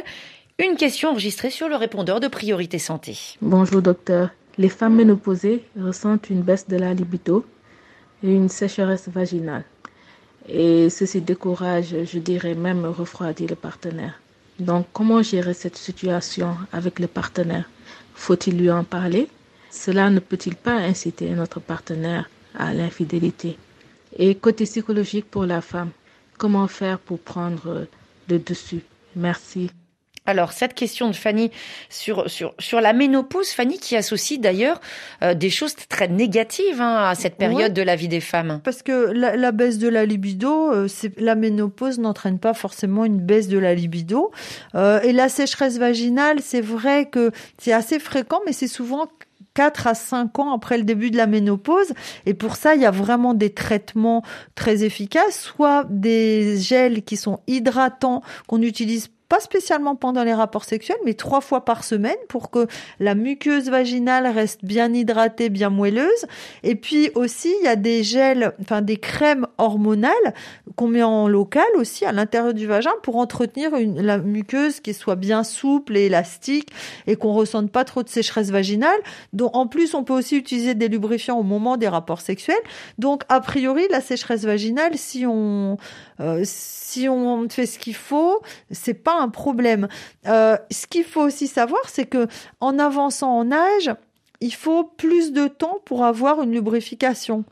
une 0.59 0.77
question 0.77 1.13
enregistrée 1.13 1.49
sur 1.49 1.71
le 1.71 1.77
répondeur 1.77 2.21
de 2.21 2.29
Priorité 2.29 2.79
santé. 2.79 3.17
Bonjour 3.41 3.81
docteur. 3.81 4.29
Les 4.59 4.69
femmes 4.69 4.97
ménopausées 4.97 5.65
ressentent 5.81 6.29
une 6.29 6.43
baisse 6.43 6.69
de 6.69 6.77
la 6.77 6.93
libido 6.93 7.47
une 8.23 8.49
sécheresse 8.49 9.09
vaginale. 9.09 9.65
Et 10.49 10.89
ceci 10.91 11.21
décourage, 11.21 11.95
je 12.05 12.19
dirais 12.19 12.55
même 12.55 12.85
refroidit 12.87 13.47
le 13.47 13.55
partenaire. 13.55 14.21
Donc 14.59 14.87
comment 14.93 15.23
gérer 15.23 15.55
cette 15.55 15.77
situation 15.77 16.57
avec 16.73 16.99
le 16.99 17.07
partenaire? 17.07 17.69
Faut-il 18.15 18.59
lui 18.59 18.71
en 18.71 18.83
parler? 18.85 19.29
Cela 19.71 20.11
ne 20.11 20.19
peut-il 20.21 20.57
pas 20.57 20.75
inciter 20.77 21.31
notre 21.31 21.61
partenaire 21.61 22.29
à 22.55 22.73
l'infidélité? 22.73 23.59
Et 24.17 24.35
côté 24.35 24.65
psychologique 24.65 25.31
pour 25.31 25.45
la 25.45 25.61
femme, 25.61 25.91
comment 26.39 26.67
faire 26.67 26.99
pour 26.99 27.19
prendre 27.21 27.87
le 28.29 28.39
dessus? 28.39 28.83
Merci. 29.15 29.71
Alors, 30.29 30.53
cette 30.53 30.75
question 30.75 31.09
de 31.09 31.15
Fanny 31.15 31.51
sur, 31.89 32.29
sur, 32.29 32.55
sur 32.59 32.83
la 32.83 32.93
ménopause, 32.93 33.49
Fanny 33.49 33.79
qui 33.79 33.97
associe 33.97 34.39
d'ailleurs 34.39 34.79
euh, 35.23 35.33
des 35.33 35.49
choses 35.49 35.75
très 35.89 36.07
négatives 36.07 36.83
hein, 36.83 37.09
à 37.09 37.15
cette 37.15 37.37
période 37.37 37.73
de 37.73 37.81
la 37.81 37.97
vie 37.97 38.09
des 38.09 38.21
femmes. 38.21 38.61
Parce 38.63 38.83
que 38.83 39.11
la, 39.11 39.53
baisse 39.53 39.79
de 39.79 39.89
la 39.89 40.05
libido, 40.05 40.71
euh, 40.71 40.87
la 41.17 41.35
ménopause 41.35 41.99
n'entraîne 41.99 42.39
pas 42.39 42.53
forcément 42.53 43.07
une 43.07 43.21
baisse 43.21 43.49
de 43.49 43.57
la 43.57 43.75
libido. 43.75 44.31
Euh, 44.75 45.01
et 45.01 45.15
la 45.15 45.31
sécheresse 45.31 45.79
vaginale, 45.79 46.41
c'est 46.43 46.61
vrai 46.61 47.07
que 47.07 47.31
c'est 47.57 47.73
assez 47.73 47.99
fréquent, 47.99 48.41
mais 48.45 48.53
c'est 48.53 48.69
souvent 48.69 49.09
4 49.55 49.87
à 49.87 49.95
5 49.95 50.39
ans 50.41 50.53
après 50.53 50.77
le 50.77 50.85
début 50.85 51.11
de 51.11 51.17
la 51.17 51.27
ménopause. 51.27 51.95
Et 52.27 52.35
pour 52.35 52.57
ça, 52.57 52.75
il 52.75 52.83
y 52.83 52.87
a 52.87 52.91
vraiment 52.91 53.33
des 53.33 53.55
traitements 53.55 54.23
très 54.55 54.85
efficaces, 54.85 55.41
soit 55.41 55.87
des 55.89 56.59
gels 56.59 57.03
qui 57.03 57.17
sont 57.17 57.41
hydratants 57.47 58.23
qu'on 58.47 58.61
utilise 58.61 59.09
pas 59.29 59.41
spécialement 59.41 59.95
pendant 59.95 60.25
les 60.25 60.33
rapports 60.33 60.65
sexuels, 60.65 60.99
mais 61.05 61.15
trois 61.15 61.41
fois 61.41 61.65
par 61.65 61.85
semaine 61.85 62.17
pour 62.29 62.51
que 62.51 62.67
la 62.99 63.15
muqueuse 63.15 63.69
vaginale 63.69 64.27
reste 64.27 64.65
bien 64.65 64.93
hydratée, 64.93 65.51
bien 65.51 65.71
moelleuse. 65.71 66.27
Et 66.63 66.75
puis 66.75 67.11
aussi, 67.15 67.55
il 67.61 67.65
y 67.65 67.69
a 67.69 67.77
des 67.77 68.03
gels, 68.03 68.53
enfin 68.61 68.81
des 68.81 68.97
crèmes 68.97 69.47
hormonales 69.59 70.35
qu'on 70.77 70.89
met 70.89 71.03
en 71.03 71.29
local 71.29 71.67
aussi 71.77 72.05
à 72.05 72.13
l'intérieur 72.13 72.55
du 72.55 72.67
vagin 72.67 72.93
pour 73.03 73.17
entretenir 73.17 73.75
une, 73.75 74.01
la 74.01 74.19
muqueuse 74.19 74.81
qui 74.81 74.95
soit 74.95 75.17
bien 75.17 75.45
souple 75.45 75.97
et 75.97 76.07
élastique 76.07 76.71
et 77.07 77.17
qu'on 77.17 77.33
ressente 77.33 77.71
pas 77.71 77.85
trop 77.85 78.03
de 78.03 78.09
sécheresse 78.09 78.51
vaginale. 78.51 78.99
Donc 79.33 79.55
en 79.55 79.67
plus, 79.67 79.95
on 79.95 80.05
peut 80.05 80.15
aussi 80.15 80.37
utiliser 80.37 80.75
des 80.75 80.89
lubrifiants 80.89 81.39
au 81.39 81.43
moment 81.43 81.77
des 81.77 81.89
rapports 81.89 82.21
sexuels. 82.21 82.57
Donc 82.99 83.23
a 83.29 83.41
priori, 83.41 83.83
la 83.91 84.01
sécheresse 84.01 84.45
vaginale, 84.45 84.97
si 84.97 85.27
on 85.27 85.77
euh, 86.21 86.43
si 86.45 87.09
on 87.09 87.49
fait 87.49 87.67
ce 87.67 87.79
qu'il 87.79 87.95
faut, 87.95 88.41
c'est 88.71 88.95
pas 88.95 89.19
un 89.19 89.29
problème. 89.29 89.89
Euh, 90.27 90.57
ce 90.71 90.87
qu'il 90.87 91.05
faut 91.05 91.23
aussi 91.23 91.47
savoir, 91.47 91.89
c'est 91.89 92.07
que 92.07 92.27
en 92.61 92.79
avançant 92.79 93.37
en 93.37 93.53
âge, 93.53 93.91
il 94.41 94.55
faut 94.55 94.85
plus 94.85 95.33
de 95.33 95.49
temps 95.49 95.81
pour 95.85 96.05
avoir 96.05 96.43
une 96.43 96.53
lubrification. 96.53 97.45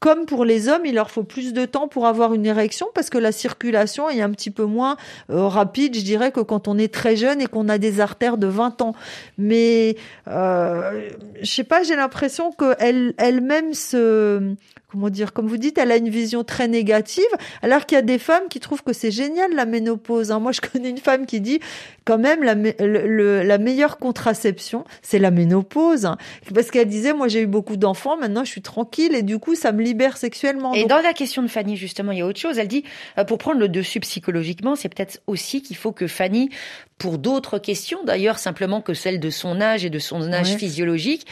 Comme 0.00 0.26
pour 0.26 0.44
les 0.44 0.68
hommes, 0.68 0.84
il 0.84 0.94
leur 0.94 1.10
faut 1.10 1.22
plus 1.22 1.52
de 1.52 1.64
temps 1.64 1.88
pour 1.88 2.06
avoir 2.06 2.34
une 2.34 2.44
érection 2.44 2.88
parce 2.94 3.08
que 3.08 3.18
la 3.18 3.32
circulation 3.32 4.10
est 4.10 4.20
un 4.20 4.30
petit 4.30 4.50
peu 4.50 4.64
moins 4.64 4.96
euh, 5.30 5.46
rapide, 5.46 5.96
je 5.96 6.02
dirais, 6.02 6.32
que 6.32 6.40
quand 6.40 6.68
on 6.68 6.76
est 6.76 6.92
très 6.92 7.16
jeune 7.16 7.40
et 7.40 7.46
qu'on 7.46 7.68
a 7.68 7.78
des 7.78 8.00
artères 8.00 8.36
de 8.36 8.46
20 8.46 8.82
ans. 8.82 8.94
Mais 9.38 9.96
euh, 10.28 11.08
je 11.40 11.50
sais 11.50 11.64
pas, 11.64 11.84
j'ai 11.84 11.96
l'impression 11.96 12.52
qu'elle 12.52 13.14
elle-même 13.16 13.72
se 13.72 14.54
comment 14.94 15.10
dire, 15.10 15.32
comme 15.32 15.48
vous 15.48 15.56
dites, 15.56 15.76
elle 15.76 15.90
a 15.90 15.96
une 15.96 16.08
vision 16.08 16.44
très 16.44 16.68
négative, 16.68 17.24
alors 17.62 17.84
qu'il 17.84 17.96
y 17.96 17.98
a 17.98 18.02
des 18.02 18.20
femmes 18.20 18.44
qui 18.48 18.60
trouvent 18.60 18.84
que 18.84 18.92
c'est 18.92 19.10
génial 19.10 19.52
la 19.52 19.66
ménopause. 19.66 20.30
Hein. 20.30 20.38
Moi, 20.38 20.52
je 20.52 20.60
connais 20.60 20.88
une 20.88 20.98
femme 20.98 21.26
qui 21.26 21.40
dit 21.40 21.58
quand 22.04 22.18
même 22.18 22.44
la, 22.44 22.54
la 23.42 23.58
meilleure 23.58 23.98
contraception, 23.98 24.84
c'est 25.02 25.18
la 25.18 25.32
ménopause, 25.32 26.04
hein. 26.06 26.16
parce 26.54 26.70
qu'elle 26.70 26.88
disait, 26.88 27.12
moi 27.12 27.26
j'ai 27.26 27.40
eu 27.40 27.46
beaucoup 27.46 27.76
d'enfants, 27.76 28.16
maintenant 28.16 28.44
je 28.44 28.50
suis 28.50 28.62
tranquille 28.62 29.14
et 29.14 29.22
du 29.22 29.38
coup 29.38 29.54
ça 29.54 29.72
me 29.72 29.82
libère 29.82 30.16
sexuellement. 30.16 30.74
Et 30.74 30.84
dans 30.84 31.00
la 31.00 31.12
question 31.12 31.42
de 31.42 31.48
Fanny, 31.48 31.76
justement, 31.76 32.12
il 32.12 32.18
y 32.18 32.22
a 32.22 32.26
autre 32.26 32.38
chose. 32.38 32.58
Elle 32.58 32.68
dit, 32.68 32.84
euh, 33.18 33.24
pour 33.24 33.38
prendre 33.38 33.58
le 33.58 33.68
dessus 33.68 33.98
psychologiquement, 34.00 34.76
c'est 34.76 34.88
peut-être 34.88 35.22
aussi 35.26 35.60
qu'il 35.62 35.76
faut 35.76 35.92
que 35.92 36.06
Fanny, 36.06 36.50
pour 36.98 37.18
d'autres 37.18 37.58
questions, 37.58 38.04
d'ailleurs 38.04 38.38
simplement 38.38 38.80
que 38.80 38.94
celle 38.94 39.18
de 39.18 39.30
son 39.30 39.60
âge 39.60 39.84
et 39.84 39.90
de 39.90 39.98
son 39.98 40.32
âge 40.32 40.54
physiologique, 40.54 41.26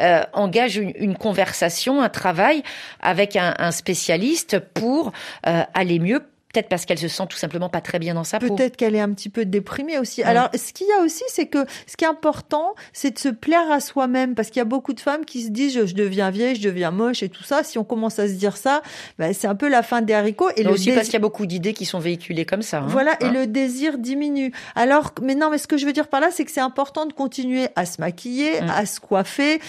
euh, 0.00 0.22
engage 0.32 0.76
une, 0.76 1.16
conversation, 1.16 2.00
un 2.00 2.08
travail 2.08 2.62
avec 3.08 3.36
un, 3.36 3.70
spécialiste 3.70 4.58
pour 4.58 5.12
euh, 5.46 5.62
aller 5.72 5.98
mieux 5.98 6.20
Peut-être 6.58 6.70
parce 6.70 6.86
qu'elle 6.86 6.98
se 6.98 7.06
sent 7.06 7.22
tout 7.28 7.36
simplement 7.36 7.68
pas 7.68 7.80
très 7.80 8.00
bien 8.00 8.14
dans 8.14 8.24
sa 8.24 8.40
peau. 8.40 8.56
Peut-être 8.56 8.76
qu'elle 8.76 8.96
est 8.96 9.00
un 9.00 9.12
petit 9.12 9.28
peu 9.28 9.44
déprimée 9.44 9.96
aussi. 9.98 10.24
Alors, 10.24 10.48
ce 10.52 10.72
qu'il 10.72 10.88
y 10.88 10.92
a 10.92 11.04
aussi, 11.04 11.22
c'est 11.28 11.46
que 11.46 11.64
ce 11.86 11.96
qui 11.96 12.04
est 12.04 12.08
important, 12.08 12.74
c'est 12.92 13.12
de 13.12 13.18
se 13.20 13.28
plaire 13.28 13.70
à 13.70 13.78
soi-même, 13.78 14.34
parce 14.34 14.48
qu'il 14.48 14.56
y 14.56 14.60
a 14.60 14.64
beaucoup 14.64 14.92
de 14.92 14.98
femmes 14.98 15.24
qui 15.24 15.42
se 15.42 15.50
disent 15.50 15.86
je, 15.86 15.94
deviens 15.94 16.30
vieille, 16.30 16.56
je 16.56 16.62
deviens 16.62 16.90
moche 16.90 17.22
et 17.22 17.28
tout 17.28 17.44
ça. 17.44 17.62
Si 17.62 17.78
on 17.78 17.84
commence 17.84 18.18
à 18.18 18.26
se 18.26 18.32
dire 18.32 18.56
ça, 18.56 18.82
ben, 19.20 19.32
c'est 19.32 19.46
un 19.46 19.54
peu 19.54 19.68
la 19.68 19.84
fin 19.84 20.02
des 20.02 20.14
haricots. 20.14 20.50
Et 20.56 20.64
le 20.64 20.70
aussi 20.70 20.90
parce 20.90 21.04
qu'il 21.06 21.14
y 21.14 21.18
a 21.18 21.20
beaucoup 21.20 21.46
d'idées 21.46 21.74
qui 21.74 21.86
sont 21.86 22.00
véhiculées 22.00 22.44
comme 22.44 22.62
ça. 22.62 22.78
Hein. 22.78 22.86
Voilà, 22.88 23.16
et 23.20 23.30
le 23.30 23.46
désir 23.46 23.98
diminue. 23.98 24.52
Alors, 24.74 25.12
mais 25.22 25.36
non, 25.36 25.50
mais 25.50 25.58
ce 25.58 25.68
que 25.68 25.76
je 25.76 25.86
veux 25.86 25.92
dire 25.92 26.08
par 26.08 26.20
là, 26.20 26.30
c'est 26.32 26.44
que 26.44 26.50
c'est 26.50 26.60
important 26.60 27.06
de 27.06 27.12
continuer 27.12 27.68
à 27.76 27.86
se 27.86 28.00
maquiller, 28.00 28.60
mm. 28.60 28.70
à 28.70 28.84
se 28.84 28.98
coiffer, 28.98 29.60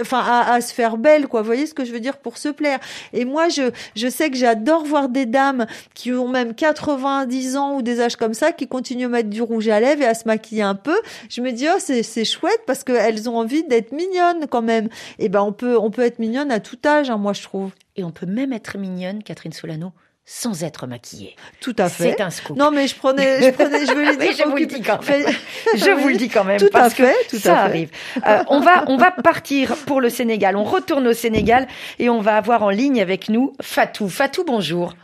enfin 0.00 0.20
à, 0.20 0.54
à, 0.54 0.60
se 0.62 0.72
faire 0.72 0.96
belle, 0.96 1.28
quoi. 1.28 1.42
Vous 1.42 1.46
voyez 1.46 1.66
ce 1.66 1.74
que 1.74 1.84
je 1.84 1.92
veux 1.92 2.00
dire 2.00 2.16
pour 2.16 2.38
se 2.38 2.48
plaire. 2.48 2.78
Et 3.12 3.26
moi, 3.26 3.50
je 3.50 3.70
je 3.94 4.08
sais 4.08 4.30
que 4.30 4.36
j'adore 4.36 4.84
voir 4.84 5.10
des 5.10 5.26
dames 5.26 5.66
qui 5.94 6.12
ont 6.12 6.28
même 6.30 6.54
90 6.54 7.56
ans 7.56 7.76
ou 7.76 7.82
des 7.82 8.00
âges 8.00 8.16
comme 8.16 8.34
ça 8.34 8.52
qui 8.52 8.66
continuent 8.66 9.06
à 9.06 9.08
mettre 9.08 9.28
du 9.28 9.42
rouge 9.42 9.68
à 9.68 9.80
lèvres 9.80 10.02
et 10.02 10.06
à 10.06 10.14
se 10.14 10.26
maquiller 10.26 10.62
un 10.62 10.74
peu. 10.74 10.96
Je 11.28 11.40
me 11.40 11.52
dis 11.52 11.66
oh 11.68 11.78
c'est 11.78 12.24
chouette 12.24 12.62
parce 12.66 12.84
qu'elles 12.84 13.28
ont 13.28 13.36
envie 13.36 13.64
d'être 13.64 13.92
mignonnes 13.92 14.46
quand 14.48 14.62
même. 14.62 14.88
Et 15.18 15.28
ben 15.28 15.42
on 15.42 15.52
peut 15.52 15.76
on 15.78 15.90
peut 15.90 16.02
être 16.02 16.18
mignonne 16.18 16.50
à 16.50 16.60
tout 16.60 16.78
âge, 16.86 17.10
hein, 17.10 17.18
moi 17.18 17.32
je 17.32 17.42
trouve. 17.42 17.72
Et 17.96 18.04
on 18.04 18.10
peut 18.10 18.26
même 18.26 18.52
être 18.52 18.78
mignonne, 18.78 19.22
Catherine 19.22 19.52
Solano, 19.52 19.92
sans 20.24 20.62
être 20.62 20.86
maquillée. 20.86 21.34
Tout 21.60 21.74
à 21.76 21.88
fait. 21.88 22.14
C'est 22.16 22.22
un 22.22 22.30
scoop. 22.30 22.56
Non, 22.56 22.70
mais 22.70 22.86
je 22.86 22.94
prenais, 22.94 23.42
je 23.42 23.50
prenais, 23.54 23.84
je 23.84 23.92
veux 23.92 24.16
dire. 24.16 24.32
je 24.36 24.48
vous 24.48 24.56
le 24.56 24.66
dis 24.66 24.80
quand 24.80 25.06
même. 25.08 25.26
je 25.74 25.90
vous 25.90 26.08
le 26.08 26.16
dis 26.16 26.28
quand 26.28 26.44
même. 26.44 26.58
Tout 26.58 26.68
parce 26.72 26.92
à 26.94 26.96
fait, 26.96 27.16
que 27.28 27.38
ça 27.38 27.58
arrive. 27.58 27.90
Euh, 28.26 28.42
on 28.48 28.60
va, 28.60 28.84
on 28.86 28.96
va 28.96 29.10
partir 29.10 29.76
pour 29.86 30.00
le 30.00 30.08
Sénégal. 30.08 30.56
On 30.56 30.64
retourne 30.64 31.06
au 31.08 31.12
Sénégal 31.12 31.66
et 31.98 32.08
on 32.08 32.20
va 32.20 32.36
avoir 32.36 32.62
en 32.62 32.70
ligne 32.70 33.00
avec 33.02 33.28
nous 33.28 33.52
Fatou. 33.60 34.08
Fatou, 34.08 34.44
bonjour. 34.46 34.94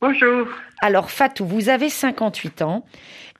Bonjour. 0.00 0.48
Alors 0.82 1.10
Fatou, 1.10 1.46
vous 1.46 1.68
avez 1.68 1.88
58 1.88 2.62
ans 2.62 2.84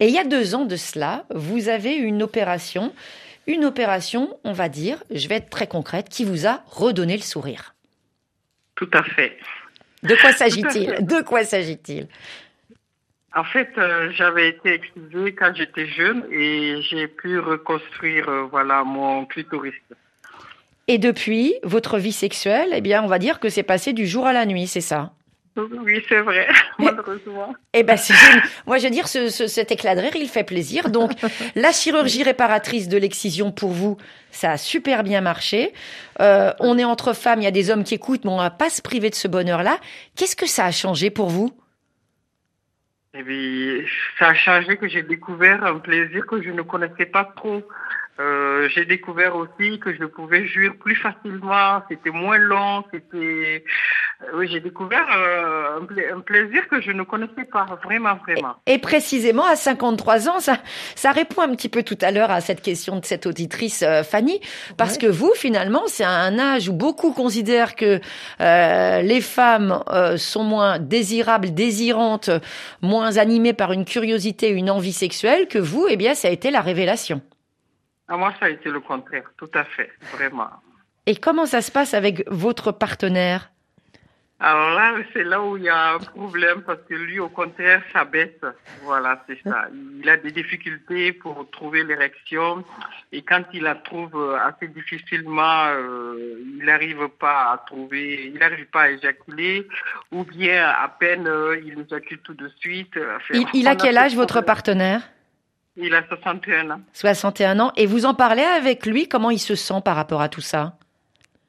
et 0.01 0.07
il 0.07 0.15
y 0.15 0.19
a 0.19 0.25
deux 0.25 0.55
ans 0.55 0.65
de 0.65 0.77
cela, 0.77 1.25
vous 1.35 1.69
avez 1.69 1.97
eu 1.97 2.05
une 2.05 2.23
opération, 2.23 2.93
une 3.47 3.65
opération, 3.65 4.39
on 4.45 4.53
va 4.53 4.69
dire, 4.69 5.03
je 5.11 5.29
vais 5.29 5.37
être 5.37 5.51
très 5.51 5.67
concrète, 5.67 6.09
qui 6.09 6.25
vous 6.25 6.47
a 6.47 6.63
redonné 6.67 7.17
le 7.17 7.23
sourire. 7.23 7.75
Tout 8.75 8.91
à 8.93 9.03
fait. 9.03 9.37
De 10.03 10.15
quoi 10.17 10.33
s'agit-il 10.33 11.07
De 11.07 11.23
quoi 11.23 11.45
s'agit-il? 11.45 12.09
En 13.37 13.45
fait, 13.45 13.71
euh, 13.79 14.11
j'avais 14.13 14.51
été 14.51 14.75
excisée 14.75 15.35
quand 15.35 15.53
j'étais 15.55 15.89
jeune 15.89 16.25
et 16.31 16.81
j'ai 16.83 17.09
pu 17.09 17.41
reconstruire 17.41 18.29
euh, 18.29 18.43
voilà 18.45 18.85
mon 18.85 19.27
clitoris. 19.27 19.75
Et 20.87 20.99
depuis, 20.99 21.55
votre 21.63 21.99
vie 21.99 22.13
sexuelle, 22.13 22.69
eh 22.73 22.81
bien, 22.81 23.03
on 23.03 23.07
va 23.07 23.19
dire 23.19 23.41
que 23.41 23.49
c'est 23.49 23.63
passé 23.63 23.93
du 23.93 24.07
jour 24.07 24.27
à 24.27 24.33
la 24.33 24.47
nuit, 24.47 24.67
c'est 24.67 24.81
ça? 24.81 25.13
Oui, 25.57 26.05
c'est 26.09 26.21
vrai, 26.21 26.49
malheureusement. 26.79 27.55
Eh 27.73 27.83
ben, 27.83 27.97
moi, 28.67 28.79
je 28.79 28.85
veux 28.85 28.91
dire, 28.91 29.07
ce, 29.07 29.29
cet 29.29 29.71
éclat 29.71 29.95
de 29.95 30.01
rire, 30.01 30.17
il 30.17 30.29
fait 30.29 30.45
plaisir. 30.45 30.91
Donc, 30.91 31.13
la 31.55 31.71
chirurgie 31.71 32.23
réparatrice 32.23 32.89
de 32.89 32.97
l'excision 32.97 33.53
pour 33.53 33.71
vous, 33.71 33.97
ça 34.31 34.53
a 34.53 34.57
super 34.57 35.05
bien 35.05 35.21
marché. 35.21 35.73
Euh, 36.21 36.53
on 36.59 36.77
est 36.77 36.85
entre 36.85 37.13
femmes, 37.13 37.41
il 37.41 37.45
y 37.45 37.49
a 37.49 37.53
des 37.53 37.71
hommes 37.71 37.85
qui 37.85 37.95
écoutent, 37.95 38.25
mais 38.25 38.33
on 38.33 38.39
va 38.39 38.51
pas 38.51 38.71
se 38.71 38.83
priver 38.83 39.11
de 39.11 39.15
ce 39.15 39.29
bonheur-là. 39.29 39.79
Qu'est-ce 40.17 40.37
que 40.37 40.47
ça 40.47 40.65
a 40.65 40.73
changé 40.73 41.11
pour 41.11 41.29
vous? 41.29 41.53
Eh 43.17 43.23
bien, 43.23 43.85
ça 44.19 44.29
a 44.29 44.35
changé 44.35 44.77
que 44.77 44.89
j'ai 44.89 45.05
découvert 45.05 45.65
un 45.65 45.79
plaisir 45.79 46.27
que 46.27 46.43
je 46.43 46.51
ne 46.51 46.63
connaissais 46.63 47.07
pas 47.07 47.33
trop. 47.37 47.63
Euh, 48.21 48.69
j'ai 48.69 48.85
découvert 48.85 49.37
aussi 49.37 49.79
que 49.81 49.95
je 49.95 50.05
pouvais 50.05 50.47
jouir 50.47 50.77
plus 50.77 50.95
facilement, 50.95 51.83
c'était 51.89 52.11
moins 52.11 52.39
long, 52.39 52.85
c'était 52.93 53.65
oui, 54.33 54.49
j'ai 54.51 54.61
découvert 54.61 55.07
euh, 55.17 55.81
un, 56.15 56.21
plaisir 56.21 56.67
que 56.69 56.81
je 56.81 56.93
ne 56.93 57.03
connaissais 57.03 57.45
pas 57.51 57.67
vraiment, 57.83 58.15
vraiment. 58.17 58.55
Et, 58.67 58.79
précisément 58.79 59.45
à 59.45 59.57
53 59.57 60.29
ans, 60.29 60.41
ça, 60.41 60.59
ça 60.95 61.11
répond 61.13 61.43
un 61.43 61.55
petit 61.55 61.69
peu 61.69 61.83
tout 61.83 61.99
à 62.01 62.11
l'heure 62.11 62.31
à 62.31 62.41
cette 62.41 62.63
question 62.63 62.99
de 62.99 63.05
cette 63.05 63.27
auditrice 63.27 63.83
euh, 63.83 64.03
Fanny, 64.03 64.41
parce 64.77 64.99
que 64.99 65.07
vous, 65.07 65.33
finalement, 65.35 65.83
c'est 65.87 66.05
un 66.05 66.39
âge 66.39 66.69
où 66.69 66.73
beaucoup 66.73 67.13
considèrent 67.13 67.75
que 67.75 68.01
euh, 68.41 69.03
les 69.03 69.21
femmes 69.21 69.83
sont 70.17 70.45
moins 70.45 70.79
désirables, 70.79 71.53
désirantes, 71.53 72.31
moins 72.83 73.17
animées 73.17 73.53
par 73.53 73.73
une 73.73 73.85
curiosité, 73.85 74.49
une 74.49 74.71
envie 74.71 74.93
sexuelle, 74.93 75.49
que 75.49 75.59
vous, 75.59 75.87
eh 75.89 75.97
bien, 75.97 76.15
ça 76.15 76.29
a 76.29 76.31
été 76.31 76.51
la 76.51 76.61
révélation. 76.61 77.21
Ah, 78.09 78.17
moi, 78.17 78.35
ça 78.39 78.47
a 78.47 78.51
été 78.51 78.71
le 78.71 78.81
contraire, 78.81 79.25
tout 79.37 79.51
à 79.55 79.65
fait, 79.65 79.91
vraiment. 80.13 80.51
Et 81.07 81.17
comment 81.17 81.47
ça 81.47 81.63
se 81.63 81.71
passe 81.71 81.95
avec 81.95 82.25
votre 82.31 82.73
partenaire? 82.73 83.51
Alors 84.41 84.71
là, 84.75 84.95
c'est 85.13 85.23
là 85.23 85.41
où 85.41 85.57
il 85.57 85.63
y 85.63 85.69
a 85.69 85.95
un 85.95 85.99
problème 85.99 86.63
parce 86.63 86.81
que 86.89 86.95
lui, 86.95 87.21
au 87.21 87.29
contraire, 87.29 87.83
s'abaisse. 87.93 88.41
Voilà, 88.83 89.25
c'est 89.27 89.39
ça. 89.45 89.69
Il 90.03 90.09
a 90.09 90.17
des 90.17 90.33
difficultés 90.33 91.13
pour 91.13 91.49
trouver 91.51 91.85
l'érection 91.85 92.65
et 93.13 93.23
quand 93.23 93.45
il 93.53 93.63
la 93.63 93.77
trouve 93.77 94.15
euh, 94.17 94.37
assez 94.37 94.69
difficilement, 94.69 95.67
euh, 95.69 96.43
il 96.59 96.65
n'arrive 96.65 97.09
pas 97.21 97.53
à 97.53 97.65
trouver, 97.67 98.33
il 98.35 98.39
n'arrive 98.39 98.67
pas 98.67 98.83
à 98.83 98.91
éjaculer 98.91 99.67
ou 100.11 100.25
bien 100.25 100.69
à 100.69 100.89
peine 100.89 101.27
euh, 101.29 101.59
il 101.65 101.79
éjacule 101.79 102.19
tout 102.19 102.35
de 102.35 102.49
suite. 102.59 102.99
il, 103.55 103.69
a 103.69 103.77
quel 103.77 103.97
âge 103.97 104.17
votre 104.17 104.41
partenaire? 104.41 105.09
Il 105.77 105.95
a 105.95 106.07
61 106.07 106.71
ans. 106.71 106.81
61 106.93 107.61
ans. 107.61 107.73
Et 107.77 107.87
vous 107.87 108.07
en 108.07 108.15
parlez 108.15 108.43
avec 108.43 108.87
lui? 108.87 109.09
Comment 109.09 109.31
il 109.31 109.41
se 109.41 109.55
sent 109.57 109.81
par 109.85 109.97
rapport 109.97 110.21
à 110.21 110.29
tout 110.29 110.41
ça? 110.41 110.77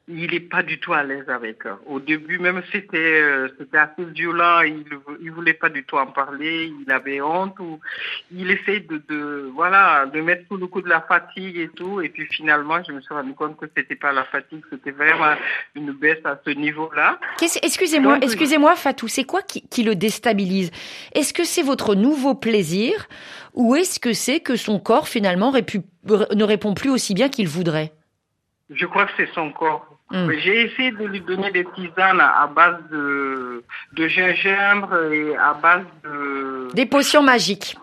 Il 0.07 0.31
n'est 0.31 0.39
pas 0.39 0.61
du 0.61 0.79
tout 0.79 0.93
à 0.93 1.03
l'aise 1.03 1.27
avec. 1.29 1.63
Au 1.87 1.99
début, 1.99 2.37
même 2.37 2.61
c'était 2.71 2.97
euh, 2.97 3.49
c'était 3.57 3.77
assez 3.77 4.05
violent. 4.05 4.61
Il 4.61 4.83
il 5.21 5.31
voulait 5.31 5.53
pas 5.53 5.69
du 5.69 5.83
tout 5.83 5.97
en 5.97 6.07
parler. 6.07 6.71
Il 6.85 6.91
avait 6.91 7.21
honte 7.21 7.57
ou 7.59 7.79
il 8.31 8.51
essaye 8.51 8.81
de, 8.81 9.01
de 9.09 9.51
voilà 9.55 10.05
de 10.05 10.21
mettre 10.21 10.47
sous 10.47 10.57
le 10.57 10.67
coup 10.67 10.81
de 10.81 10.89
la 10.89 11.01
fatigue 11.01 11.57
et 11.57 11.69
tout. 11.69 12.01
Et 12.01 12.09
puis 12.09 12.27
finalement, 12.27 12.83
je 12.83 12.91
me 12.91 13.01
suis 13.01 13.13
rendu 13.13 13.33
compte 13.33 13.57
que 13.57 13.65
c'était 13.75 13.95
pas 13.95 14.11
la 14.11 14.25
fatigue, 14.25 14.63
c'était 14.69 14.91
vraiment 14.91 15.35
une 15.73 15.91
baisse 15.91 16.23
à 16.23 16.39
ce 16.45 16.51
niveau-là. 16.51 17.19
Excusez-moi, 17.41 18.19
excusez-moi, 18.21 18.75
Fatou, 18.75 19.07
c'est 19.07 19.23
quoi 19.23 19.41
qui, 19.41 19.67
qui 19.67 19.83
le 19.83 19.95
déstabilise? 19.95 20.69
Est-ce 21.13 21.33
que 21.33 21.43
c'est 21.43 21.63
votre 21.63 21.95
nouveau 21.95 22.35
plaisir 22.35 23.07
ou 23.53 23.75
est-ce 23.75 23.99
que 23.99 24.13
c'est 24.13 24.39
que 24.39 24.55
son 24.55 24.79
corps 24.79 25.07
finalement 25.07 25.51
ne 25.51 26.43
répond 26.43 26.75
plus 26.75 26.91
aussi 26.91 27.15
bien 27.15 27.29
qu'il 27.29 27.47
voudrait? 27.47 27.91
Je 28.69 28.85
crois 28.85 29.05
que 29.05 29.11
c'est 29.17 29.31
son 29.33 29.51
corps. 29.51 29.94
Mm. 30.11 30.31
J'ai 30.37 30.61
essayé 30.65 30.91
de 30.91 31.05
lui 31.05 31.21
donner 31.21 31.51
des 31.51 31.65
tisanes 31.75 32.21
à 32.21 32.47
base 32.47 32.77
de, 32.91 33.63
de 33.93 34.07
gingembre 34.07 35.11
et 35.11 35.35
à 35.35 35.53
base 35.53 35.83
de... 36.03 36.67
Des 36.73 36.85
potions 36.85 37.23
magiques. 37.23 37.75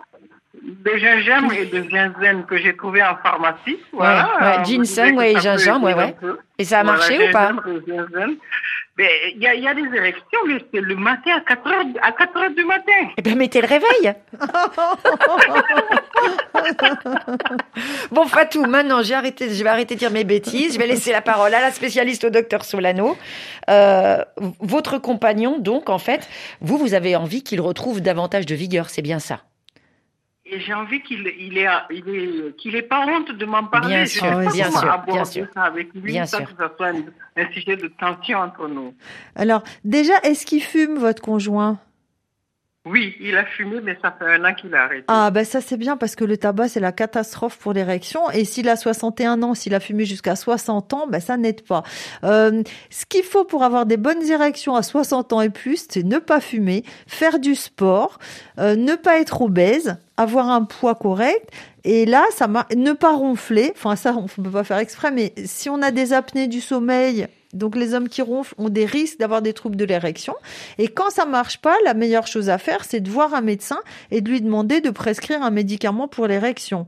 De 0.62 0.96
gingembre 0.96 1.52
et 1.54 1.66
de 1.66 1.82
ginseng 1.90 2.44
que 2.46 2.56
j'ai 2.56 2.76
trouvé 2.76 3.02
en 3.02 3.16
pharmacie. 3.16 3.78
Voilà. 3.92 4.30
Ouais, 4.40 4.64
ginseng, 4.64 5.16
ouais, 5.16 5.32
et 5.32 5.40
gingembre, 5.40 5.86
ouais, 5.86 5.94
ouais. 5.94 6.16
Et 6.58 6.64
ça 6.64 6.80
a 6.80 6.84
marché 6.84 7.28
ou 7.28 7.32
pas 7.32 7.52
il 8.98 9.38
y 9.40 9.46
a, 9.46 9.54
y 9.54 9.66
a, 9.66 9.74
des 9.74 9.96
érections, 9.96 10.40
mais 10.46 10.58
c'est 10.72 10.80
le 10.80 10.96
matin 10.96 11.36
à 11.36 11.40
4 11.40 11.66
heures, 11.66 11.84
à 12.02 12.12
4 12.12 12.36
heures 12.36 12.50
du 12.50 12.64
matin. 12.64 12.92
Eh 13.16 13.22
bien, 13.22 13.34
mettez 13.34 13.62
le 13.62 13.66
réveil. 13.66 14.12
bon, 18.10 18.26
Fatou, 18.26 18.66
maintenant, 18.66 19.02
j'ai 19.02 19.14
arrêté, 19.14 19.48
je 19.48 19.64
vais 19.64 19.70
arrêter 19.70 19.94
de 19.94 20.00
dire 20.00 20.10
mes 20.10 20.24
bêtises. 20.24 20.74
Je 20.74 20.78
vais 20.78 20.86
laisser 20.86 21.10
la 21.10 21.22
parole 21.22 21.54
à 21.54 21.60
la 21.60 21.70
spécialiste, 21.70 22.24
au 22.24 22.30
docteur 22.30 22.64
Solano. 22.64 23.16
Euh, 23.70 24.22
votre 24.60 24.98
compagnon, 24.98 25.58
donc, 25.58 25.88
en 25.88 25.98
fait, 25.98 26.28
vous, 26.60 26.76
vous 26.76 26.92
avez 26.92 27.16
envie 27.16 27.42
qu'il 27.42 27.62
retrouve 27.62 28.02
davantage 28.02 28.44
de 28.44 28.54
vigueur, 28.54 28.90
c'est 28.90 29.02
bien 29.02 29.18
ça? 29.18 29.40
Et 30.44 30.60
j'ai 30.60 30.74
envie 30.74 31.00
qu'il 31.02 31.26
il 31.38 31.56
ait, 31.58 31.68
il 31.90 32.54
qu'il 32.58 32.74
ait 32.74 32.82
pas 32.82 33.06
honte 33.06 33.32
de 33.32 33.44
m'en 33.44 33.64
parler. 33.64 33.96
Bien 33.96 34.06
sûr, 34.06 34.38
bien 34.52 34.70
sûr, 34.70 35.02
bien 35.06 35.24
sûr. 35.24 35.46
Ça 35.54 35.62
avec 35.62 35.94
lui, 35.94 36.12
bien 36.12 36.26
sûr. 36.26 36.44
que 36.44 36.56
ça 36.58 36.72
soit 36.76 36.88
un, 37.36 37.52
sujet 37.52 37.76
de 37.76 37.88
tension 37.88 38.38
entre 38.38 38.66
nous. 38.68 38.94
Alors, 39.36 39.62
déjà, 39.84 40.14
est-ce 40.22 40.44
qu'il 40.44 40.62
fume, 40.62 40.98
votre 40.98 41.22
conjoint? 41.22 41.78
Oui, 42.84 43.14
il 43.20 43.36
a 43.36 43.44
fumé, 43.44 43.80
mais 43.80 43.96
ça 44.02 44.10
fait 44.10 44.24
un 44.24 44.44
an 44.44 44.54
qu'il 44.54 44.74
a 44.74 44.82
arrêté. 44.82 45.04
Ah, 45.06 45.30
ben 45.30 45.44
ça 45.44 45.60
c'est 45.60 45.76
bien 45.76 45.96
parce 45.96 46.16
que 46.16 46.24
le 46.24 46.36
tabac 46.36 46.66
c'est 46.66 46.80
la 46.80 46.90
catastrophe 46.90 47.56
pour 47.56 47.72
l'érection. 47.72 48.28
Et 48.30 48.44
s'il 48.44 48.68
a 48.68 48.74
61 48.74 49.40
ans, 49.44 49.54
s'il 49.54 49.72
a 49.76 49.78
fumé 49.80 50.04
jusqu'à 50.04 50.34
60 50.34 50.92
ans, 50.92 51.06
ben 51.08 51.20
ça 51.20 51.36
n'aide 51.36 51.62
pas. 51.62 51.84
Euh, 52.24 52.64
ce 52.90 53.06
qu'il 53.06 53.22
faut 53.22 53.44
pour 53.44 53.62
avoir 53.62 53.86
des 53.86 53.96
bonnes 53.96 54.24
érections 54.28 54.74
à 54.74 54.82
60 54.82 55.32
ans 55.32 55.40
et 55.40 55.50
plus, 55.50 55.86
c'est 55.88 56.02
ne 56.02 56.18
pas 56.18 56.40
fumer, 56.40 56.82
faire 57.06 57.38
du 57.38 57.54
sport, 57.54 58.18
euh, 58.58 58.74
ne 58.74 58.96
pas 58.96 59.20
être 59.20 59.42
obèse, 59.42 59.96
avoir 60.16 60.50
un 60.50 60.64
poids 60.64 60.96
correct. 60.96 61.50
Et 61.84 62.04
là, 62.04 62.24
ça 62.30 62.48
ne 62.48 62.92
pas 62.92 63.14
ronfler. 63.14 63.72
Enfin, 63.76 63.94
ça, 63.94 64.12
on 64.16 64.22
ne 64.22 64.44
peut 64.44 64.50
pas 64.50 64.64
faire 64.64 64.78
exprès, 64.78 65.12
mais 65.12 65.32
si 65.44 65.70
on 65.70 65.82
a 65.82 65.92
des 65.92 66.12
apnées 66.12 66.48
du 66.48 66.60
sommeil, 66.60 67.28
donc 67.52 67.76
les 67.76 67.94
hommes 67.94 68.08
qui 68.08 68.22
ronflent 68.22 68.54
ont 68.58 68.68
des 68.68 68.86
risques 68.86 69.18
d'avoir 69.18 69.42
des 69.42 69.52
troubles 69.52 69.76
de 69.76 69.84
l'érection. 69.84 70.34
Et 70.78 70.88
quand 70.88 71.10
ça 71.10 71.26
marche 71.26 71.58
pas, 71.58 71.76
la 71.84 71.94
meilleure 71.94 72.26
chose 72.26 72.48
à 72.48 72.58
faire, 72.58 72.84
c'est 72.84 73.00
de 73.00 73.10
voir 73.10 73.34
un 73.34 73.42
médecin 73.42 73.80
et 74.10 74.20
de 74.20 74.30
lui 74.30 74.40
demander 74.40 74.80
de 74.80 74.90
prescrire 74.90 75.42
un 75.42 75.50
médicament 75.50 76.08
pour 76.08 76.26
l'érection. 76.26 76.86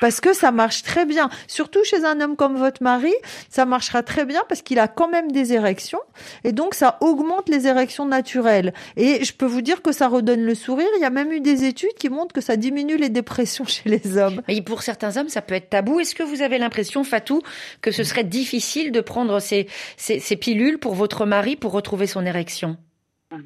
Parce 0.00 0.20
que 0.20 0.34
ça 0.34 0.52
marche 0.52 0.82
très 0.82 1.06
bien. 1.06 1.30
Surtout 1.46 1.82
chez 1.84 2.04
un 2.04 2.20
homme 2.20 2.36
comme 2.36 2.56
votre 2.56 2.82
mari, 2.82 3.12
ça 3.48 3.64
marchera 3.64 4.02
très 4.02 4.24
bien 4.24 4.42
parce 4.48 4.62
qu'il 4.62 4.78
a 4.78 4.88
quand 4.88 5.08
même 5.08 5.32
des 5.32 5.52
érections. 5.52 6.00
Et 6.44 6.52
donc, 6.52 6.74
ça 6.74 6.98
augmente 7.00 7.48
les 7.48 7.66
érections 7.66 8.06
naturelles. 8.06 8.74
Et 8.96 9.24
je 9.24 9.32
peux 9.32 9.46
vous 9.46 9.62
dire 9.62 9.82
que 9.82 9.92
ça 9.92 10.08
redonne 10.08 10.44
le 10.44 10.54
sourire. 10.54 10.88
Il 10.96 11.02
y 11.02 11.06
a 11.06 11.10
même 11.10 11.32
eu 11.32 11.40
des 11.40 11.64
études 11.64 11.94
qui 11.94 12.08
montrent 12.08 12.34
que 12.34 12.40
ça 12.40 12.56
diminue 12.56 12.96
les 12.96 13.08
dépressions 13.08 13.64
chez 13.66 13.88
les 13.88 14.18
hommes. 14.18 14.42
Et 14.48 14.62
pour 14.62 14.82
certains 14.82 15.16
hommes, 15.16 15.28
ça 15.28 15.42
peut 15.42 15.54
être 15.54 15.70
tabou. 15.70 16.00
Est-ce 16.00 16.14
que 16.14 16.22
vous 16.22 16.42
avez 16.42 16.58
l'impression, 16.58 17.04
Fatou, 17.04 17.40
que 17.80 17.90
ce 17.90 18.04
serait 18.04 18.24
difficile 18.24 18.92
de 18.92 19.00
prendre 19.00 19.40
ces, 19.40 19.66
ces, 19.96 20.20
ces 20.20 20.36
pilules 20.36 20.78
pour 20.78 20.94
votre 20.94 21.26
mari 21.26 21.56
pour 21.56 21.72
retrouver 21.72 22.06
son 22.06 22.26
érection? 22.26 22.76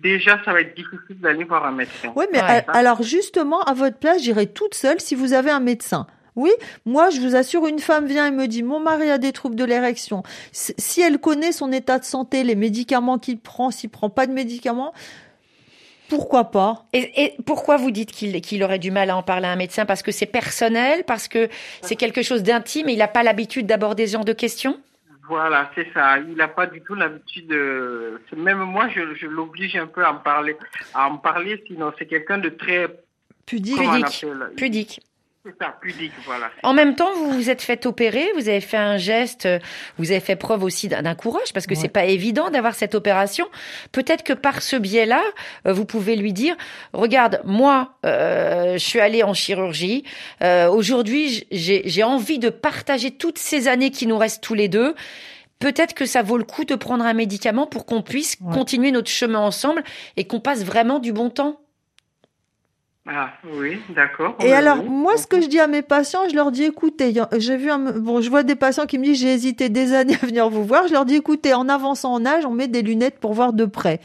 Déjà, 0.02 0.40
ça 0.44 0.52
va 0.52 0.60
être 0.60 0.74
difficile 0.76 1.18
d'aller 1.20 1.44
voir 1.44 1.64
un 1.64 1.72
médecin. 1.72 2.12
Oui, 2.14 2.24
mais 2.32 2.40
alors 2.68 3.02
justement, 3.02 3.62
à 3.62 3.74
votre 3.74 3.98
place, 3.98 4.22
j'irai 4.22 4.46
toute 4.46 4.74
seule 4.74 5.00
si 5.00 5.14
vous 5.14 5.32
avez 5.32 5.50
un 5.50 5.60
médecin. 5.60 6.06
Oui, 6.36 6.52
moi, 6.86 7.10
je 7.10 7.20
vous 7.20 7.34
assure, 7.34 7.66
une 7.66 7.80
femme 7.80 8.06
vient 8.06 8.26
et 8.28 8.30
me 8.30 8.46
dit, 8.46 8.62
mon 8.62 8.78
mari 8.78 9.10
a 9.10 9.18
des 9.18 9.32
troubles 9.32 9.56
de 9.56 9.64
l'érection. 9.64 10.22
Si 10.52 11.00
elle 11.00 11.18
connaît 11.18 11.50
son 11.50 11.72
état 11.72 11.98
de 11.98 12.04
santé, 12.04 12.44
les 12.44 12.54
médicaments 12.54 13.18
qu'il 13.18 13.40
prend, 13.40 13.72
s'il 13.72 13.90
prend 13.90 14.08
pas 14.08 14.28
de 14.28 14.32
médicaments, 14.32 14.92
pourquoi 16.08 16.44
pas? 16.52 16.86
Et, 16.92 17.34
pourquoi 17.44 17.76
vous 17.76 17.90
dites 17.90 18.12
qu'il 18.12 18.62
aurait 18.62 18.78
du 18.78 18.90
mal 18.90 19.10
à 19.10 19.16
en 19.16 19.22
parler 19.22 19.46
à 19.46 19.50
un 19.50 19.56
médecin? 19.56 19.84
Parce 19.84 20.02
que 20.02 20.12
c'est 20.12 20.26
personnel, 20.26 21.02
parce 21.04 21.26
que 21.26 21.48
c'est 21.82 21.96
quelque 21.96 22.22
chose 22.22 22.44
d'intime 22.44 22.88
et 22.88 22.92
il 22.92 22.98
n'a 22.98 23.08
pas 23.08 23.24
l'habitude 23.24 23.66
d'aborder 23.66 24.06
ce 24.06 24.12
genre 24.12 24.24
de 24.24 24.32
questions? 24.32 24.78
Voilà, 25.28 25.70
c'est 25.74 25.92
ça. 25.92 26.18
Il 26.18 26.34
n'a 26.36 26.48
pas 26.48 26.66
du 26.66 26.80
tout 26.80 26.94
l'habitude. 26.94 27.48
De... 27.48 28.20
Même 28.36 28.58
moi, 28.58 28.88
je, 28.88 29.26
l'oblige 29.26 29.76
un 29.76 29.86
peu 29.86 30.04
à 30.04 30.12
en 30.12 30.18
parler, 30.18 30.56
à 30.94 31.08
en 31.08 31.18
parler. 31.18 31.62
Sinon, 31.66 31.92
c'est 31.98 32.06
quelqu'un 32.06 32.38
de 32.38 32.48
très 32.48 32.88
pudique. 33.46 34.26
Pudique. 34.56 35.00
C'est 35.48 35.64
ça, 35.64 35.74
pudique, 35.80 36.12
voilà. 36.26 36.50
En 36.62 36.74
même 36.74 36.94
temps, 36.94 37.10
vous 37.14 37.30
vous 37.30 37.48
êtes 37.48 37.62
fait 37.62 37.86
opérer, 37.86 38.26
vous 38.34 38.50
avez 38.50 38.60
fait 38.60 38.76
un 38.76 38.98
geste, 38.98 39.48
vous 39.96 40.10
avez 40.10 40.20
fait 40.20 40.36
preuve 40.36 40.62
aussi 40.62 40.88
d'un 40.88 41.14
courage 41.14 41.52
parce 41.54 41.66
que 41.66 41.74
c'est 41.74 41.88
pas 41.88 42.04
évident 42.04 42.50
d'avoir 42.50 42.74
cette 42.74 42.94
opération. 42.94 43.46
Peut-être 43.92 44.24
que 44.24 44.34
par 44.34 44.60
ce 44.60 44.76
biais-là, 44.76 45.22
euh, 45.66 45.72
vous 45.72 45.86
pouvez 45.86 46.16
lui 46.16 46.34
dire 46.34 46.54
"Regarde, 46.92 47.40
moi, 47.44 47.94
euh, 48.04 48.74
je 48.74 48.78
suis 48.78 49.00
allée 49.00 49.22
en 49.22 49.32
chirurgie. 49.32 50.04
Euh, 50.42 50.68
Aujourd'hui, 50.68 51.46
j'ai 51.50 52.02
envie 52.02 52.38
de 52.38 52.50
partager 52.50 53.10
toutes 53.10 53.38
ces 53.38 53.68
années 53.68 53.90
qui 53.90 54.06
nous 54.06 54.18
restent 54.18 54.42
tous 54.42 54.54
les 54.54 54.68
deux." 54.68 54.94
peut-être 55.60 55.92
que 55.92 56.06
ça 56.06 56.22
vaut 56.22 56.38
le 56.38 56.44
coup 56.44 56.64
de 56.64 56.76
prendre 56.76 57.04
un 57.04 57.14
médicament 57.14 57.66
pour 57.66 57.84
qu'on 57.84 58.00
puisse 58.00 58.36
continuer 58.36 58.92
notre 58.92 59.10
chemin 59.10 59.40
ensemble 59.40 59.82
et 60.16 60.24
qu'on 60.24 60.38
passe 60.38 60.62
vraiment 60.62 61.00
du 61.00 61.12
bon 61.12 61.30
temps. 61.30 61.58
Ah 63.10 63.30
oui, 63.58 63.80
d'accord. 63.96 64.36
Et 64.40 64.52
alors, 64.52 64.84
moi, 64.84 65.16
ce 65.16 65.26
que 65.26 65.40
je 65.40 65.46
dis 65.46 65.58
à 65.58 65.66
mes 65.66 65.80
patients, 65.80 66.28
je 66.30 66.36
leur 66.36 66.52
dis, 66.52 66.64
écoutez, 66.64 67.14
j'ai 67.38 67.56
vu 67.56 67.70
un, 67.70 67.78
bon, 67.78 68.20
je 68.20 68.28
vois 68.28 68.42
des 68.42 68.54
patients 68.54 68.84
qui 68.84 68.98
me 68.98 69.04
disent, 69.04 69.20
j'ai 69.20 69.32
hésité 69.32 69.70
des 69.70 69.94
années 69.94 70.18
à 70.22 70.26
venir 70.26 70.50
vous 70.50 70.64
voir. 70.64 70.86
Je 70.88 70.92
leur 70.92 71.06
dis, 71.06 71.14
écoutez, 71.14 71.54
en 71.54 71.70
avançant 71.70 72.12
en 72.12 72.26
âge, 72.26 72.44
on 72.44 72.50
met 72.50 72.68
des 72.68 72.82
lunettes 72.82 73.18
pour 73.18 73.32
voir 73.32 73.54
de 73.54 73.64
près. 73.64 74.00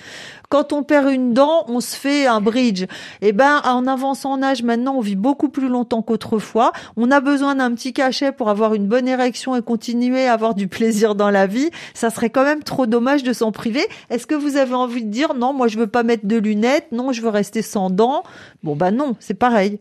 Quand 0.49 0.72
on 0.72 0.84
perd 0.84 1.12
une 1.12 1.34
dent, 1.34 1.66
on 1.68 1.80
se 1.80 1.95
fait 1.95 2.28
un 2.28 2.39
bridge. 2.39 2.86
Eh 3.22 3.32
ben, 3.32 3.60
en 3.66 3.88
avançant 3.88 4.34
en 4.34 4.43
âge, 4.43 4.62
maintenant, 4.62 4.95
on 4.95 5.01
vit 5.01 5.16
beaucoup 5.16 5.49
plus 5.49 5.68
longtemps 5.68 6.04
qu'autrefois. 6.04 6.72
On 6.95 7.10
a 7.10 7.22
besoin 7.22 7.56
d'un 7.56 7.74
petit 7.74 7.91
cachet 7.91 8.32
pour 8.32 8.49
avoir 8.49 8.76
une 8.76 8.86
bonne 8.86 9.08
érection 9.08 9.56
et 9.56 9.64
continuer 9.64 10.28
à 10.28 10.34
avoir 10.34 10.54
du 10.54 10.68
plaisir 10.68 11.16
dans 11.16 11.32
la 11.32 11.47
vie. 11.47 11.72
Ça 11.95 12.12
serait 12.12 12.30
quand 12.30 12.43
même 12.43 12.62
trop 12.62 12.86
dommage 12.86 13.24
de 13.24 13.34
s'en 13.34 13.51
priver. 13.51 13.84
Est-ce 14.12 14.28
que 14.28 14.36
vous 14.36 14.56
avez 14.56 14.76
envie 14.76 15.04
de 15.04 15.10
dire, 15.10 15.34
non, 15.34 15.54
moi, 15.54 15.68
je 15.68 15.80
veux 15.80 15.88
pas 15.88 16.04
mettre 16.04 16.28
de 16.28 16.38
lunettes. 16.38 16.91
Non, 16.91 17.12
je 17.12 17.22
veux 17.24 17.30
rester 17.30 17.64
sans 17.64 17.89
dents? 17.89 18.24
Bon, 18.62 18.76
ben 18.76 18.92
non, 18.93 19.15
c'est 19.19 19.33
pareil. 19.33 19.79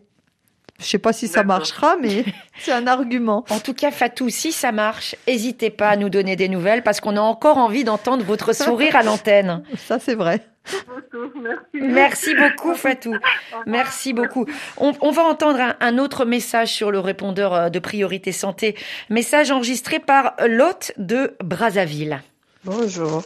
Je 0.79 0.85
sais 0.85 0.97
pas 0.97 1.13
si 1.13 1.27
ça 1.27 1.43
marchera, 1.43 1.95
mais 2.01 2.25
c'est 2.59 2.71
un 2.71 2.87
argument. 2.87 3.45
En 3.49 3.59
tout 3.59 3.73
cas, 3.73 3.91
Fatou, 3.91 4.29
si 4.29 4.51
ça 4.51 4.71
marche, 4.71 5.15
n'hésitez 5.27 5.69
pas 5.69 5.89
à 5.89 5.95
nous 5.95 6.09
donner 6.09 6.35
des 6.35 6.49
nouvelles 6.49 6.83
parce 6.83 6.99
qu'on 6.99 7.15
a 7.15 7.21
encore 7.21 7.57
envie 7.57 7.83
d'entendre 7.83 8.23
votre 8.23 8.53
sourire 8.55 8.95
à 8.95 9.03
l'antenne. 9.03 9.63
Ça, 9.77 9.99
c'est 9.99 10.15
vrai. 10.15 10.45
Merci 11.73 12.33
beaucoup, 12.35 12.73
Fatou. 12.73 13.15
Merci 13.65 14.13
beaucoup. 14.13 14.45
On, 14.77 15.11
va 15.11 15.23
entendre 15.23 15.59
un, 15.79 15.97
autre 15.97 16.25
message 16.25 16.69
sur 16.73 16.89
le 16.89 16.99
répondeur 16.99 17.53
euh, 17.53 17.69
de 17.69 17.79
priorité 17.79 18.31
santé. 18.31 18.75
Message 19.09 19.51
enregistré 19.51 19.99
par 19.99 20.35
Lotte 20.47 20.93
de 20.97 21.35
Brazzaville. 21.43 22.21
Bonjour. 22.63 23.23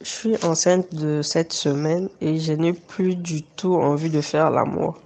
Je 0.00 0.06
suis 0.06 0.44
enceinte 0.44 0.94
de 0.94 1.22
cette 1.22 1.52
semaine 1.52 2.08
et 2.20 2.38
je 2.38 2.52
n'ai 2.52 2.72
plus 2.72 3.16
du 3.16 3.42
tout 3.42 3.74
envie 3.74 4.10
de 4.10 4.20
faire 4.20 4.48
l'amour. 4.48 4.96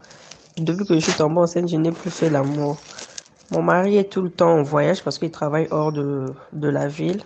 Depuis 0.58 0.84
que 0.84 0.94
je 0.94 1.00
suis 1.00 1.14
tombée 1.14 1.40
enceinte, 1.40 1.68
je 1.68 1.76
n'ai 1.76 1.92
plus 1.92 2.10
fait 2.10 2.28
l'amour. 2.28 2.76
Mon 3.50 3.62
mari 3.62 3.96
est 3.96 4.12
tout 4.12 4.20
le 4.20 4.30
temps 4.30 4.52
en 4.52 4.62
voyage 4.62 5.02
parce 5.02 5.18
qu'il 5.18 5.30
travaille 5.30 5.66
hors 5.70 5.92
de, 5.92 6.34
de 6.52 6.68
la 6.68 6.88
ville. 6.88 7.22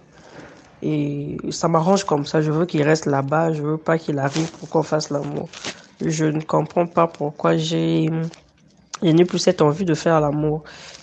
Et 0.82 1.38
ça 1.50 1.66
m'arrange 1.66 2.04
comme 2.04 2.24
ça. 2.24 2.40
Je 2.40 2.52
veux 2.52 2.66
qu'il 2.66 2.82
reste 2.84 3.06
là-bas. 3.06 3.52
Je 3.52 3.62
veux 3.62 3.78
pas 3.78 3.98
qu'il 3.98 4.20
arrive 4.20 4.50
pour 4.52 4.68
qu'on 4.68 4.84
fasse 4.84 5.10
l'amour. 5.10 5.48
Je 6.00 6.26
ne 6.26 6.40
comprends 6.42 6.86
pas 6.86 7.08
pourquoi 7.08 7.56
j'ai, 7.56 8.08
je 9.02 9.08
n'ai 9.10 9.24
plus 9.24 9.40
cette 9.40 9.60
envie 9.60 9.84
de 9.84 9.94
faire 9.94 10.20
l'amour. 10.20 10.62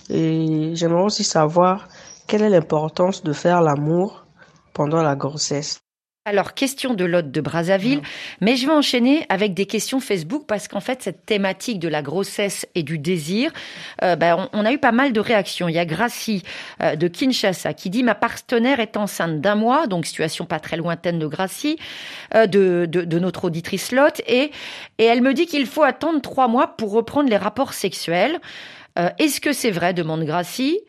Et 0.10 0.72
j'aimerais 0.76 1.04
aussi 1.04 1.26
savoir 1.26 1.90
quelle 2.28 2.42
est 2.44 2.50
l'importance 2.50 3.22
de 3.22 3.34
faire 3.34 3.62
l'amour 3.62 4.26
pendant 4.74 5.04
la 5.04 5.18
grossesse. 5.18 5.83
Alors, 6.26 6.54
question 6.54 6.94
de 6.94 7.04
Lotte 7.04 7.32
de 7.32 7.42
Brazzaville, 7.42 8.02
mais 8.40 8.56
je 8.56 8.66
vais 8.66 8.72
enchaîner 8.72 9.26
avec 9.28 9.54
des 9.54 9.66
questions 9.66 10.00
Facebook 10.00 10.46
parce 10.48 10.70
qu'en 10.70 10.80
fait, 10.80 11.02
cette 11.02 11.26
thématique 11.26 11.80
de 11.80 11.90
la 11.90 12.02
grossesse 12.02 12.66
et 12.76 12.84
du 12.84 12.98
désir, 12.98 13.52
euh, 14.04 14.16
ben, 14.16 14.48
on, 14.54 14.64
a 14.64 14.72
eu 14.72 14.78
pas 14.78 14.94
mal 14.94 15.12
de 15.12 15.20
réactions. 15.20 15.68
Il 15.68 15.76
y 15.76 15.80
a 15.80 15.86
Gracie 15.86 16.44
euh, 16.82 16.96
de 16.96 17.10
Kinshasa 17.10 17.74
qui 17.74 17.90
dit 17.90 18.04
«Ma 18.06 18.16
partenaire 18.16 18.80
est 18.80 18.96
enceinte 18.96 19.42
d'un 19.42 19.56
mois», 19.56 19.86
donc 19.88 20.06
situation 20.06 20.46
pas 20.46 20.62
très 20.62 20.78
lointaine 20.78 21.20
de 21.20 21.28
Gracie, 21.28 21.78
euh, 22.36 22.48
de, 22.48 22.88
de, 22.90 23.20
notre 23.20 23.44
auditrice 23.44 23.92
Lotte, 23.92 24.22
et, 24.26 24.52
et 25.00 25.04
elle 25.04 25.22
me 25.22 25.34
dit 25.34 25.46
qu'il 25.46 25.66
faut 25.66 25.84
attendre 25.84 26.22
trois 26.22 26.48
mois 26.48 26.68
pour 26.78 26.94
reprendre 26.94 27.30
les 27.30 27.36
rapports 27.36 27.74
sexuels. 27.74 28.40
Est-ce 29.18 29.42
que 29.42 29.52
c'est 29.52 29.72
vrai 29.72 29.94
demande 29.94 30.24
Gracie. 30.24 30.80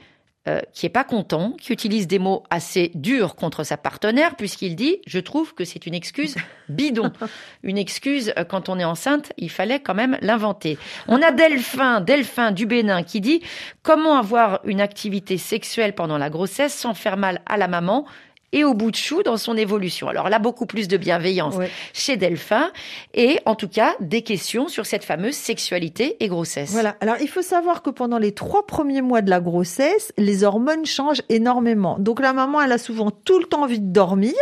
Euh, 0.47 0.61
qui 0.75 0.85
est 0.85 0.91
pas 0.91 1.05
content, 1.05 1.53
qui 1.53 1.73
utilise 1.73 2.07
des 2.07 2.19
mots 2.19 2.43
assez 2.51 2.91
durs 2.95 3.35
contre 3.35 3.65
sa 3.65 3.79
partenaire, 3.79 4.37
puisqu'il 4.37 4.77
dit 4.77 4.99
Je 5.07 5.19
trouve 5.19 5.55
que 5.55 5.65
c'est 5.65 5.87
une 5.87 5.95
excuse 5.95 6.35
bidon. 6.69 7.13
une 7.63 7.79
excuse, 7.79 8.31
euh, 8.37 8.45
quand 8.45 8.69
on 8.69 8.79
est 8.79 8.85
enceinte, 8.85 9.33
il 9.39 9.49
fallait 9.49 9.81
quand 9.81 9.95
même 9.95 10.19
l'inventer. 10.21 10.77
On 11.09 11.23
a 11.23 11.33
Delphin, 11.33 12.03
Delphin 12.03 12.53
du 12.53 12.67
Bénin, 12.67 13.05
qui 13.05 13.23
dit 13.23 13.41
Comment 13.83 14.19
avoir 14.19 14.61
une 14.67 14.83
activité 14.83 15.39
sexuelle 15.39 15.95
pendant 15.95 16.19
la 16.19 16.29
grossesse 16.29 16.75
sans 16.75 16.93
faire 16.93 17.17
mal 17.17 17.41
à 17.47 17.57
la 17.57 17.67
maman 17.67 18.05
et 18.55 18.65
au 18.65 18.73
bout 18.73 18.91
de 18.91 18.97
chou 18.97 19.23
dans 19.23 19.37
son 19.37 19.57
évolution. 19.57 20.09
Alors 20.09 20.31
là, 20.31 20.39
beaucoup 20.39 20.65
plus 20.65 20.89
de 20.89 20.97
bienveillance 20.97 21.57
chez 21.93 22.17
Delphin 22.17 22.71
et 23.13 23.41
en 23.45 23.57
tout 23.57 23.69
cas 23.69 23.95
des 24.01 24.23
questions 24.23 24.69
sur 24.69 24.87
cette 24.87 25.05
fameuse 25.05 25.35
sexualité 25.35 26.17
et 26.21 26.29
grossesse. 26.29 26.71
Voilà. 26.71 26.97
Alors 27.01 27.17
il 27.21 27.29
faut 27.29 27.43
savoir 27.43 27.83
que 27.83 27.91
pendant 27.91 28.19
les 28.19 28.33
trois 28.33 28.67
premiers 28.67 29.03
mois 29.03 29.21
de 29.21 29.29
la 29.29 29.41
grossesse, 29.41 30.13
les 30.17 30.45
hormones 30.45 30.87
changent 30.87 31.23
énormément. 31.29 31.99
Donc 31.99 32.21
la 32.21 32.33
maman, 32.33 32.63
elle 32.63 32.73
a 32.73 32.79
souvent 32.79 33.11
tout 33.11 33.41
le 33.41 33.45
temps 33.45 33.63
envie 33.65 33.81
de 33.81 33.93
dormir. 33.93 34.35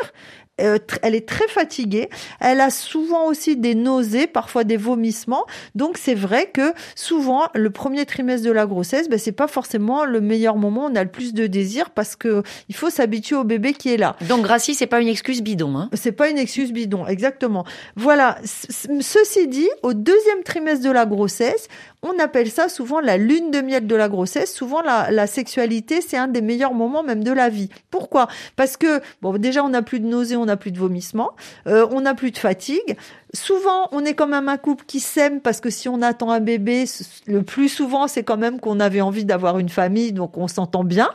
Euh, 0.63 0.79
elle 1.03 1.15
est 1.15 1.29
très 1.29 1.49
fatiguée. 1.49 2.09
Elle 2.41 2.61
a 2.61 2.71
souvent 2.71 3.27
aussi 3.27 3.57
des 3.57 3.75
nausées, 3.75 4.27
parfois 4.27 4.65
des 4.65 4.77
vomissements. 4.77 5.47
Donc 5.75 5.99
c'est 5.99 6.15
vrai 6.15 6.51
que 6.53 6.73
souvent 6.95 7.49
le 7.55 7.71
premier 7.71 8.07
trimestre 8.07 8.47
de 8.47 8.53
la 8.53 8.67
grossesse, 8.67 9.09
ben, 9.09 9.19
c'est 9.19 9.33
pas 9.33 9.49
forcément 9.49 10.05
le 10.05 10.21
meilleur 10.21 10.57
moment. 10.57 10.87
On 10.91 10.97
a 10.97 11.05
le 11.05 11.11
plus 11.11 11.35
de 11.35 11.47
désir 11.47 11.91
parce 11.91 12.17
que 12.17 12.43
il 12.69 12.75
faut 12.75 12.91
s'habituer 12.91 13.37
au 13.37 13.45
bébé 13.45 13.73
qui 13.73 13.93
est 13.93 13.97
là. 13.97 14.17
Donc 14.29 14.43
Gracie, 14.43 14.75
c'est 14.75 14.87
pas 14.87 15.01
une 15.01 15.09
excuse 15.09 15.43
bidon. 15.43 15.77
Hein 15.77 15.89
c'est 16.03 16.13
pas 16.13 16.29
une 16.29 16.39
excuse 16.39 16.73
bidon, 16.73 17.07
exactement. 17.07 17.65
Voilà. 17.97 18.39
Ceci 18.45 19.49
dit, 19.49 19.69
au 19.83 19.95
deuxième 19.95 20.43
trimestre 20.45 20.85
de 20.85 20.91
la 20.91 21.07
grossesse, 21.07 21.69
on 22.03 22.19
appelle 22.19 22.51
ça 22.51 22.69
souvent 22.69 23.01
la 23.01 23.17
lune 23.17 23.51
de 23.51 23.61
miel 23.61 23.87
de 23.87 23.95
la 23.95 24.09
grossesse. 24.09 24.53
Souvent, 24.53 24.83
la, 24.83 25.27
sexualité, 25.27 26.01
c'est 26.01 26.17
un 26.17 26.27
des 26.27 26.43
meilleurs 26.43 26.75
moments 26.75 27.03
même 27.03 27.23
de 27.23 27.31
la 27.33 27.49
vie. 27.49 27.69
Pourquoi? 27.91 28.29
Parce 28.57 28.77
que, 28.77 29.01
bon, 29.23 29.39
déjà, 29.39 29.65
on 29.65 29.69
n'a 29.69 29.83
plus 29.83 30.01
de 30.01 30.07
nausées, 30.07 30.37
on 30.37 30.47
n'a 30.47 30.57
plus 30.57 30.73
de 30.73 30.79
vomissements, 30.79 31.33
euh, 31.69 31.87
on 31.93 32.01
n'a 32.01 32.15
plus 32.15 32.33
de 32.33 32.39
fatigue. 32.39 32.97
Souvent, 33.35 33.89
on 33.93 34.05
est 34.05 34.13
quand 34.13 34.27
même 34.27 34.51
un 34.51 34.59
couple 34.59 34.85
qui 34.87 35.01
s'aime 35.01 35.41
parce 35.41 35.63
que 35.63 35.71
si 35.71 35.89
on 35.89 36.03
attend 36.03 36.31
un 36.33 36.41
bébé, 36.41 36.85
le 37.27 37.43
plus 37.43 37.71
souvent, 37.71 38.07
c'est 38.07 38.25
quand 38.25 38.37
même 38.37 38.61
qu'on 38.61 38.79
avait 38.79 39.01
envie 39.01 39.25
d'avoir 39.25 39.59
une 39.59 39.71
famille, 39.71 40.13
donc 40.13 40.37
on 40.37 40.49
s'entend 40.49 40.85
bien. 40.85 41.09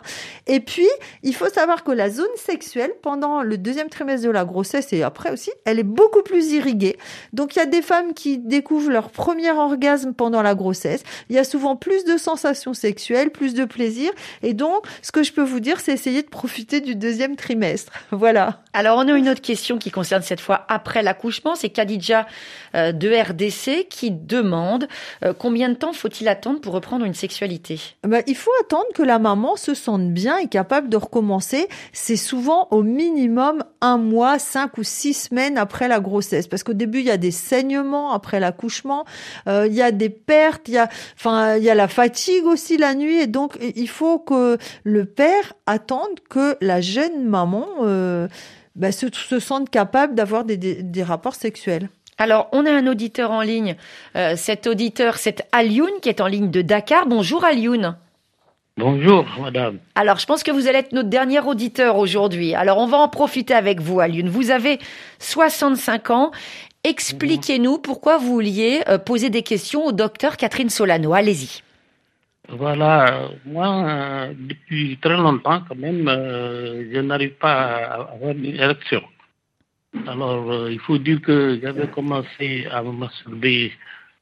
Et 0.47 0.59
puis, 0.59 0.87
il 1.21 1.35
faut 1.35 1.47
savoir 1.47 1.83
que 1.83 1.91
la 1.91 2.09
zone 2.09 2.25
sexuelle, 2.35 2.89
pendant 3.03 3.43
le 3.43 3.59
deuxième 3.59 3.89
trimestre 3.89 4.25
de 4.25 4.31
la 4.31 4.45
grossesse 4.45 4.93
et 4.93 5.03
après 5.03 5.31
aussi, 5.31 5.51
elle 5.63 5.77
est 5.77 5.83
beaucoup 5.83 6.23
plus 6.23 6.53
irriguée. 6.53 6.97
Donc, 7.33 7.55
il 7.55 7.59
y 7.59 7.61
a 7.61 7.67
des 7.67 7.83
femmes 7.83 8.15
qui 8.15 8.39
découvrent 8.39 8.89
leur 8.89 9.11
premier 9.11 9.51
orgasme 9.51 10.13
pendant 10.13 10.41
la 10.41 10.55
grossesse. 10.55 11.03
Il 11.29 11.35
y 11.35 11.39
a 11.39 11.43
souvent 11.43 11.75
plus 11.75 12.03
de 12.03 12.17
sensations 12.17 12.73
sexuelles, 12.73 13.29
plus 13.29 13.53
de 13.53 13.63
plaisir. 13.65 14.09
Et 14.41 14.55
donc, 14.55 14.87
ce 15.03 15.11
que 15.11 15.21
je 15.21 15.33
peux 15.33 15.43
vous 15.43 15.59
dire, 15.59 15.79
c'est 15.79 15.93
essayer 15.93 16.23
de 16.23 16.29
profiter 16.29 16.81
du 16.81 16.95
deuxième 16.95 17.35
trimestre. 17.35 17.93
Voilà. 18.11 18.63
Alors, 18.73 18.97
on 18.97 19.07
a 19.07 19.15
une 19.15 19.29
autre 19.29 19.41
question 19.41 19.77
qui 19.77 19.91
concerne 19.91 20.23
cette 20.23 20.41
fois 20.41 20.65
après 20.69 21.03
l'accouchement. 21.03 21.53
C'est 21.53 21.69
Khadija 21.69 22.06
euh, 22.75 22.91
de 22.91 23.09
RDC 23.09 23.87
qui 23.89 24.11
demande 24.11 24.87
euh, 25.23 25.33
combien 25.37 25.69
de 25.69 25.75
temps 25.75 25.93
faut-il 25.93 26.27
attendre 26.27 26.59
pour 26.59 26.73
reprendre 26.73 27.05
une 27.05 27.13
sexualité? 27.13 27.79
Bah, 28.03 28.19
Il 28.27 28.35
faut 28.35 28.51
attendre 28.61 28.85
que 28.93 29.03
la 29.03 29.19
maman 29.19 29.55
se 29.55 29.73
sente 29.73 30.09
bien 30.11 30.37
et 30.37 30.47
capable 30.47 30.89
de 30.89 30.97
recommencer. 30.97 31.67
C'est 31.93 32.17
souvent 32.17 32.67
au 32.71 32.83
minimum 32.83 33.63
un 33.81 33.97
mois, 33.97 34.37
cinq 34.37 34.77
ou 34.77 34.83
six 34.83 35.13
semaines 35.13 35.57
après 35.57 35.87
la 35.87 35.99
grossesse. 35.99 36.47
Parce 36.47 36.63
qu'au 36.63 36.73
début, 36.73 36.99
il 36.99 37.05
y 37.05 37.11
a 37.11 37.17
des 37.17 37.31
saignements 37.31 38.11
après 38.11 38.39
l'accouchement, 38.39 39.05
euh, 39.47 39.65
il 39.67 39.73
y 39.73 39.81
a 39.81 39.91
des 39.91 40.09
pertes, 40.09 40.67
il 40.67 40.73
y 40.73 40.77
a, 40.77 41.75
la 41.75 41.87
fatigue 41.87 42.45
aussi 42.45 42.77
la 42.77 42.95
nuit. 42.95 43.17
Et 43.17 43.27
donc, 43.27 43.57
il 43.61 43.89
faut 43.89 44.19
que 44.19 44.57
le 44.83 45.05
père 45.05 45.53
attende 45.65 46.19
que 46.29 46.57
la 46.61 46.81
jeune 46.81 47.25
maman 47.25 47.67
bah, 48.75 48.91
se, 48.91 49.07
se, 49.11 49.39
sente 49.39 49.69
capable 49.69 50.15
d'avoir 50.15 50.43
des 50.43 51.03
rapports 51.03 51.35
sexuels. 51.35 51.89
Alors, 52.19 52.49
on 52.51 52.65
a 52.65 52.71
un 52.71 52.87
auditeur 52.87 53.29
en 53.29 53.41
ligne. 53.41 53.75
Euh, 54.15 54.35
cet 54.35 54.65
auditeur, 54.65 55.17
c'est 55.17 55.47
Alioun 55.51 55.91
qui 56.01 56.09
est 56.09 56.19
en 56.19 56.25
ligne 56.27 56.49
de 56.49 56.63
Dakar. 56.63 57.05
Bonjour 57.05 57.45
Alioun. 57.45 57.95
Bonjour, 58.75 59.25
madame. 59.39 59.77
Alors, 59.93 60.17
je 60.17 60.25
pense 60.25 60.41
que 60.41 60.49
vous 60.49 60.67
allez 60.67 60.79
être 60.79 60.93
notre 60.93 61.09
dernier 61.09 61.39
auditeur 61.39 61.97
aujourd'hui. 61.97 62.55
Alors, 62.55 62.79
on 62.79 62.87
va 62.87 62.97
en 62.97 63.07
profiter 63.07 63.53
avec 63.53 63.81
vous, 63.81 63.99
Alioun. 63.99 64.29
Vous 64.29 64.49
avez 64.49 64.79
65 65.19 66.09
ans. 66.09 66.31
Expliquez-nous 66.83 67.77
pourquoi 67.77 68.17
vous 68.17 68.33
vouliez 68.33 68.81
euh, 68.87 68.97
poser 68.97 69.29
des 69.29 69.43
questions 69.43 69.85
au 69.85 69.91
docteur 69.91 70.37
Catherine 70.37 70.69
Solano. 70.69 71.13
Allez-y. 71.13 71.61
Voilà, 72.49 73.29
moi, 73.45 73.67
euh, 73.67 74.33
depuis 74.35 74.97
très 75.01 75.17
longtemps, 75.17 75.61
quand 75.67 75.75
même, 75.75 76.05
je 76.07 76.99
n'arrive 77.01 77.33
pas 77.33 77.53
à 77.53 78.13
avoir 78.13 78.31
une 78.31 78.45
érection. 78.45 79.03
Alors, 80.05 80.51
euh, 80.51 80.71
il 80.71 80.79
faut 80.79 80.97
dire 80.97 81.21
que 81.21 81.59
j'avais 81.61 81.87
commencé 81.87 82.67
à 82.71 82.83
me 82.83 82.91
masturber 82.91 83.71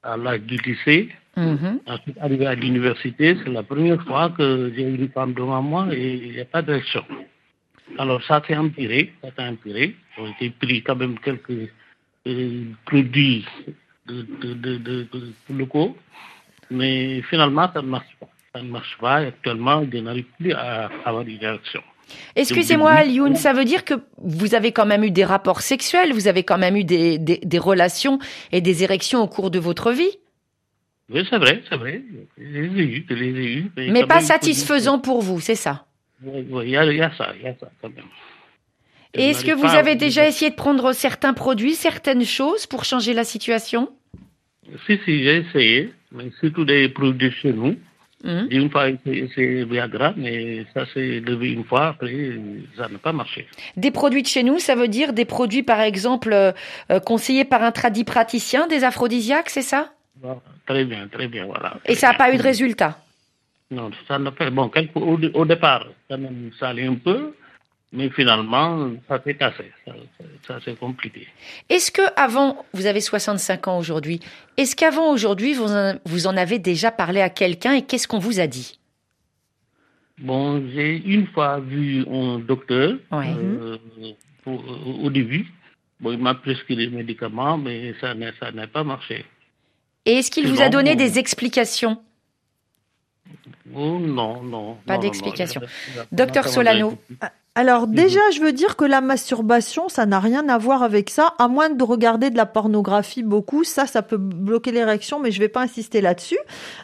à 0.03 0.17
l'âge 0.17 0.41
du 0.41 0.57
lycée. 0.57 1.09
Mm 1.35 1.79
Ensuite, 1.87 2.17
arrivé 2.21 2.45
à 2.45 2.55
l'université, 2.55 3.37
c'est 3.43 3.51
la 3.51 3.63
première 3.63 4.01
fois 4.03 4.29
que 4.29 4.71
j'ai 4.75 4.83
une 4.83 5.09
femme 5.09 5.33
devant 5.33 5.61
moi 5.61 5.87
et 5.91 6.13
il 6.15 6.31
n'y 6.31 6.39
a 6.39 6.45
pas 6.45 6.61
d'érection. 6.61 7.03
Alors, 7.97 8.23
ça 8.23 8.41
s'est 8.47 8.55
empiré, 8.55 9.13
ça 9.21 9.29
s'est 9.35 9.47
empiré. 9.47 9.95
J'ai 10.39 10.49
pris 10.51 10.81
quand 10.81 10.95
même 10.95 11.19
quelques 11.19 11.69
euh, 12.27 12.63
produits 12.85 13.45
de, 14.07 14.25
de, 14.41 14.77
de, 14.77 15.07
locaux, 15.49 15.97
mais 16.71 17.21
finalement, 17.23 17.69
ça 17.73 17.81
ne 17.81 17.87
marche 17.87 18.15
pas. 18.19 18.29
Ça 18.53 18.61
ne 18.61 18.69
marche 18.69 18.97
pas. 18.99 19.17
Actuellement, 19.17 19.83
je 19.91 19.97
n'arrive 19.97 20.25
plus 20.39 20.53
à 20.53 20.89
avoir 21.03 21.23
une 21.23 21.41
érection. 21.43 21.83
Excusez-moi, 22.35 23.03
Lyoun, 23.03 23.35
ça 23.35 23.53
veut 23.53 23.65
dire 23.65 23.85
que 23.85 23.95
vous 24.17 24.55
avez 24.55 24.71
quand 24.71 24.85
même 24.85 25.03
eu 25.03 25.11
des 25.11 25.23
rapports 25.23 25.61
sexuels, 25.61 26.13
vous 26.13 26.27
avez 26.27 26.43
quand 26.43 26.57
même 26.57 26.75
eu 26.75 26.83
des, 26.83 27.17
des, 27.17 27.59
relations 27.59 28.19
et 28.51 28.61
des 28.61 28.83
érections 28.83 29.21
au 29.21 29.27
cours 29.27 29.51
de 29.51 29.59
votre 29.59 29.91
vie? 29.91 30.11
Oui, 31.09 31.25
c'est 31.29 31.37
vrai, 31.37 31.61
c'est 31.69 31.77
vrai. 31.77 32.01
Je 32.37 32.43
les 32.43 32.81
ai 32.81 32.85
eu, 32.85 33.05
je 33.09 33.13
les 33.15 33.29
ai 33.29 33.53
eu. 33.53 33.71
Mais, 33.91 34.05
pas 34.05 34.21
satisfaisant 34.21 34.99
pour 34.99 35.21
vous, 35.21 35.39
c'est 35.39 35.55
ça? 35.55 35.85
Oui, 36.23 36.45
il 36.63 36.69
y, 36.69 36.77
a 36.77 37.11
ça, 37.15 37.33
il 37.37 37.43
y 37.43 37.47
a 37.47 37.55
ça 37.59 37.69
quand 37.81 37.89
même. 37.89 38.05
Et 39.13 39.29
est-ce 39.29 39.45
que 39.45 39.51
vous 39.51 39.65
avez 39.65 39.95
déjà 39.95 40.27
essayé 40.27 40.51
de 40.51 40.55
prendre 40.55 40.91
certains 40.93 41.33
produits, 41.33 41.75
certaines 41.75 42.25
choses 42.25 42.65
pour 42.65 42.83
changer 42.83 43.13
la 43.13 43.23
situation? 43.23 43.89
Si, 44.87 44.99
si, 45.05 45.23
j'ai 45.23 45.37
essayé, 45.37 45.93
mais 46.11 46.31
surtout 46.39 46.65
des 46.65 46.89
produits 46.89 47.31
chez 47.31 47.53
nous. 47.53 47.77
Mmh. 48.25 48.47
Une 48.49 48.71
fois, 48.71 48.87
c'est 49.35 49.63
Viagra, 49.65 50.13
mais 50.17 50.65
ça 50.73 50.87
s'est 50.93 51.19
levé 51.19 51.51
une 51.51 51.63
fois, 51.63 51.89
après, 51.89 52.31
ça 52.75 52.87
n'a 52.89 52.97
pas 52.97 53.13
marché. 53.13 53.47
Des 53.77 53.91
produits 53.91 54.23
de 54.23 54.27
chez 54.27 54.41
nous, 54.41 54.57
ça 54.57 54.73
veut 54.73 54.87
dire 54.87 55.13
des 55.13 55.25
produits, 55.25 55.61
par 55.61 55.79
exemple, 55.79 56.33
euh, 56.33 56.51
conseillés 57.05 57.45
par 57.45 57.61
un 57.61 57.71
tradipraticien, 57.71 58.65
des 58.65 58.83
aphrodisiaques, 58.83 59.51
c'est 59.51 59.61
ça? 59.61 59.91
Très 60.65 60.85
bien, 60.85 61.07
très 61.07 61.27
bien, 61.27 61.45
voilà. 61.45 61.75
Et 61.85 61.93
ça 61.93 62.11
n'a 62.11 62.17
pas 62.17 62.33
eu 62.33 62.37
de 62.37 62.41
résultat? 62.41 62.97
Non, 63.69 63.91
ça 64.07 64.17
n'a 64.17 64.31
pas. 64.31 64.49
Bon, 64.49 64.71
au, 64.95 65.19
au, 65.33 65.45
départ, 65.45 65.85
ça, 66.09 66.17
ça 66.59 66.69
allait 66.69 66.87
un 66.87 66.95
peu, 66.95 67.35
mais 67.95 68.09
finalement, 68.09 68.91
ça 69.07 69.21
s'est 69.23 69.35
cassé. 69.35 69.71
Ça, 70.47 70.59
c'est 70.63 70.77
compliqué. 70.77 71.27
Est-ce 71.69 71.91
que 71.91 72.01
avant, 72.15 72.65
vous 72.73 72.85
avez 72.85 73.01
65 73.01 73.67
ans 73.67 73.77
aujourd'hui, 73.77 74.19
est-ce 74.57 74.75
qu'avant 74.75 75.11
aujourd'hui, 75.11 75.53
vous, 75.53 75.67
vous 76.05 76.27
en 76.27 76.37
avez 76.37 76.59
déjà 76.59 76.91
parlé 76.91 77.21
à 77.21 77.29
quelqu'un 77.29 77.73
et 77.73 77.81
qu'est-ce 77.83 78.07
qu'on 78.07 78.19
vous 78.19 78.39
a 78.39 78.47
dit? 78.47 78.79
Bon, 80.17 80.63
j'ai 80.73 80.95
une 80.97 81.27
fois 81.27 81.59
vu 81.59 82.05
un 82.09 82.39
docteur 82.39 82.97
euh, 83.11 83.77
au 84.45 85.09
début. 85.09 85.47
Bon, 85.99 86.11
il 86.11 86.19
m'a 86.19 86.35
prescrit 86.35 86.75
des 86.75 86.87
médicaments, 86.87 87.57
mais 87.57 87.93
ça 87.99 88.13
n'a 88.13 88.67
pas 88.67 88.83
marché. 88.83 89.25
Et 90.05 90.19
est-ce 90.19 90.29
qu'il 90.29 90.47
vous 90.47 90.61
a 90.61 90.69
donné 90.69 90.95
des 90.95 91.17
explications? 91.17 92.01
Oh, 93.73 93.97
Non, 93.99 94.43
non. 94.43 94.77
Pas 94.85 94.97
d'explication. 94.97 95.61
Docteur 96.11 96.47
Solano. 96.47 96.97
Alors 97.57 97.87
déjà, 97.87 98.19
je 98.33 98.41
veux 98.41 98.51
dire 98.51 98.75
que 98.75 98.83
la 98.83 98.99
masturbation, 98.99 99.87
ça 99.87 100.05
n'a 100.05 100.19
rien 100.19 100.49
à 100.49 100.57
voir 100.57 100.83
avec 100.83 101.09
ça, 101.09 101.33
à 101.39 101.47
moins 101.47 101.69
de 101.69 101.83
regarder 101.85 102.29
de 102.29 102.35
la 102.35 102.45
pornographie 102.45 103.23
beaucoup. 103.23 103.63
Ça, 103.63 103.87
ça 103.87 104.01
peut 104.01 104.17
bloquer 104.17 104.73
l'érection, 104.73 105.19
mais 105.21 105.31
je 105.31 105.39
vais 105.39 105.47
pas 105.47 105.61
insister 105.61 106.01
là-dessus. 106.01 106.37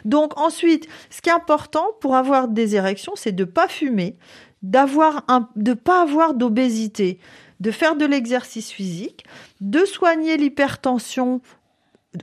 Donc 0.06 0.40
ensuite, 0.40 0.88
ce 1.10 1.20
qui 1.20 1.28
est 1.28 1.32
important 1.32 1.84
pour 2.00 2.16
avoir 2.16 2.48
des 2.48 2.74
érections, 2.74 3.12
c'est 3.16 3.32
de 3.32 3.44
pas 3.44 3.68
fumer, 3.68 4.16
d'avoir 4.62 5.24
un, 5.28 5.50
de 5.56 5.74
pas 5.74 6.00
avoir 6.00 6.32
d'obésité, 6.32 7.18
de 7.60 7.70
faire 7.70 7.94
de 7.94 8.06
l'exercice 8.06 8.70
physique, 8.70 9.26
de 9.60 9.84
soigner 9.84 10.38
l'hypertension 10.38 11.42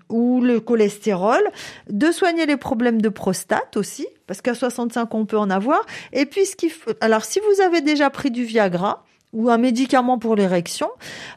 ou 0.10 0.42
le 0.42 0.60
cholestérol, 0.60 1.42
de 1.88 2.12
soigner 2.12 2.48
les 2.48 2.58
problèmes 2.58 3.02
de 3.02 3.10
prostate 3.10 3.78
aussi, 3.78 4.08
parce 4.30 4.44
qu'à 4.44 4.54
65 4.54 5.12
on 5.16 5.26
peut 5.26 5.40
en 5.40 5.50
avoir. 5.50 5.82
Et 6.14 6.28
puis 6.28 6.46
ce 6.46 6.56
qu'il 6.56 6.70
faut, 6.70 6.92
alors 7.02 7.26
si 7.26 7.40
vous 7.40 7.64
avez 7.64 7.82
déjà 7.82 8.12
pris 8.12 8.30
du 8.30 8.44
Viagra 8.44 9.04
ou 9.34 9.50
un 9.50 9.58
médicament 9.58 10.20
pour 10.20 10.36
l'érection, 10.36 10.88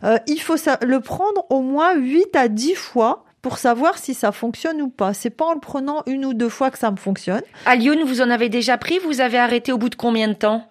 euh, 0.05 0.18
il 0.26 0.38
faut 0.38 0.57
le 0.82 1.01
prendre 1.01 1.47
au 1.49 1.62
moins 1.62 1.95
8 1.95 2.36
à 2.36 2.49
10 2.49 2.74
fois 2.74 3.24
pour 3.40 3.57
savoir 3.57 3.97
si 3.97 4.12
ça 4.12 4.30
fonctionne 4.30 4.82
ou 4.82 4.90
pas. 4.90 5.14
C'est 5.14 5.30
pas 5.30 5.47
en 5.47 5.55
le 5.55 5.61
prenant 5.61 6.03
une 6.07 6.26
ou 6.26 6.34
deux 6.34 6.51
fois 6.51 6.70
que 6.70 6.76
ça 6.76 6.90
me 6.90 6.99
fonctionne. 6.99 7.40
À 7.64 7.76
Lyon, 7.76 7.97
vous 8.05 8.20
en 8.20 8.28
avez 8.28 8.51
déjà 8.51 8.76
pris, 8.76 8.99
vous 8.99 9.22
avez 9.22 9.38
arrêté 9.38 9.72
au 9.72 9.78
bout 9.78 9.88
de 9.88 9.95
combien 9.95 10.28
de 10.28 10.34
temps? 10.34 10.68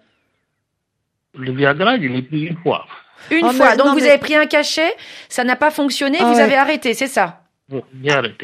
Le 1.34 1.50
Viagra, 1.50 1.96
je 1.96 2.06
l'ai 2.06 2.22
pris 2.22 2.44
une 2.44 2.56
fois. 2.58 2.86
Une 3.32 3.46
oh, 3.46 3.50
fois. 3.50 3.74
Donc 3.74 3.98
vous 3.98 4.04
avez 4.04 4.18
pris 4.18 4.36
un 4.36 4.46
cachet, 4.46 4.94
ça 5.28 5.42
n'a 5.42 5.56
pas 5.56 5.72
fonctionné, 5.72 6.18
ah 6.20 6.32
vous 6.32 6.38
avez 6.38 6.54
arrêté, 6.54 6.94
c'est 6.94 7.08
ça? 7.08 7.41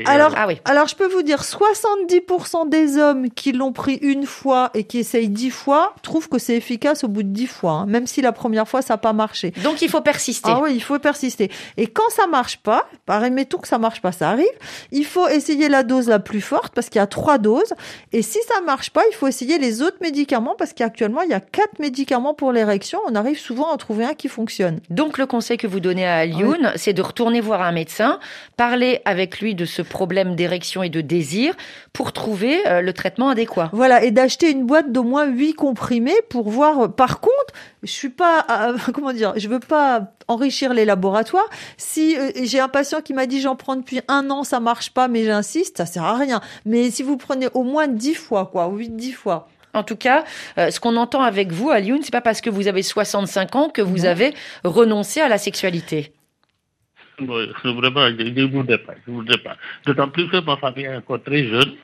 Alors, 0.07 0.33
ah 0.37 0.49
alors, 0.65 0.89
je 0.89 0.97
peux 0.97 1.07
vous 1.07 1.23
dire, 1.23 1.43
70% 1.43 2.69
des 2.69 2.99
hommes 2.99 3.31
qui 3.31 3.53
l'ont 3.53 3.73
pris 3.73 3.97
une 3.97 4.27
fois 4.27 4.71
et 4.75 4.85
qui 4.85 4.99
essayent 4.99 5.29
dix 5.29 5.51
fois 5.51 5.95
trouvent 6.03 6.29
que 6.29 6.39
c'est 6.39 6.57
efficace 6.57 7.05
au 7.05 7.09
bout 7.09 7.23
de 7.23 7.29
dix 7.29 7.47
fois, 7.47 7.73
hein, 7.73 7.87
même 7.87 8.07
si 8.07 8.23
la 8.23 8.33
première 8.33 8.69
fois 8.69 8.83
ça 8.83 8.95
n'a 8.95 8.99
pas 8.99 9.13
marché. 9.13 9.53
Donc 9.63 9.83
il 9.83 9.89
faut 9.89 10.01
persister. 10.01 10.51
Ah 10.53 10.61
oui, 10.63 10.73
il 10.75 10.83
faut 10.83 10.99
persister. 10.99 11.51
Et 11.77 11.87
quand 11.87 12.09
ça 12.11 12.27
marche 12.27 12.59
pas, 12.59 12.89
par 13.07 13.23
tout 13.49 13.59
que 13.59 13.69
ça 13.69 13.79
marche 13.79 14.01
pas, 14.01 14.13
ça 14.13 14.31
arrive. 14.31 14.47
Il 14.91 15.05
faut 15.05 15.29
essayer 15.29 15.69
la 15.69 15.83
dose 15.83 16.09
la 16.09 16.19
plus 16.19 16.41
forte 16.41 16.75
parce 16.75 16.89
qu'il 16.89 16.99
y 16.99 17.03
a 17.03 17.07
trois 17.07 17.39
doses. 17.39 17.75
Et 18.13 18.23
si 18.23 18.39
ça 18.49 18.61
marche 18.63 18.91
pas, 18.91 19.03
il 19.11 19.15
faut 19.15 19.27
essayer 19.27 19.59
les 19.59 19.83
autres 19.83 19.99
médicaments 20.01 20.55
parce 20.57 20.73
qu'actuellement 20.73 21.23
il 21.23 21.31
y 21.31 21.35
a 21.35 21.41
quatre 21.41 21.79
médicaments 21.79 22.35
pour 22.35 22.53
l'érection. 22.53 22.99
On 23.07 23.15
arrive 23.15 23.39
souvent 23.39 23.71
à 23.71 23.75
en 23.75 23.77
trouver 23.77 24.05
un 24.05 24.15
qui 24.15 24.29
fonctionne. 24.29 24.81
Donc 24.91 25.19
le 25.19 25.27
conseil 25.27 25.57
que 25.57 25.67
vous 25.67 25.81
donnez 25.81 26.07
à 26.07 26.25
Lyoun, 26.27 26.73
c'est 26.77 26.93
de 26.93 27.03
retourner 27.03 27.41
voir 27.41 27.63
un 27.63 27.73
médecin, 27.73 28.19
parler 28.57 29.01
avec 29.05 29.18
avec 29.19 29.41
lui 29.41 29.57
de 29.57 29.65
ce 29.65 29.83
problème 29.83 30.37
d'érection 30.37 30.85
et 30.85 30.89
de 30.89 31.01
désir 31.01 31.55
pour 31.93 32.13
trouver 32.13 32.61
euh, 32.69 32.83
le 32.83 32.93
traitement 32.93 33.31
adéquat. 33.31 33.69
Voilà, 33.73 34.05
et 34.05 34.13
d'acheter 34.13 34.49
une 34.49 34.65
boîte 34.65 34.93
d'au 34.93 35.03
moins 35.03 35.27
8 35.27 35.55
comprimés 35.55 36.15
pour 36.29 36.49
voir. 36.49 36.95
Par 36.95 37.19
contre, 37.19 37.53
je 37.83 37.91
suis 37.91 38.11
pas, 38.11 38.47
euh, 38.49 38.79
comment 38.95 39.13
dire, 39.13 39.33
je 39.37 39.49
veux 39.49 39.59
pas 39.59 40.13
enrichir 40.29 40.73
les 40.73 40.85
laboratoires. 40.85 41.49
Si 41.77 42.17
euh, 42.17 42.31
j'ai 42.45 42.61
un 42.61 42.69
patient 42.69 43.01
qui 43.01 43.13
m'a 43.13 43.27
dit 43.27 43.41
j'en 43.41 43.57
prends 43.57 43.75
depuis 43.75 44.01
un 44.07 44.31
an, 44.31 44.45
ça 44.45 44.61
marche 44.61 44.91
pas, 44.91 45.09
mais 45.09 45.25
j'insiste, 45.25 45.79
ça 45.79 45.87
sert 45.87 46.05
à 46.05 46.17
rien. 46.17 46.41
Mais 46.65 46.93
si 46.93 47.03
vous 47.03 47.17
prenez 47.17 47.49
au 47.55 47.65
moins 47.65 47.89
10 47.89 48.15
fois, 48.15 48.47
quoi, 48.47 48.69
8-10 48.69 49.13
fois. 49.13 49.49
En 49.75 49.83
tout 49.83 49.97
cas, 49.97 50.25
ce 50.57 50.81
qu'on 50.81 50.97
entend 50.97 51.23
avec 51.23 51.53
vous, 51.53 51.71
à 51.71 51.79
Lyon, 51.79 52.01
c'est 52.03 52.11
pas 52.11 52.23
parce 52.23 52.41
que 52.41 52.49
vous 52.49 52.69
avez 52.69 52.83
65 52.83 53.55
ans 53.55 53.69
que 53.69 53.83
vous 53.83 54.07
avez 54.07 54.33
renoncé 54.65 55.21
à 55.21 55.29
la 55.29 55.37
sexualité. 55.37 56.11
Vraiment, 57.19 57.43
je 57.63 57.69
ne 57.69 57.73
voudrais 58.47 58.79
pas. 58.79 58.95
Je 59.07 59.11
voudrais 59.11 59.39
pas. 59.39 59.57
D'autant 59.87 60.09
plus 60.09 60.29
que 60.29 60.39
ma 60.39 60.57
famille 60.57 60.85
est 60.85 60.97
encore 60.97 61.23
très 61.23 61.45
jeune. 61.47 61.75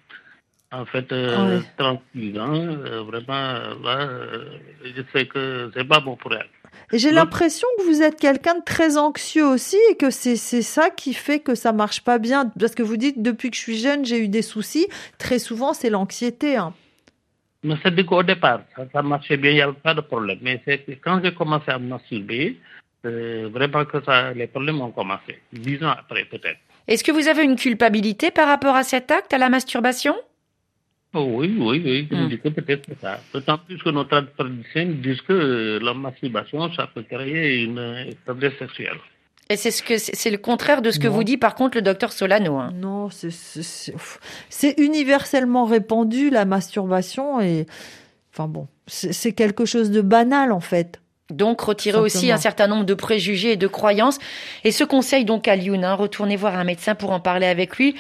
En 0.73 0.85
fait, 0.87 1.13
euh, 1.13 1.61
36 1.79 2.39
ans, 2.39 2.53
euh, 2.53 3.03
vraiment, 3.03 3.55
euh, 3.87 4.45
je 4.85 5.03
sais 5.13 5.27
que 5.27 5.71
c'est 5.73 5.85
pas 5.85 6.01
bon 6.01 6.17
pour 6.17 6.35
elle. 6.35 6.49
J'ai 6.93 7.13
l'impression 7.13 7.69
que 7.79 7.85
vous 7.85 8.03
êtes 8.03 8.19
quelqu'un 8.19 8.57
de 8.57 8.65
très 8.65 8.97
anxieux 8.99 9.47
aussi 9.47 9.79
et 9.91 9.97
que 9.97 10.11
c'est 10.11 10.37
ça 10.37 10.91
qui 10.91 11.15
fait 11.15 11.39
que 11.39 11.55
ça 11.55 11.73
marche 11.73 12.03
pas 12.03 12.19
bien. 12.19 12.51
Parce 12.59 12.75
que 12.75 12.83
vous 12.83 12.97
dites, 12.97 13.23
depuis 13.23 13.51
que 13.51 13.57
je 13.57 13.63
suis 13.63 13.79
jeune, 13.79 14.05
j'ai 14.05 14.19
eu 14.19 14.29
des 14.29 14.43
soucis. 14.43 14.89
Très 15.19 15.39
souvent, 15.39 15.75
c'est 15.75 15.91
l'anxiété. 15.91 16.57
Hein. 16.57 16.75
Mais 17.63 17.77
c'est 17.83 18.05
qu'au 18.05 18.23
départ, 18.23 18.61
ça, 18.77 18.83
ça, 18.93 19.03
marchait 19.03 19.37
bien, 19.37 19.53
il 19.53 19.55
n'y 19.55 19.63
avait 19.63 19.73
pas 19.73 19.95
de 19.95 20.01
problème. 20.01 20.39
Mais 20.43 20.61
c'est 20.67 20.85
quand 21.03 21.21
j'ai 21.23 21.33
commencé 21.33 21.71
à 21.71 21.79
me 21.79 21.89
masturber, 21.89 22.59
vraiment 23.05 23.85
que 23.85 24.03
ça, 24.05 24.33
les 24.33 24.47
problèmes 24.47 24.81
ont 24.81 24.91
commencé, 24.91 25.41
dix 25.53 25.83
ans 25.85 25.95
après 25.99 26.25
peut-être. 26.25 26.59
Est-ce 26.87 27.03
que 27.03 27.13
vous 27.13 27.29
avez 27.29 27.45
une 27.45 27.57
culpabilité 27.57 28.31
par 28.31 28.47
rapport 28.49 28.77
à 28.77 28.83
cet 28.83 29.11
acte, 29.11 29.33
à 29.33 29.39
la 29.39 29.49
masturbation? 29.49 30.15
Oh, 31.15 31.27
Oui, 31.39 31.57
oui, 31.59 31.83
oui, 31.85 32.09
je 32.11 32.17
me 32.17 32.25
hmm. 32.25 32.29
dis 32.29 32.39
que 32.41 32.49
peut-être 32.49 32.91
ça. 33.01 33.21
D'autant 33.33 33.59
plus 33.59 33.79
que 33.79 33.91
notre 33.91 34.21
tradition 34.37 34.87
dit 35.03 35.19
que 35.27 35.79
la 35.81 35.95
masturbation, 35.95 36.73
ça 36.75 36.89
peut 36.93 37.03
créer 37.03 37.63
une 37.63 38.15
faiblesse 38.27 38.59
sexuelle. 38.59 38.99
Et 39.51 39.57
c'est 39.57 39.71
ce 39.71 39.83
que 39.83 39.99
c'est 39.99 40.31
le 40.31 40.39
contraire 40.39 40.81
de 40.81 40.91
ce 40.91 40.99
que 40.99 41.07
vous 41.07 41.23
dit 41.23 41.37
par 41.37 41.55
contre 41.55 41.77
le 41.77 41.83
docteur 41.83 42.13
Solano. 42.13 42.57
Hein. 42.57 42.71
Non, 42.75 43.11
c'est 43.11 44.75
universellement 44.79 45.67
répandu 45.67 46.31
la 46.31 46.47
masturbation 46.47 47.43
et 47.43 47.67
enfin 48.33 48.49
bon, 48.49 48.69
c'est 48.87 49.33
quelque 49.33 49.67
chose 49.67 49.91
de 49.91 50.01
banal 50.01 50.51
en 50.51 50.61
fait. 50.61 51.01
Donc 51.31 51.63
retirer 51.63 51.99
aussi 51.99 52.31
un 52.31 52.37
certain 52.37 52.67
nombre 52.67 52.85
de 52.85 52.95
préjugés 52.95 53.53
et 53.53 53.57
de 53.57 53.67
croyances. 53.67 54.19
Et 54.63 54.71
ce 54.71 54.85
conseil 54.85 55.25
donc 55.25 55.49
à 55.49 55.57
Lyoun, 55.57 55.85
hein, 55.85 55.95
retournez 55.95 56.37
voir 56.37 56.57
un 56.57 56.65
médecin 56.65 56.95
pour 56.95 57.13
en 57.13 57.21
parler 57.21 57.47
avec 57.47 57.77
lui 57.77 57.95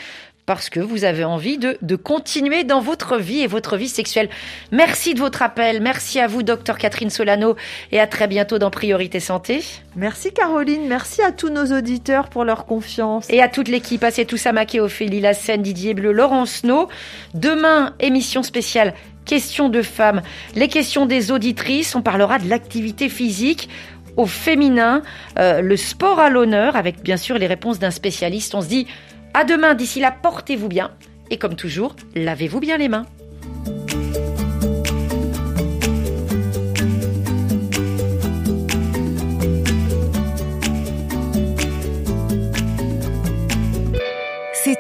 parce 0.47 0.69
que 0.69 0.81
vous 0.81 1.05
avez 1.05 1.25
envie 1.25 1.59
de, 1.59 1.79
de 1.81 1.97
continuer 1.97 2.65
dans 2.65 2.81
votre 2.81 3.17
vie 3.17 3.41
et 3.41 3.47
votre 3.47 3.77
vie 3.77 3.89
sexuelle. 3.89 4.29
Merci 4.73 5.15
de 5.15 5.21
votre 5.21 5.43
appel. 5.43 5.81
Merci 5.81 6.21
à 6.21 6.27
vous, 6.27 6.43
docteur 6.43 6.79
Catherine 6.79 7.11
Solano, 7.11 7.57
et 7.93 8.01
à 8.01 8.07
très 8.07 8.27
bientôt 8.27 8.59
dans 8.59 8.71
Priorité 8.71 9.21
Santé. 9.21 9.63
Merci 9.97 10.33
Caroline. 10.33 10.87
Merci 10.87 11.23
à 11.23 11.33
tous 11.33 11.49
nos 11.49 11.77
auditeurs 11.77 12.29
pour 12.29 12.45
leur 12.45 12.67
confiance. 12.67 13.27
Et 13.31 13.41
à 13.41 13.49
toute 13.49 13.69
l'équipe, 13.69 14.05
à 14.05 14.13
tout 14.13 14.37
Samaké, 14.37 14.81
Ophélie 14.81 15.21
Lassen, 15.21 15.63
Didier 15.63 15.95
Bleu, 15.95 16.13
Laurence 16.13 16.65
No. 16.65 16.89
Demain, 17.33 17.95
émission 18.01 18.43
spéciale 18.43 18.93
questions 19.25 19.69
de 19.69 19.83
femmes, 19.83 20.23
les 20.55 20.69
questions 20.69 21.07
des 21.07 21.31
auditrices. 21.31 21.95
On 21.95 22.03
parlera 22.03 22.39
de 22.39 22.49
l'activité 22.49 23.09
physique 23.09 23.69
au 24.17 24.27
féminin, 24.27 25.03
euh, 25.39 25.61
le 25.61 25.77
sport 25.77 26.21
à 26.21 26.31
l'honneur, 26.31 26.77
avec 26.77 27.03
bien 27.03 27.17
sûr 27.17 27.39
les 27.39 27.47
réponses 27.47 27.79
d'un 27.79 27.91
spécialiste. 27.91 28.55
On 28.55 28.61
se 28.61 28.69
dit 28.69 28.87
à 29.35 29.45
demain, 29.45 29.75
d'ici 29.75 30.01
là, 30.01 30.13
portez-vous 30.13 30.69
bien. 30.69 30.93
Et 31.31 31.39
comme 31.39 31.57
toujours, 31.57 31.97
lavez-vous 32.15 32.61
bien 32.61 32.77
les 32.77 32.89
mains. 32.89 33.07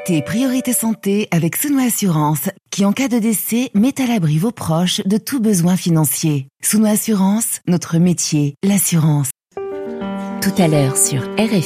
Priorité 0.04 0.74
Santé 0.74 1.28
avec 1.30 1.56
Souno 1.56 1.78
Assurance, 1.78 2.50
qui 2.70 2.84
en 2.84 2.92
cas 2.92 3.08
de 3.08 3.18
décès 3.18 3.70
met 3.74 3.98
à 4.00 4.06
l'abri 4.06 4.38
vos 4.38 4.52
proches 4.52 5.00
de 5.06 5.16
tout 5.16 5.40
besoin 5.40 5.76
financier. 5.76 6.48
Souno 6.62 6.86
Assurance, 6.86 7.60
notre 7.66 7.96
métier, 7.96 8.54
l'assurance. 8.62 9.30
Tout 10.42 10.62
à 10.62 10.68
l'heure 10.68 10.98
sur 10.98 11.22
RFI. 11.38 11.62